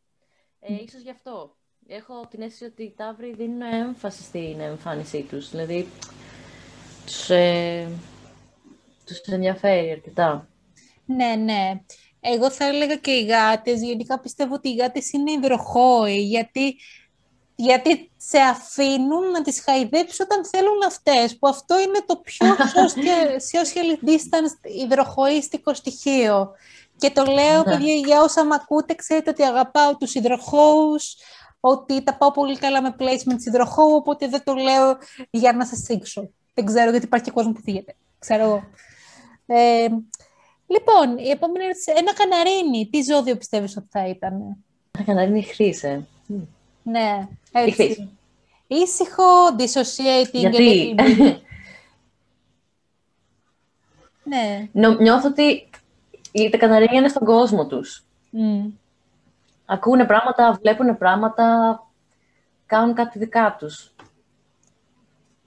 Ε, 0.59 0.73
ίσως 0.73 1.01
γι' 1.01 1.09
αυτό. 1.09 1.57
Έχω 1.87 2.27
την 2.29 2.41
αίσθηση 2.41 2.63
ότι 2.63 2.83
οι 2.83 2.93
ταύροι 2.97 3.33
δίνουν 3.37 3.61
έμφαση 3.61 4.21
στην 4.23 4.59
εμφάνισή 4.59 5.21
τους. 5.29 5.49
Δηλαδή, 5.49 5.87
τους, 7.05 7.29
ε, 7.29 7.87
τους 9.05 9.19
ενδιαφέρει 9.19 9.91
αρκετά. 9.91 10.47
Ναι, 11.05 11.35
ναι. 11.35 11.81
Εγώ 12.21 12.51
θα 12.51 12.65
έλεγα 12.65 12.95
και 12.95 13.11
οι 13.11 13.25
γάτες, 13.25 13.81
γενικά 13.81 14.19
πιστεύω 14.19 14.53
ότι 14.53 14.69
οι 14.69 14.75
γάτες 14.75 15.11
είναι 15.11 15.31
υδροχόοι, 15.31 16.21
γιατί, 16.21 16.75
γιατί 17.55 18.11
σε 18.17 18.37
αφήνουν 18.37 19.31
να 19.31 19.41
τις 19.41 19.61
χαϊδέψεις 19.61 20.19
όταν 20.19 20.45
θέλουν 20.45 20.83
αυτές, 20.87 21.37
που 21.37 21.47
αυτό 21.47 21.79
είναι 21.79 22.03
το 22.05 22.15
πιο 22.15 22.47
social, 22.75 23.29
social 23.31 24.09
distance 24.09 24.69
υδροχοίστικο 24.83 25.73
στοιχείο. 25.73 26.51
Και 26.97 27.09
το 27.11 27.23
λέω, 27.23 27.57
Ναι. 27.57 27.63
παιδιά, 27.63 27.93
για 27.93 28.21
όσα 28.21 28.43
με 28.43 28.55
ακούτε, 28.61 28.95
ξέρετε 28.95 29.29
ότι 29.29 29.43
αγαπάω 29.43 29.97
τους 29.97 30.13
υδροχόους, 30.15 31.15
ότι 31.65 32.03
τα 32.03 32.15
πάω 32.17 32.31
πολύ 32.31 32.57
καλά 32.57 32.81
με 32.81 32.95
placement 32.99 33.41
υδροχώου, 33.45 33.95
οπότε 33.95 34.27
δεν 34.27 34.43
το 34.43 34.53
λέω 34.53 34.97
για 35.29 35.53
να 35.53 35.65
σας 35.65 35.79
σήξω. 35.79 36.29
Δεν 36.53 36.65
ξέρω 36.65 36.89
γιατί 36.91 37.05
υπάρχει 37.05 37.25
και 37.25 37.31
κόσμο 37.31 37.51
που 37.51 37.61
θίγεται. 37.61 37.95
Ξέρω 38.19 38.43
εγώ. 38.43 38.63
Ε, 39.45 39.87
λοιπόν, 40.67 41.17
η 41.17 41.29
επόμενη 41.29 41.63
ερώτηση. 41.63 41.91
Ένα 41.95 42.13
καναρίνι, 42.13 42.87
τι 42.91 43.01
ζώδιο 43.01 43.37
πιστεύεις 43.37 43.77
ότι 43.77 43.87
θα 43.89 44.07
ήταν; 44.07 44.57
Θα 44.91 45.03
καναρίνει 45.03 45.43
χρήσε. 45.43 46.07
Ναι, 46.83 47.27
Ηχθείς. 47.65 47.89
έτσι. 47.89 48.09
Ήσυχο, 48.67 49.23
dissociating. 49.57 50.31
Γιατί; 50.31 50.95
and- 50.97 51.35
ναι. 54.23 54.69
νο- 54.71 54.99
νιώθω 54.99 55.27
ότι 55.27 55.69
οι- 56.31 56.49
τα 56.49 56.57
καναρίνια 56.57 56.99
είναι 56.99 57.07
στον 57.07 57.25
κόσμο 57.25 57.67
τους. 57.67 58.03
Μμ. 58.29 58.65
Ακούνε 59.65 60.05
πράγματα, 60.05 60.57
βλέπουν 60.61 60.97
πράγματα, 60.97 61.79
κάνουν 62.65 62.95
κάτι 62.95 63.19
δικά 63.19 63.55
τους. 63.59 63.95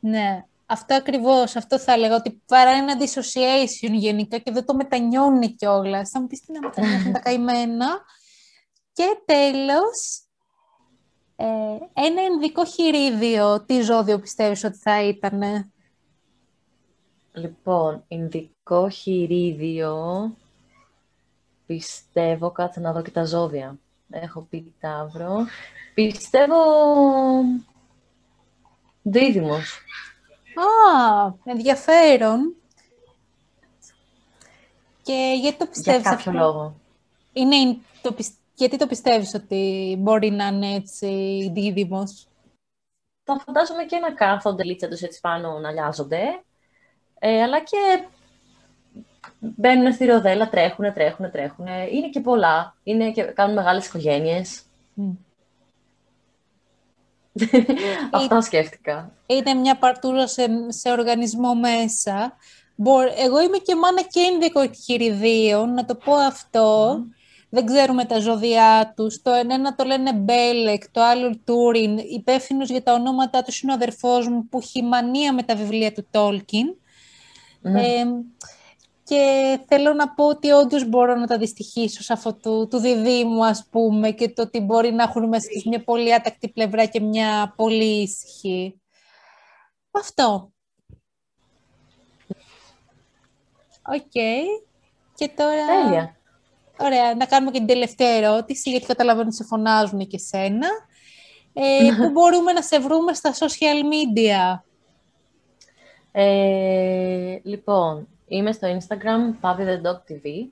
Ναι, 0.01 0.45
αυτό 0.67 0.95
ακριβώς, 0.95 1.57
αυτό 1.57 1.79
θα 1.79 1.93
έλεγα, 1.93 2.15
ότι 2.15 2.43
παρά 2.47 2.71
ένα 2.71 2.95
dissociation 2.99 3.93
γενικά 3.93 4.39
και 4.39 4.51
δεν 4.51 4.65
το 4.65 4.75
μετανιώνουν 4.75 5.57
κιόλας. 5.57 6.11
Θα 6.11 6.21
μου 6.21 6.27
πεις 6.27 6.41
τι 6.41 6.53
να 6.53 6.61
μετανιώσουν 6.61 7.13
τα 7.13 7.19
καημένα. 7.19 7.87
Και 8.93 9.23
τέλος, 9.25 10.27
ε, 11.37 11.47
ένα 11.93 12.23
ενδικό 12.23 12.65
χειρίδιο, 12.65 13.65
τι 13.65 13.81
ζώδιο 13.81 14.19
πιστεύεις 14.19 14.65
ότι 14.65 14.79
θα 14.79 15.03
ήτανε; 15.03 15.71
Λοιπόν, 17.33 18.05
Ινδικό 18.09 18.89
χειρίδιο, 18.89 20.35
πιστεύω, 21.67 22.51
κάτσε 22.51 22.81
να 22.81 22.93
δω 22.93 23.03
και 23.03 23.11
τα 23.11 23.25
ζώδια. 23.25 23.79
Έχω 24.11 24.41
πει 24.51 24.75
Ταύρο. 24.81 25.47
Πιστεύω 25.95 26.57
Δίδυμος. 29.03 29.81
Α, 30.55 31.33
ενδιαφέρον. 31.45 32.55
Και 35.03 35.33
γιατί 35.41 35.57
το 35.57 35.65
Για 35.65 35.73
πιστεύεις 35.73 36.03
κάποιο 36.03 36.17
αυτό; 36.17 36.31
λόγο. 36.31 36.81
Είναι, 37.33 37.79
το, 38.03 38.13
πισ- 38.13 38.39
γιατί 38.55 38.77
το 38.77 38.87
πιστεύεις 38.87 39.35
ότι 39.35 39.95
μπορεί 39.99 40.31
να 40.31 40.47
είναι 40.47 40.75
έτσι 40.75 41.07
δίδυμος; 41.55 42.27
Τα 43.25 43.43
φαντάζομαι 43.47 43.85
και 43.85 43.99
να 43.99 44.13
κάθονται 44.13 44.65
λίτσα 44.65 44.89
τους 44.89 45.01
έτσι 45.01 45.21
πάνω 45.21 45.59
να 45.59 45.71
λιάζονται. 45.71 46.43
Ε, 47.19 47.43
αλλά 47.43 47.61
και 47.61 48.07
μπαίνουν 49.39 49.93
στη 49.93 50.05
ροδέλα, 50.05 50.49
τρέχουνε, 50.49 50.91
τρέχουνε, 50.93 51.29
τρέχουνε. 51.29 51.89
Είναι 51.93 52.09
και 52.09 52.21
πολλά. 52.21 52.77
Είναι 52.83 53.11
και, 53.11 53.23
κάνουν 53.23 53.55
μεγάλες 53.55 53.87
οικογένειες. 53.87 54.63
Μμ. 54.95 55.11
Αυτά 58.11 58.41
σκέφτηκα. 58.41 59.13
είναι 59.27 59.55
μια 59.55 59.77
παρτούρα 59.79 60.27
σε, 60.27 60.47
σε 60.69 60.91
οργανισμό 60.91 61.55
μέσα. 61.55 62.37
Μπο- 62.77 63.01
Εγώ 63.25 63.43
είμαι 63.43 63.59
και 63.59 63.77
μάνα 63.77 64.03
και 64.03 64.21
ενδικοχειριδίων, 64.21 65.75
να 65.75 65.85
το 65.85 65.95
πω 65.95 66.15
αυτό. 66.15 66.99
Δεν 67.49 67.67
ξέρουμε 67.67 68.05
τα 68.05 68.19
ζώδιά 68.21 68.93
τους. 68.97 69.23
Το 69.23 69.31
ένα 69.33 69.75
το 69.75 69.85
λένε 69.85 70.13
Μπέλεκ, 70.13 70.91
το 70.91 71.03
άλλο 71.03 71.39
Τούριν. 71.45 71.99
Υπεύθυνος 71.99 72.69
για 72.71 72.83
τα 72.83 72.93
ονόματά 72.93 73.43
τους 73.43 73.61
είναι 73.61 73.73
ο 73.73 73.75
αδερφός 73.75 74.29
μου 74.29 74.49
που 74.49 74.59
έχει 74.59 74.83
μανία 74.83 75.33
με 75.33 75.43
τα 75.43 75.57
βιβλία 75.57 75.93
του 75.93 76.07
Τόλκιν. 76.11 76.67
Ναι. 77.61 77.81
Ε, 77.83 78.05
και 79.07 79.59
θέλω 79.67 79.93
να 79.93 80.09
πω 80.09 80.27
ότι 80.27 80.51
όντως 80.51 80.89
μπορώ 80.89 81.15
να 81.15 81.27
τα 81.27 81.39
αντιστοιχίσω 81.39 82.03
σε 82.03 82.13
αυτό 82.13 82.35
του, 82.35 82.69
του 82.71 82.79
διδύμου, 82.79 83.45
ας 83.45 83.67
πούμε, 83.71 84.11
και 84.11 84.29
το 84.29 84.43
ότι 84.43 84.61
μπορεί 84.61 84.93
να 84.93 85.03
έχουν 85.03 85.29
μέσα 85.29 85.49
τους 85.53 85.65
μια 85.65 85.85
πολύ 85.85 86.15
άτακτη 86.15 86.49
πλευρά 86.49 86.85
και 86.85 87.01
μια 87.01 87.53
πολύ 87.57 88.03
ήσυχη. 88.03 88.81
Αυτό. 89.91 90.53
Οκ. 93.83 94.13
Και 95.15 95.29
τώρα... 95.37 95.83
Τέλεια. 95.83 96.17
Ωραία, 96.79 97.15
να 97.15 97.27
κάνουμε 97.27 97.51
και 97.51 97.59
την 97.59 97.67
τελευταία 97.67 98.11
ερώτηση, 98.11 98.71
γιατί 98.71 98.87
καταλαβαίνω 98.87 99.27
ότι 99.27 99.37
σε 99.37 99.45
φωνάζουν 99.45 100.07
και 100.07 100.19
σένα. 100.19 100.69
Ε, 101.53 101.89
πού 101.99 102.11
μπορούμε 102.11 102.53
να 102.53 102.63
σε 102.63 102.79
βρούμε 102.79 103.15
στα 103.15 103.33
social 103.35 103.83
media; 103.83 104.61
Ε, 106.13 107.39
λοιπόν, 107.43 108.09
είμαι 108.27 108.53
στο 108.53 108.79
Instagram, 108.79 109.41
Pavi 109.41 109.61
the 109.61 109.83
Dog 109.83 109.99
TV. 110.09 110.49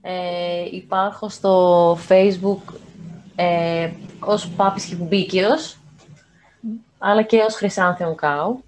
Ε, 0.00 0.64
υπάρχω 0.70 1.28
στο 1.28 1.92
Facebook 2.08 2.74
ε, 3.36 3.92
ως 4.20 4.48
Πάπης 4.48 4.84
Χιπουμπίκιος, 4.84 5.78
αλλά 6.98 7.22
και 7.22 7.38
ως 7.38 7.54
Χρυσάνθεον 7.54 8.16
Κάου. 8.16 8.64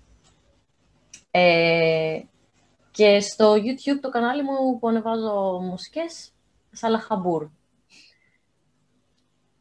Ε, 1.30 2.20
και 2.90 3.20
στο 3.20 3.54
YouTube 3.54 3.98
το 4.00 4.08
κανάλι 4.08 4.42
μου 4.42 4.78
που 4.78 4.88
ανεβάζω 4.88 5.58
μουσικές, 5.62 6.32
Σαλαχαμπούρ. 6.72 7.46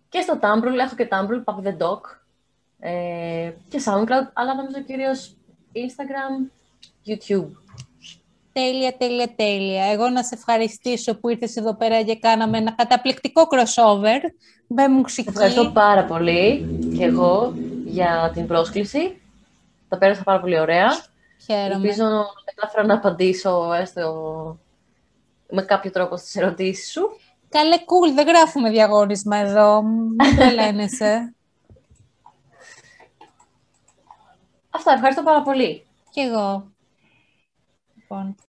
Και 0.09 0.21
στο 0.21 0.39
Tumblr, 0.41 0.77
έχω 0.79 0.95
και 0.95 1.07
Tumblr, 1.11 1.43
Papi 1.43 1.67
the 1.67 1.77
Dog, 1.77 1.99
ε, 2.79 3.51
και 3.69 3.81
SoundCloud, 3.85 4.27
αλλά 4.33 4.55
νομίζω 4.55 4.81
κυρίως 4.81 5.35
Instagram, 5.73 6.56
YouTube. 7.07 7.49
Τέλεια, 8.53 8.97
τέλεια, 8.97 9.35
τέλεια. 9.35 9.83
Εγώ 9.85 10.09
να 10.09 10.23
σε 10.23 10.35
ευχαριστήσω 10.35 11.15
που 11.15 11.29
ήρθες 11.29 11.55
εδώ 11.55 11.75
πέρα 11.75 12.01
και 12.01 12.15
κάναμε 12.15 12.57
ένα 12.57 12.71
καταπληκτικό 12.71 13.47
crossover 13.51 14.19
με 14.67 14.87
μουσική. 14.87 15.29
Ευχαριστώ 15.29 15.71
πάρα 15.71 16.05
πολύ 16.05 16.67
και 16.97 17.03
εγώ 17.03 17.53
για 17.85 18.31
την 18.33 18.47
πρόσκληση. 18.47 19.21
Τα 19.89 19.97
πέρασα 19.97 20.23
πάρα 20.23 20.39
πολύ 20.39 20.59
ωραία. 20.59 20.87
Χαίρομαι. 21.45 21.73
Ελπίζω 21.73 22.03
να 22.03 22.25
κατάφερα 22.55 22.85
να 22.85 22.93
απαντήσω 22.93 23.73
έστω 23.73 24.57
με 25.49 25.61
κάποιο 25.61 25.91
τρόπο 25.91 26.17
στις 26.17 26.35
ερωτήσεις 26.35 26.91
σου. 26.91 27.19
Καλέ, 27.49 27.75
cool, 27.75 28.13
δεν 28.15 28.27
γράφουμε 28.27 28.69
διαγώνισμα 28.69 29.37
εδώ. 29.37 29.81
Μην 29.81 30.35
τρελαίνεσαι. 30.35 31.33
Αυτά, 34.77 34.91
ευχαριστώ 34.91 35.23
πάρα 35.23 35.41
πολύ. 35.41 35.85
Κι 36.09 36.19
εγώ. 36.19 36.75
Λοιπόν, 38.09 38.35